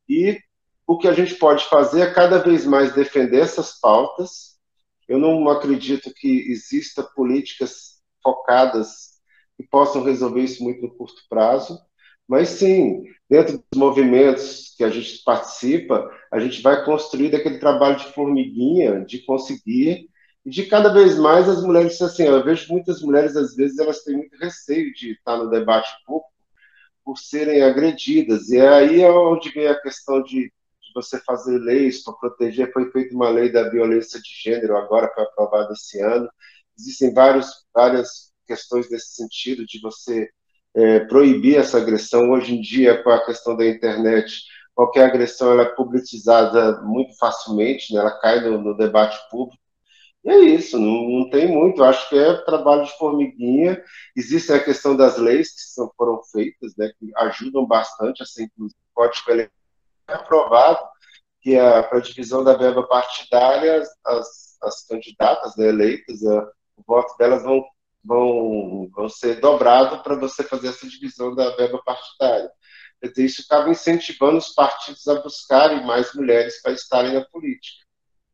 E 0.08 0.40
o 0.88 0.96
que 0.96 1.06
a 1.06 1.12
gente 1.12 1.34
pode 1.34 1.66
fazer 1.66 2.00
é 2.00 2.14
cada 2.14 2.38
vez 2.38 2.64
mais 2.64 2.94
defender 2.94 3.40
essas 3.40 3.78
pautas, 3.78 4.58
eu 5.06 5.18
não 5.18 5.46
acredito 5.50 6.10
que 6.14 6.50
exista 6.50 7.02
políticas 7.02 8.00
focadas 8.22 9.18
que 9.58 9.64
possam 9.64 10.02
resolver 10.02 10.40
isso 10.40 10.64
muito 10.64 10.80
no 10.80 10.94
curto 10.96 11.20
prazo, 11.28 11.78
mas 12.26 12.48
sim, 12.48 13.04
dentro 13.28 13.58
dos 13.58 13.78
movimentos 13.78 14.74
que 14.78 14.82
a 14.82 14.88
gente 14.88 15.22
participa, 15.24 16.10
a 16.32 16.40
gente 16.40 16.62
vai 16.62 16.82
construir 16.86 17.36
aquele 17.36 17.58
trabalho 17.58 17.96
de 17.96 18.10
formiguinha, 18.14 19.04
de 19.04 19.18
conseguir, 19.26 20.08
e 20.42 20.48
de 20.48 20.64
cada 20.64 20.90
vez 20.90 21.18
mais 21.18 21.50
as 21.50 21.62
mulheres, 21.62 22.00
assim, 22.00 22.22
eu 22.22 22.42
vejo 22.42 22.72
muitas 22.72 23.02
mulheres, 23.02 23.36
às 23.36 23.54
vezes, 23.54 23.78
elas 23.78 24.02
têm 24.04 24.16
muito 24.16 24.38
receio 24.38 24.90
de 24.94 25.12
estar 25.12 25.36
no 25.36 25.50
debate 25.50 25.90
público 26.06 26.32
por 27.04 27.18
serem 27.18 27.62
agredidas, 27.62 28.48
e 28.48 28.58
aí 28.58 29.02
é 29.02 29.10
onde 29.10 29.50
vem 29.50 29.66
a 29.66 29.78
questão 29.78 30.22
de 30.22 30.50
você 30.94 31.18
fazer 31.20 31.58
leis 31.58 32.02
para 32.02 32.14
proteger. 32.14 32.72
Foi 32.72 32.90
feita 32.90 33.14
uma 33.14 33.28
lei 33.28 33.50
da 33.50 33.68
violência 33.68 34.20
de 34.20 34.30
gênero, 34.42 34.76
agora 34.76 35.10
foi 35.14 35.24
aprovada 35.24 35.72
esse 35.72 36.00
ano. 36.00 36.28
Existem 36.78 37.12
vários, 37.12 37.48
várias 37.74 38.32
questões 38.46 38.90
nesse 38.90 39.14
sentido 39.14 39.64
de 39.66 39.80
você 39.80 40.28
é, 40.74 41.00
proibir 41.00 41.56
essa 41.56 41.78
agressão. 41.78 42.30
Hoje 42.30 42.54
em 42.54 42.60
dia, 42.60 43.02
com 43.02 43.10
a 43.10 43.24
questão 43.24 43.56
da 43.56 43.66
internet, 43.66 44.42
qualquer 44.74 45.06
agressão 45.06 45.52
ela 45.52 45.62
é 45.62 45.74
publicizada 45.74 46.80
muito 46.82 47.16
facilmente, 47.18 47.92
né? 47.92 48.00
ela 48.00 48.18
cai 48.20 48.40
no, 48.40 48.58
no 48.62 48.76
debate 48.76 49.18
público. 49.30 49.60
E 50.24 50.30
é 50.30 50.38
isso, 50.40 50.78
não, 50.78 51.08
não, 51.08 51.30
tem 51.30 51.48
muito, 51.48 51.82
acho 51.82 52.08
que 52.08 52.18
é 52.18 52.34
trabalho 52.44 52.84
de 52.84 52.96
formiguinha. 52.98 53.82
Existe 54.16 54.52
a 54.52 54.62
questão 54.62 54.96
das 54.96 55.16
leis 55.16 55.54
que 55.54 55.60
são, 55.60 55.90
foram 55.96 56.20
feitas, 56.24 56.74
né, 56.76 56.90
que 56.98 57.10
ajudam 57.16 57.64
bastante 57.66 58.22
a 58.22 58.26
ser 58.26 58.44
inclusive. 58.44 58.78
O 58.90 58.94
Código 58.94 59.24
aprovado 60.14 60.78
que 61.40 61.56
a, 61.56 61.82
para 61.82 61.98
a 61.98 62.02
divisão 62.02 62.42
da 62.42 62.56
verba 62.56 62.82
partidária, 62.86 63.82
as, 64.04 64.58
as 64.62 64.86
candidatas 64.86 65.56
né, 65.56 65.68
eleitas, 65.68 66.24
a, 66.24 66.42
o 66.76 66.82
voto 66.86 67.16
delas 67.16 67.42
vão, 67.42 67.64
vão, 68.04 68.88
vão 68.94 69.08
ser 69.08 69.40
dobrado 69.40 70.02
para 70.02 70.16
você 70.16 70.42
fazer 70.42 70.68
essa 70.68 70.88
divisão 70.88 71.34
da 71.34 71.54
verba 71.56 71.80
partidária. 71.84 72.50
Quer 73.00 73.08
dizer, 73.08 73.24
isso 73.24 73.44
acaba 73.46 73.70
incentivando 73.70 74.38
os 74.38 74.48
partidos 74.54 75.06
a 75.06 75.20
buscarem 75.20 75.86
mais 75.86 76.12
mulheres 76.14 76.60
para 76.60 76.72
estarem 76.72 77.14
na 77.14 77.24
política. 77.24 77.86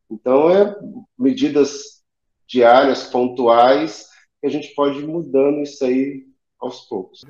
Então, 0.09 0.49
é 0.49 0.75
medidas 1.17 2.03
diárias, 2.47 3.03
pontuais, 3.07 4.07
que 4.39 4.47
a 4.47 4.49
gente 4.49 4.73
pode 4.75 4.99
ir 4.99 5.07
mudando 5.07 5.61
isso 5.61 5.83
aí 5.83 6.25
aos 6.59 6.81
poucos. 6.81 7.23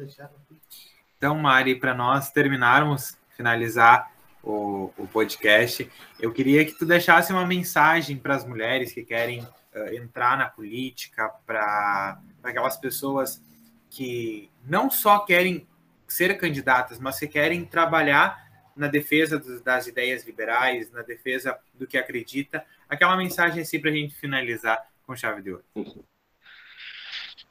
Então, 1.17 1.35
Mari, 1.37 1.79
para 1.79 1.93
nós 1.93 2.31
terminarmos, 2.31 3.17
finalizar 3.29 4.14
o, 4.45 4.93
o, 4.97 5.07
podcast, 5.07 5.89
eu 6.19 6.31
queria 6.31 6.63
que 6.63 6.73
tu 6.73 6.85
deixasse 6.85 7.31
uma 7.31 7.45
mensagem 7.45 8.17
para 8.17 8.35
as 8.35 8.45
mulheres 8.45 8.93
que 8.93 9.03
querem 9.03 9.41
uh, 9.41 9.93
entrar 9.93 10.37
na 10.37 10.47
política, 10.47 11.29
para 11.45 12.21
aquelas 12.43 12.77
pessoas 12.77 13.41
que 13.89 14.49
não 14.65 14.89
só 14.91 15.19
querem 15.19 15.67
ser 16.07 16.37
candidatas, 16.37 16.99
mas 16.99 17.19
que 17.19 17.27
querem 17.27 17.65
trabalhar 17.65 18.45
na 18.75 18.87
defesa 18.87 19.41
das 19.63 19.87
ideias 19.87 20.25
liberais, 20.25 20.91
na 20.91 21.01
defesa 21.01 21.57
do 21.73 21.87
que 21.87 21.97
acredita. 21.97 22.63
Aquela 22.87 23.17
mensagem 23.17 23.61
assim 23.61 23.79
para 23.79 23.89
a 23.89 23.93
gente 23.93 24.13
finalizar 24.15 24.85
com 25.07 25.15
chave 25.15 25.41
de 25.41 25.51
ouro. 25.51 25.63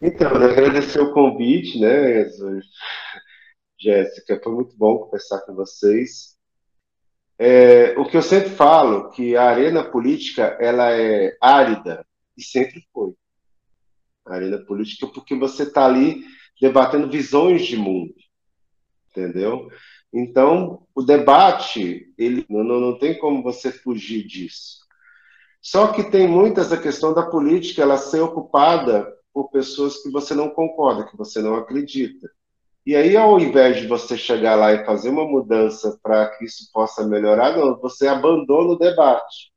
Então, 0.00 0.28
agradecer 0.28 1.00
o 1.00 1.12
convite, 1.12 1.80
né, 1.80 2.28
Jéssica, 3.78 4.40
foi 4.42 4.52
muito 4.52 4.76
bom 4.76 4.98
conversar 4.98 5.40
com 5.40 5.54
vocês. 5.54 6.33
É, 7.46 7.98
o 7.98 8.06
que 8.06 8.16
eu 8.16 8.22
sempre 8.22 8.50
falo, 8.50 9.10
que 9.10 9.36
a 9.36 9.44
arena 9.44 9.84
política 9.84 10.56
ela 10.60 10.90
é 10.92 11.36
árida 11.40 12.06
e 12.36 12.42
sempre 12.42 12.82
foi. 12.92 13.12
A 14.26 14.34
arena 14.34 14.58
política 14.64 15.06
porque 15.06 15.34
você 15.34 15.64
está 15.64 15.84
ali 15.84 16.24
debatendo 16.60 17.10
visões 17.10 17.66
de 17.66 17.76
mundo 17.76 18.14
entendeu? 19.14 19.68
Então, 20.12 20.86
o 20.94 21.02
debate, 21.02 22.12
ele 22.18 22.44
não, 22.48 22.64
não 22.64 22.98
tem 22.98 23.18
como 23.18 23.42
você 23.42 23.70
fugir 23.70 24.26
disso. 24.26 24.84
Só 25.62 25.88
que 25.88 26.10
tem 26.10 26.28
muitas 26.28 26.72
a 26.72 26.80
questão 26.80 27.14
da 27.14 27.22
política 27.22 27.80
ela 27.80 27.96
ser 27.96 28.20
ocupada 28.20 29.10
por 29.32 29.50
pessoas 29.50 30.02
que 30.02 30.10
você 30.10 30.34
não 30.34 30.50
concorda, 30.50 31.06
que 31.06 31.16
você 31.16 31.40
não 31.40 31.54
acredita. 31.54 32.28
E 32.86 32.94
aí, 32.94 33.16
ao 33.16 33.40
invés 33.40 33.78
de 33.78 33.86
você 33.86 34.16
chegar 34.16 34.56
lá 34.56 34.72
e 34.72 34.84
fazer 34.84 35.08
uma 35.08 35.24
mudança 35.26 35.98
para 36.02 36.28
que 36.36 36.44
isso 36.44 36.70
possa 36.72 37.06
melhorar, 37.06 37.56
não, 37.56 37.80
você 37.80 38.06
abandona 38.06 38.72
o 38.72 38.78
debate. 38.78 39.52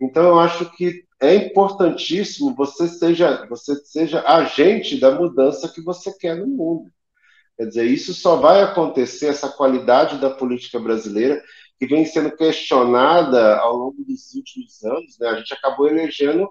Então, 0.00 0.24
eu 0.24 0.38
acho 0.38 0.70
que 0.76 1.04
é 1.20 1.34
importantíssimo 1.34 2.54
você 2.54 2.88
seja, 2.88 3.46
você 3.48 3.76
seja 3.84 4.22
agente 4.26 4.98
da 5.00 5.10
mudança 5.10 5.68
que 5.68 5.82
você 5.82 6.12
quer 6.18 6.36
no 6.36 6.46
mundo. 6.46 6.90
Quer 7.56 7.66
dizer, 7.66 7.84
isso 7.84 8.14
só 8.14 8.36
vai 8.36 8.62
acontecer, 8.62 9.26
essa 9.28 9.48
qualidade 9.50 10.18
da 10.18 10.30
política 10.30 10.78
brasileira, 10.78 11.42
que 11.78 11.86
vem 11.86 12.04
sendo 12.04 12.34
questionada 12.36 13.58
ao 13.58 13.76
longo 13.76 14.04
dos 14.04 14.34
últimos 14.34 14.82
anos. 14.84 15.18
Né? 15.18 15.28
A 15.28 15.36
gente 15.36 15.54
acabou 15.54 15.88
elegendo 15.88 16.48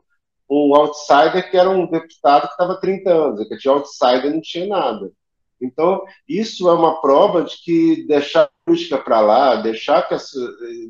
um 0.49 0.76
outsider 0.76 1.49
que 1.49 1.57
era 1.57 1.70
um 1.70 1.89
deputado 1.89 2.47
que 2.47 2.53
estava 2.53 2.80
30 2.80 3.12
anos, 3.12 3.47
que 3.47 3.57
de 3.57 3.70
outsider 3.70 4.32
não 4.32 4.41
tinha 4.41 4.68
nada. 4.68 5.12
Então, 5.62 6.01
isso 6.28 6.70
é 6.70 6.74
uma 6.74 7.01
prova 7.01 7.43
de 7.43 7.57
que 7.57 8.07
deixar 8.07 8.43
a 8.43 8.49
política 8.66 8.97
para 8.97 9.20
lá, 9.20 9.55
deixar 9.57 10.07
que 10.07 10.14
as, 10.14 10.32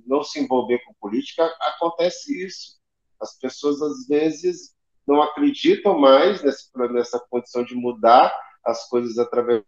não 0.06 0.24
se 0.24 0.40
envolver 0.40 0.80
com 0.86 0.94
política, 1.00 1.46
acontece 1.62 2.46
isso. 2.46 2.80
As 3.20 3.38
pessoas, 3.38 3.82
às 3.82 4.08
vezes, 4.08 4.76
não 5.08 5.22
acreditam 5.22 5.98
mais 5.98 6.44
nessa, 6.44 6.70
nessa 6.92 7.20
condição 7.30 7.64
de 7.64 7.76
mudar 7.76 8.34
as 8.64 8.88
coisas 8.88 9.18
através 9.18 9.64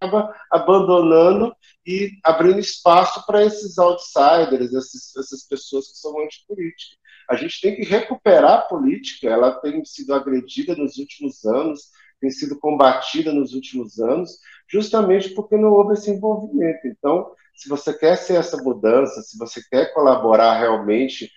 acaba 0.00 0.34
abandonando 0.50 1.54
e 1.86 2.12
abrindo 2.24 2.58
espaço 2.58 3.24
para 3.26 3.44
esses 3.44 3.76
outsiders, 3.76 4.72
esses, 4.72 5.14
essas 5.14 5.46
pessoas 5.46 5.88
que 5.88 5.98
são 5.98 6.18
antipolíticas. 6.22 6.98
A 7.28 7.36
gente 7.36 7.60
tem 7.60 7.76
que 7.76 7.84
recuperar 7.84 8.52
a 8.52 8.62
política, 8.62 9.28
ela 9.28 9.52
tem 9.60 9.84
sido 9.84 10.14
agredida 10.14 10.74
nos 10.74 10.96
últimos 10.96 11.44
anos, 11.44 11.90
tem 12.20 12.30
sido 12.30 12.58
combatida 12.58 13.32
nos 13.32 13.54
últimos 13.54 13.98
anos, 13.98 14.38
justamente 14.68 15.30
porque 15.30 15.56
não 15.56 15.72
houve 15.72 15.94
esse 15.94 16.10
envolvimento. 16.10 16.86
Então, 16.86 17.30
se 17.54 17.68
você 17.68 17.92
quer 17.92 18.16
ser 18.16 18.34
essa 18.34 18.56
mudança, 18.62 19.22
se 19.22 19.38
você 19.38 19.60
quer 19.70 19.92
colaborar 19.92 20.58
realmente, 20.58 21.30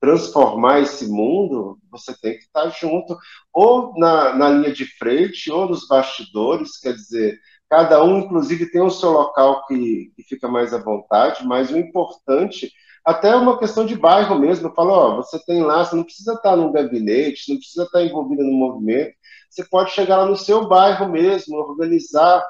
transformar 0.00 0.80
esse 0.80 1.08
mundo, 1.08 1.78
você 1.90 2.14
tem 2.20 2.32
que 2.34 2.44
estar 2.44 2.68
junto, 2.70 3.16
ou 3.52 3.98
na, 3.98 4.34
na 4.34 4.50
linha 4.50 4.72
de 4.72 4.84
frente, 4.84 5.50
ou 5.50 5.68
nos 5.68 5.88
bastidores, 5.88 6.78
quer 6.78 6.92
dizer, 6.92 7.40
Cada 7.74 8.04
um, 8.04 8.20
inclusive, 8.20 8.70
tem 8.70 8.80
o 8.80 8.90
seu 8.90 9.10
local 9.10 9.66
que, 9.66 10.12
que 10.14 10.22
fica 10.22 10.46
mais 10.46 10.72
à 10.72 10.78
vontade, 10.78 11.44
mas 11.44 11.72
o 11.72 11.76
importante, 11.76 12.70
até 13.04 13.30
é 13.30 13.34
uma 13.34 13.58
questão 13.58 13.84
de 13.84 13.96
bairro 13.96 14.38
mesmo. 14.38 14.68
Eu 14.68 14.74
falo, 14.74 14.90
ó, 14.92 15.16
você 15.16 15.44
tem 15.44 15.60
lá, 15.62 15.84
você 15.84 15.96
não 15.96 16.04
precisa 16.04 16.34
estar 16.34 16.56
num 16.56 16.70
gabinete, 16.70 17.50
não 17.50 17.58
precisa 17.58 17.82
estar 17.82 18.04
envolvido 18.04 18.44
no 18.44 18.52
movimento, 18.52 19.14
você 19.54 19.64
pode 19.64 19.92
chegar 19.92 20.18
lá 20.18 20.26
no 20.26 20.36
seu 20.36 20.66
bairro 20.66 21.08
mesmo, 21.08 21.56
organizar 21.56 22.44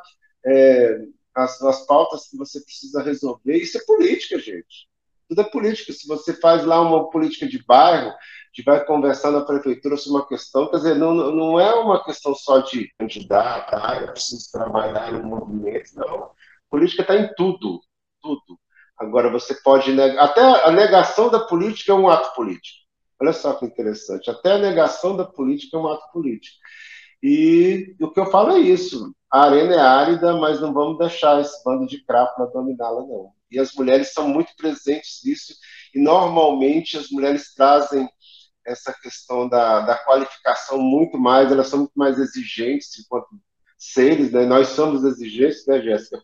é, 0.45 0.99
as, 1.35 1.61
as 1.63 1.87
pautas 1.87 2.29
que 2.29 2.37
você 2.37 2.61
precisa 2.61 3.03
resolver. 3.03 3.57
Isso 3.57 3.79
é 3.79 3.85
política, 3.85 4.39
gente. 4.39 4.89
Tudo 5.29 5.41
é 5.41 5.45
política. 5.45 5.93
Se 5.93 6.07
você 6.07 6.33
faz 6.35 6.65
lá 6.65 6.81
uma 6.81 7.11
política 7.11 7.47
de 7.47 7.63
bairro, 7.65 8.13
gente 8.55 8.65
vai 8.65 8.85
conversar 8.85 9.33
na 9.33 9.41
prefeitura 9.41 9.97
sobre 9.97 10.21
uma 10.21 10.29
questão, 10.29 10.71
quer 10.71 10.77
dizer, 10.77 10.95
não, 10.95 11.13
não 11.13 11.59
é 11.59 11.75
uma 11.75 12.05
questão 12.05 12.33
só 12.37 12.61
de 12.61 12.89
candidato, 12.97 13.75
ah, 13.75 13.99
eu 14.01 14.13
preciso 14.13 14.49
trabalhar 14.53 15.13
no 15.13 15.25
movimento, 15.25 15.91
não. 15.97 16.31
Política 16.71 17.03
está 17.03 17.17
em 17.17 17.29
tudo, 17.35 17.81
tudo. 18.23 18.59
Agora, 18.97 19.29
você 19.29 19.55
pode 19.55 19.93
negar, 19.93 20.25
até 20.25 20.41
a 20.41 20.71
negação 20.71 21.29
da 21.29 21.41
política 21.41 21.91
é 21.91 21.95
um 21.97 22.09
ato 22.09 22.33
político. 22.37 22.79
Olha 23.21 23.33
só 23.33 23.55
que 23.55 23.67
interessante, 23.67 24.31
até 24.31 24.53
a 24.53 24.59
negação 24.59 25.17
da 25.17 25.25
política 25.25 25.77
é 25.77 25.81
um 25.81 25.89
ato 25.89 26.13
político. 26.13 26.57
E 27.27 27.97
o 28.03 28.11
que 28.11 28.21
eu 28.21 28.27
falo 28.27 28.53
é 28.53 28.59
isso, 28.59 29.15
a 29.33 29.45
arena 29.45 29.75
é 29.75 29.81
árida, 29.81 30.37
mas 30.37 30.61
não 30.61 30.75
vamos 30.75 30.99
deixar 30.99 31.41
esse 31.41 31.65
bando 31.65 31.87
de 31.87 32.05
crápula 32.05 32.51
dominá-la, 32.53 33.01
não. 33.01 33.31
E 33.51 33.59
as 33.59 33.73
mulheres 33.73 34.13
são 34.13 34.29
muito 34.29 34.55
presentes 34.59 35.23
nisso, 35.25 35.55
e 35.95 35.99
normalmente 35.99 36.99
as 36.99 37.09
mulheres 37.09 37.55
trazem 37.55 38.07
essa 38.67 38.93
questão 38.93 39.49
da, 39.49 39.81
da 39.81 39.97
qualificação 40.05 40.79
muito 40.79 41.17
mais, 41.17 41.51
elas 41.51 41.69
são 41.69 41.79
muito 41.79 41.95
mais 41.97 42.19
exigentes 42.19 42.99
enquanto 42.99 43.29
seres, 43.79 44.31
né? 44.31 44.45
Nós 44.45 44.69
somos 44.69 45.03
exigentes, 45.03 45.67
né, 45.67 45.81
Jéssica? 45.81 46.23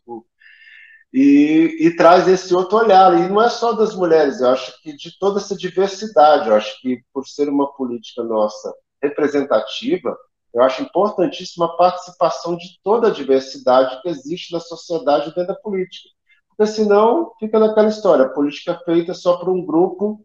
E, 1.15 1.79
e, 1.81 1.97
traz 1.97 2.29
esse 2.29 2.55
outro 2.55 2.77
olhar. 2.77 3.19
E 3.19 3.27
não 3.27 3.43
é 3.43 3.49
só 3.49 3.73
das 3.73 3.95
mulheres, 3.95 4.43
eu 4.43 4.51
acho 4.51 4.79
que 4.83 4.95
de 4.95 5.19
toda 5.19 5.41
essa 5.41 5.57
diversidade. 5.57 6.47
Eu 6.47 6.57
acho 6.57 6.79
que 6.83 7.03
por 7.11 7.27
ser 7.27 7.49
uma 7.49 7.73
política 7.73 8.23
nossa 8.23 8.71
representativa, 9.03 10.15
eu 10.53 10.63
acho 10.63 10.83
importantíssima 10.83 11.67
a 11.67 11.77
participação 11.77 12.57
de 12.57 12.79
toda 12.83 13.09
a 13.09 13.13
diversidade 13.13 14.01
que 14.03 14.09
existe 14.09 14.53
na 14.53 14.61
sociedade 14.61 15.27
dentro 15.27 15.47
da 15.47 15.55
política. 15.55 16.09
Porque 16.49 16.67
senão 16.67 17.33
fica 17.39 17.59
naquela 17.59 17.89
história, 17.89 18.29
política 18.29 18.73
é 18.73 18.85
feita 18.85 19.15
só 19.15 19.37
por 19.37 19.49
um 19.49 19.65
grupo 19.65 20.25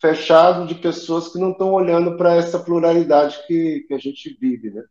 fechado 0.00 0.66
de 0.66 0.74
pessoas 0.74 1.28
que 1.28 1.38
não 1.38 1.52
estão 1.52 1.72
olhando 1.72 2.16
para 2.16 2.34
essa 2.34 2.58
pluralidade 2.58 3.38
que, 3.46 3.84
que 3.86 3.94
a 3.94 3.98
gente 3.98 4.36
vive, 4.40 4.70
né? 4.70 4.82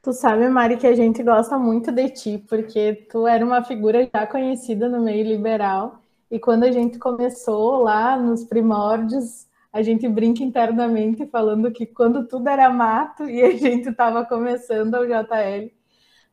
Tu 0.00 0.12
sabe, 0.12 0.48
Mari, 0.48 0.76
que 0.76 0.86
a 0.86 0.94
gente 0.94 1.22
gosta 1.22 1.58
muito 1.58 1.90
de 1.90 2.10
ti, 2.10 2.44
porque 2.46 3.06
tu 3.10 3.26
era 3.26 3.44
uma 3.44 3.64
figura 3.64 4.08
já 4.12 4.26
conhecida 4.26 4.86
no 4.86 5.00
meio 5.00 5.24
liberal, 5.24 5.98
e 6.30 6.38
quando 6.38 6.64
a 6.64 6.70
gente 6.70 6.98
começou 6.98 7.82
lá 7.82 8.16
nos 8.16 8.44
primórdios, 8.44 9.46
a 9.74 9.82
gente 9.82 10.08
brinca 10.08 10.44
internamente 10.44 11.26
falando 11.26 11.68
que 11.72 11.84
quando 11.84 12.28
tudo 12.28 12.48
era 12.48 12.70
mato 12.70 13.28
e 13.28 13.42
a 13.42 13.50
gente 13.50 13.88
estava 13.88 14.24
começando 14.24 14.94
o 14.94 15.04
JL, 15.04 15.68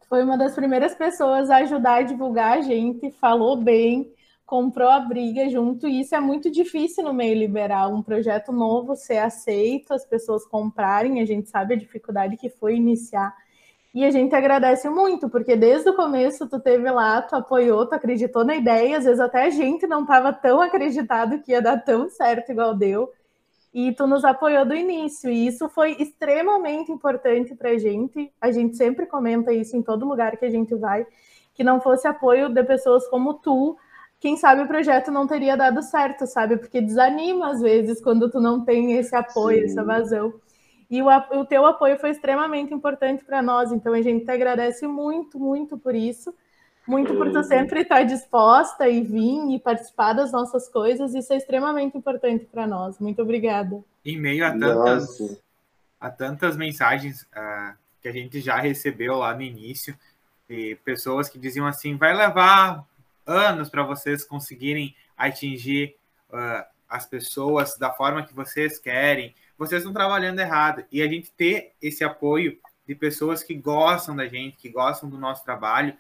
foi 0.08 0.24
uma 0.24 0.38
das 0.38 0.54
primeiras 0.54 0.94
pessoas 0.94 1.50
a 1.50 1.58
ajudar 1.58 1.96
a 1.96 2.02
divulgar 2.04 2.60
a 2.60 2.62
gente, 2.62 3.10
falou 3.14 3.58
bem, 3.58 4.14
comprou 4.46 4.90
a 4.90 5.00
briga 5.00 5.50
junto, 5.50 5.88
e 5.88 6.02
isso 6.02 6.14
é 6.14 6.20
muito 6.20 6.52
difícil 6.52 7.04
no 7.04 7.16
meio 7.16 7.34
liberal, 7.34 7.92
um 7.92 8.04
projeto 8.04 8.52
novo 8.52 8.96
ser 8.96 9.18
aceito, 9.18 9.92
as 9.92 10.06
pessoas 10.06 10.46
comprarem, 10.46 11.20
a 11.20 11.26
gente 11.26 11.50
sabe 11.50 11.74
a 11.74 11.78
dificuldade 11.78 12.38
que 12.38 12.50
foi 12.50 12.76
iniciar. 12.76 13.36
E 13.92 14.06
a 14.06 14.12
gente 14.12 14.36
agradece 14.36 14.88
muito, 14.88 15.28
porque 15.30 15.56
desde 15.56 15.90
o 15.90 15.96
começo 15.96 16.48
tu 16.48 16.60
teve 16.60 16.92
lá, 16.92 17.20
tu 17.24 17.36
apoiou, 17.36 17.88
tu 17.88 17.96
acreditou 17.96 18.46
na 18.46 18.56
ideia, 18.56 19.00
às 19.00 19.06
vezes 19.06 19.20
até 19.20 19.46
a 19.46 19.50
gente 19.50 19.88
não 19.88 20.02
estava 20.02 20.32
tão 20.32 20.62
acreditado 20.62 21.42
que 21.42 21.54
ia 21.54 21.62
dar 21.62 21.78
tão 21.80 22.08
certo 22.08 22.52
igual 22.52 22.76
deu. 22.76 23.10
E 23.74 23.94
tu 23.94 24.06
nos 24.06 24.26
apoiou 24.26 24.66
do 24.66 24.76
início, 24.76 25.30
e 25.30 25.48
isso 25.48 25.70
foi 25.70 25.94
extremamente 25.94 26.92
importante 26.92 27.56
para 27.56 27.70
a 27.70 27.78
gente. 27.78 28.32
A 28.42 28.52
gente 28.52 28.76
sempre 28.76 29.06
comenta 29.06 29.54
isso 29.54 29.78
em 29.78 29.82
todo 29.82 30.08
lugar 30.08 30.36
que 30.38 30.46
a 30.46 30.50
gente 30.50 30.76
vai, 30.76 31.08
que 31.54 31.64
não 31.64 31.80
fosse 31.80 32.08
apoio 32.08 32.50
de 32.50 32.64
pessoas 32.64 33.08
como 33.08 33.36
tu, 33.36 33.78
quem 34.22 34.38
sabe 34.38 34.62
o 34.62 34.68
projeto 34.68 35.10
não 35.10 35.26
teria 35.26 35.58
dado 35.58 35.82
certo, 35.82 36.28
sabe? 36.28 36.56
Porque 36.56 36.80
desanima 36.80 37.50
às 37.50 37.60
vezes 37.60 38.00
quando 38.00 38.30
tu 38.30 38.40
não 38.40 38.64
tem 38.64 38.94
esse 38.94 39.16
apoio, 39.16 39.60
Sim. 39.60 39.66
essa 39.66 39.84
vazão. 39.84 40.32
E 40.90 41.02
o, 41.02 41.08
o 41.08 41.46
teu 41.46 41.66
apoio 41.66 41.98
foi 41.98 42.12
extremamente 42.12 42.72
importante 42.72 43.26
para 43.26 43.42
nós, 43.42 43.72
então 43.72 43.94
a 43.94 44.02
gente 44.02 44.26
te 44.26 44.32
agradece 44.32 44.86
muito, 44.86 45.40
muito 45.40 45.76
por 45.76 45.96
isso. 45.96 46.32
Muito 46.88 47.14
por 47.14 47.32
tu 47.32 47.38
uhum. 47.38 47.44
sempre 47.44 47.82
estar 47.82 48.04
disposta 48.04 48.90
e 48.90 49.02
vir 49.02 49.56
e 49.56 49.60
participar 49.60 50.14
das 50.14 50.32
nossas 50.32 50.68
coisas, 50.68 51.14
isso 51.14 51.32
é 51.32 51.38
extremamente 51.38 51.98
importante 51.98 52.46
para 52.46 52.66
nós. 52.66 53.00
Muito 53.00 53.22
obrigada. 53.22 53.84
Em 54.04 54.20
meio 54.20 54.46
a 54.46 54.52
tantas, 54.52 55.42
a 56.00 56.10
tantas 56.10 56.58
mensagens 56.58 57.22
uh, 57.22 57.78
que 58.02 58.08
a 58.08 58.12
gente 58.12 58.42
já 58.42 58.58
recebeu 58.58 59.18
lá 59.18 59.36
no 59.36 59.44
início, 59.44 59.96
de 60.50 60.76
pessoas 60.84 61.30
que 61.30 61.38
diziam 61.38 61.68
assim: 61.68 61.96
vai 61.96 62.16
levar 62.16 62.86
anos 63.26 63.70
para 63.70 63.84
vocês 63.84 64.26
conseguirem 64.26 64.96
atingir 65.16 65.96
uh, 66.30 66.66
as 66.90 67.06
pessoas 67.06 67.78
da 67.78 67.92
forma 67.92 68.24
que 68.26 68.34
vocês 68.34 68.80
querem, 68.80 69.34
vocês 69.58 69.82
estão 69.82 69.94
trabalhando 69.94 70.40
errado. 70.40 70.84
E 70.92 71.02
a 71.02 71.08
gente 71.08 71.32
ter 71.32 71.74
esse 71.82 72.04
apoio 72.04 72.58
de 72.88 72.96
pessoas 72.96 73.44
que 73.44 73.54
gostam 73.54 74.16
da 74.16 74.28
gente, 74.28 74.58
que 74.58 74.70
gostam 74.70 75.08
do 75.10 75.18
nosso 75.18 75.44
trabalho, 75.46 75.96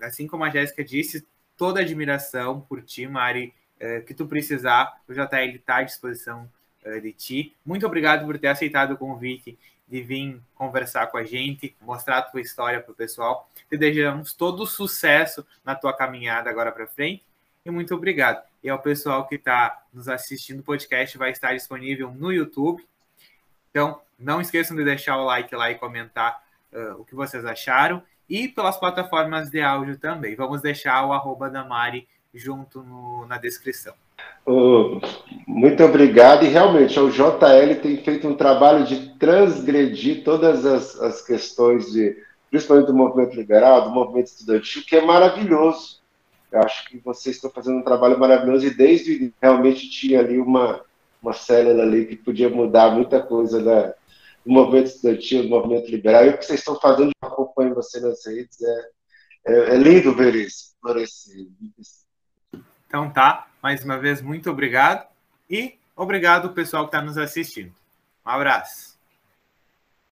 assim 0.00 0.26
como 0.26 0.44
a 0.44 0.50
Jéssica 0.50 0.84
disse, 0.84 1.26
toda 1.56 1.80
admiração 1.80 2.62
por 2.62 2.82
ti, 2.82 3.06
Mari, 3.06 3.52
uh, 3.80 4.02
que 4.04 4.14
tu 4.14 4.26
precisar, 4.26 5.00
o 5.06 5.12
JL 5.12 5.56
está 5.56 5.76
à 5.76 5.82
disposição 5.82 6.50
uh, 6.84 7.00
de 7.00 7.12
ti. 7.12 7.54
Muito 7.64 7.86
obrigado 7.86 8.24
por 8.24 8.38
ter 8.38 8.48
aceitado 8.48 8.92
o 8.92 8.96
convite 8.96 9.58
de 9.86 10.00
vir 10.00 10.40
conversar 10.54 11.08
com 11.08 11.18
a 11.18 11.24
gente, 11.24 11.76
mostrar 11.80 12.18
a 12.18 12.22
tua 12.22 12.40
história 12.40 12.80
para 12.80 12.92
o 12.92 12.94
pessoal. 12.94 13.50
Te 13.68 13.76
desejamos 13.76 14.32
todo 14.32 14.64
sucesso 14.66 15.44
na 15.64 15.74
tua 15.74 15.92
caminhada 15.92 16.48
agora 16.48 16.72
para 16.72 16.86
frente 16.86 17.24
e 17.64 17.70
muito 17.70 17.94
obrigado. 17.94 18.42
E 18.62 18.70
ao 18.70 18.78
pessoal 18.78 19.26
que 19.26 19.34
está 19.34 19.82
nos 19.92 20.08
assistindo, 20.08 20.60
o 20.60 20.62
podcast 20.62 21.18
vai 21.18 21.30
estar 21.30 21.52
disponível 21.52 22.10
no 22.10 22.32
YouTube. 22.32 22.86
Então, 23.70 24.00
não 24.18 24.40
esqueçam 24.40 24.76
de 24.76 24.84
deixar 24.84 25.16
o 25.16 25.24
like 25.24 25.54
lá 25.54 25.70
e 25.70 25.74
comentar 25.74 26.42
uh, 26.72 27.00
o 27.00 27.04
que 27.04 27.14
vocês 27.14 27.44
acharam. 27.44 28.02
E 28.30 28.46
pelas 28.46 28.78
plataformas 28.78 29.50
de 29.50 29.60
áudio 29.60 29.98
também. 29.98 30.36
Vamos 30.36 30.62
deixar 30.62 31.04
o 31.04 31.12
arroba 31.12 31.50
da 31.50 31.64
Mari 31.64 32.06
junto 32.32 32.80
no, 32.80 33.26
na 33.26 33.36
descrição. 33.36 33.92
Muito 35.46 35.82
obrigado. 35.82 36.44
E 36.44 36.48
realmente, 36.48 36.98
o 36.98 37.10
JL 37.10 37.80
tem 37.82 37.96
feito 38.04 38.28
um 38.28 38.36
trabalho 38.36 38.84
de 38.84 39.10
transgredir 39.18 40.22
todas 40.22 40.64
as, 40.64 41.00
as 41.00 41.22
questões, 41.22 41.90
de, 41.90 42.16
principalmente 42.48 42.86
do 42.86 42.94
movimento 42.94 43.34
liberal, 43.34 43.88
do 43.88 43.90
movimento 43.90 44.28
estudantil, 44.28 44.84
que 44.86 44.94
é 44.94 45.04
maravilhoso. 45.04 46.00
Eu 46.52 46.60
acho 46.60 46.88
que 46.88 46.98
vocês 46.98 47.36
estão 47.36 47.50
fazendo 47.50 47.78
um 47.78 47.84
trabalho 47.84 48.18
maravilhoso 48.18 48.66
e 48.66 48.74
desde 48.74 49.32
realmente 49.40 49.90
tinha 49.90 50.20
ali 50.20 50.38
uma, 50.38 50.80
uma 51.22 51.32
célula 51.32 51.82
ali 51.82 52.06
que 52.06 52.16
podia 52.16 52.48
mudar 52.48 52.90
muita 52.92 53.20
coisa 53.20 53.62
da, 53.62 53.94
movimento 54.50 54.86
estudantil, 54.86 55.48
movimento 55.48 55.90
liberal. 55.90 56.24
E 56.24 56.30
o 56.30 56.38
que 56.38 56.44
vocês 56.44 56.60
estão 56.60 56.78
fazendo, 56.80 57.10
eu 57.22 57.28
acompanho 57.28 57.74
você 57.74 58.00
nas 58.00 58.26
redes, 58.26 58.60
é, 58.60 58.88
é, 59.46 59.52
é 59.74 59.76
lindo 59.76 60.14
ver 60.14 60.34
isso 60.34 60.74
florescer. 60.80 61.46
Então 62.86 63.10
tá, 63.10 63.48
mais 63.62 63.84
uma 63.84 63.98
vez, 63.98 64.20
muito 64.20 64.50
obrigado. 64.50 65.06
E 65.48 65.78
obrigado 65.96 66.52
pessoal 66.52 66.84
que 66.84 66.96
está 66.96 67.02
nos 67.04 67.18
assistindo. 67.18 67.72
Um 68.24 68.30
abraço. 68.30 68.89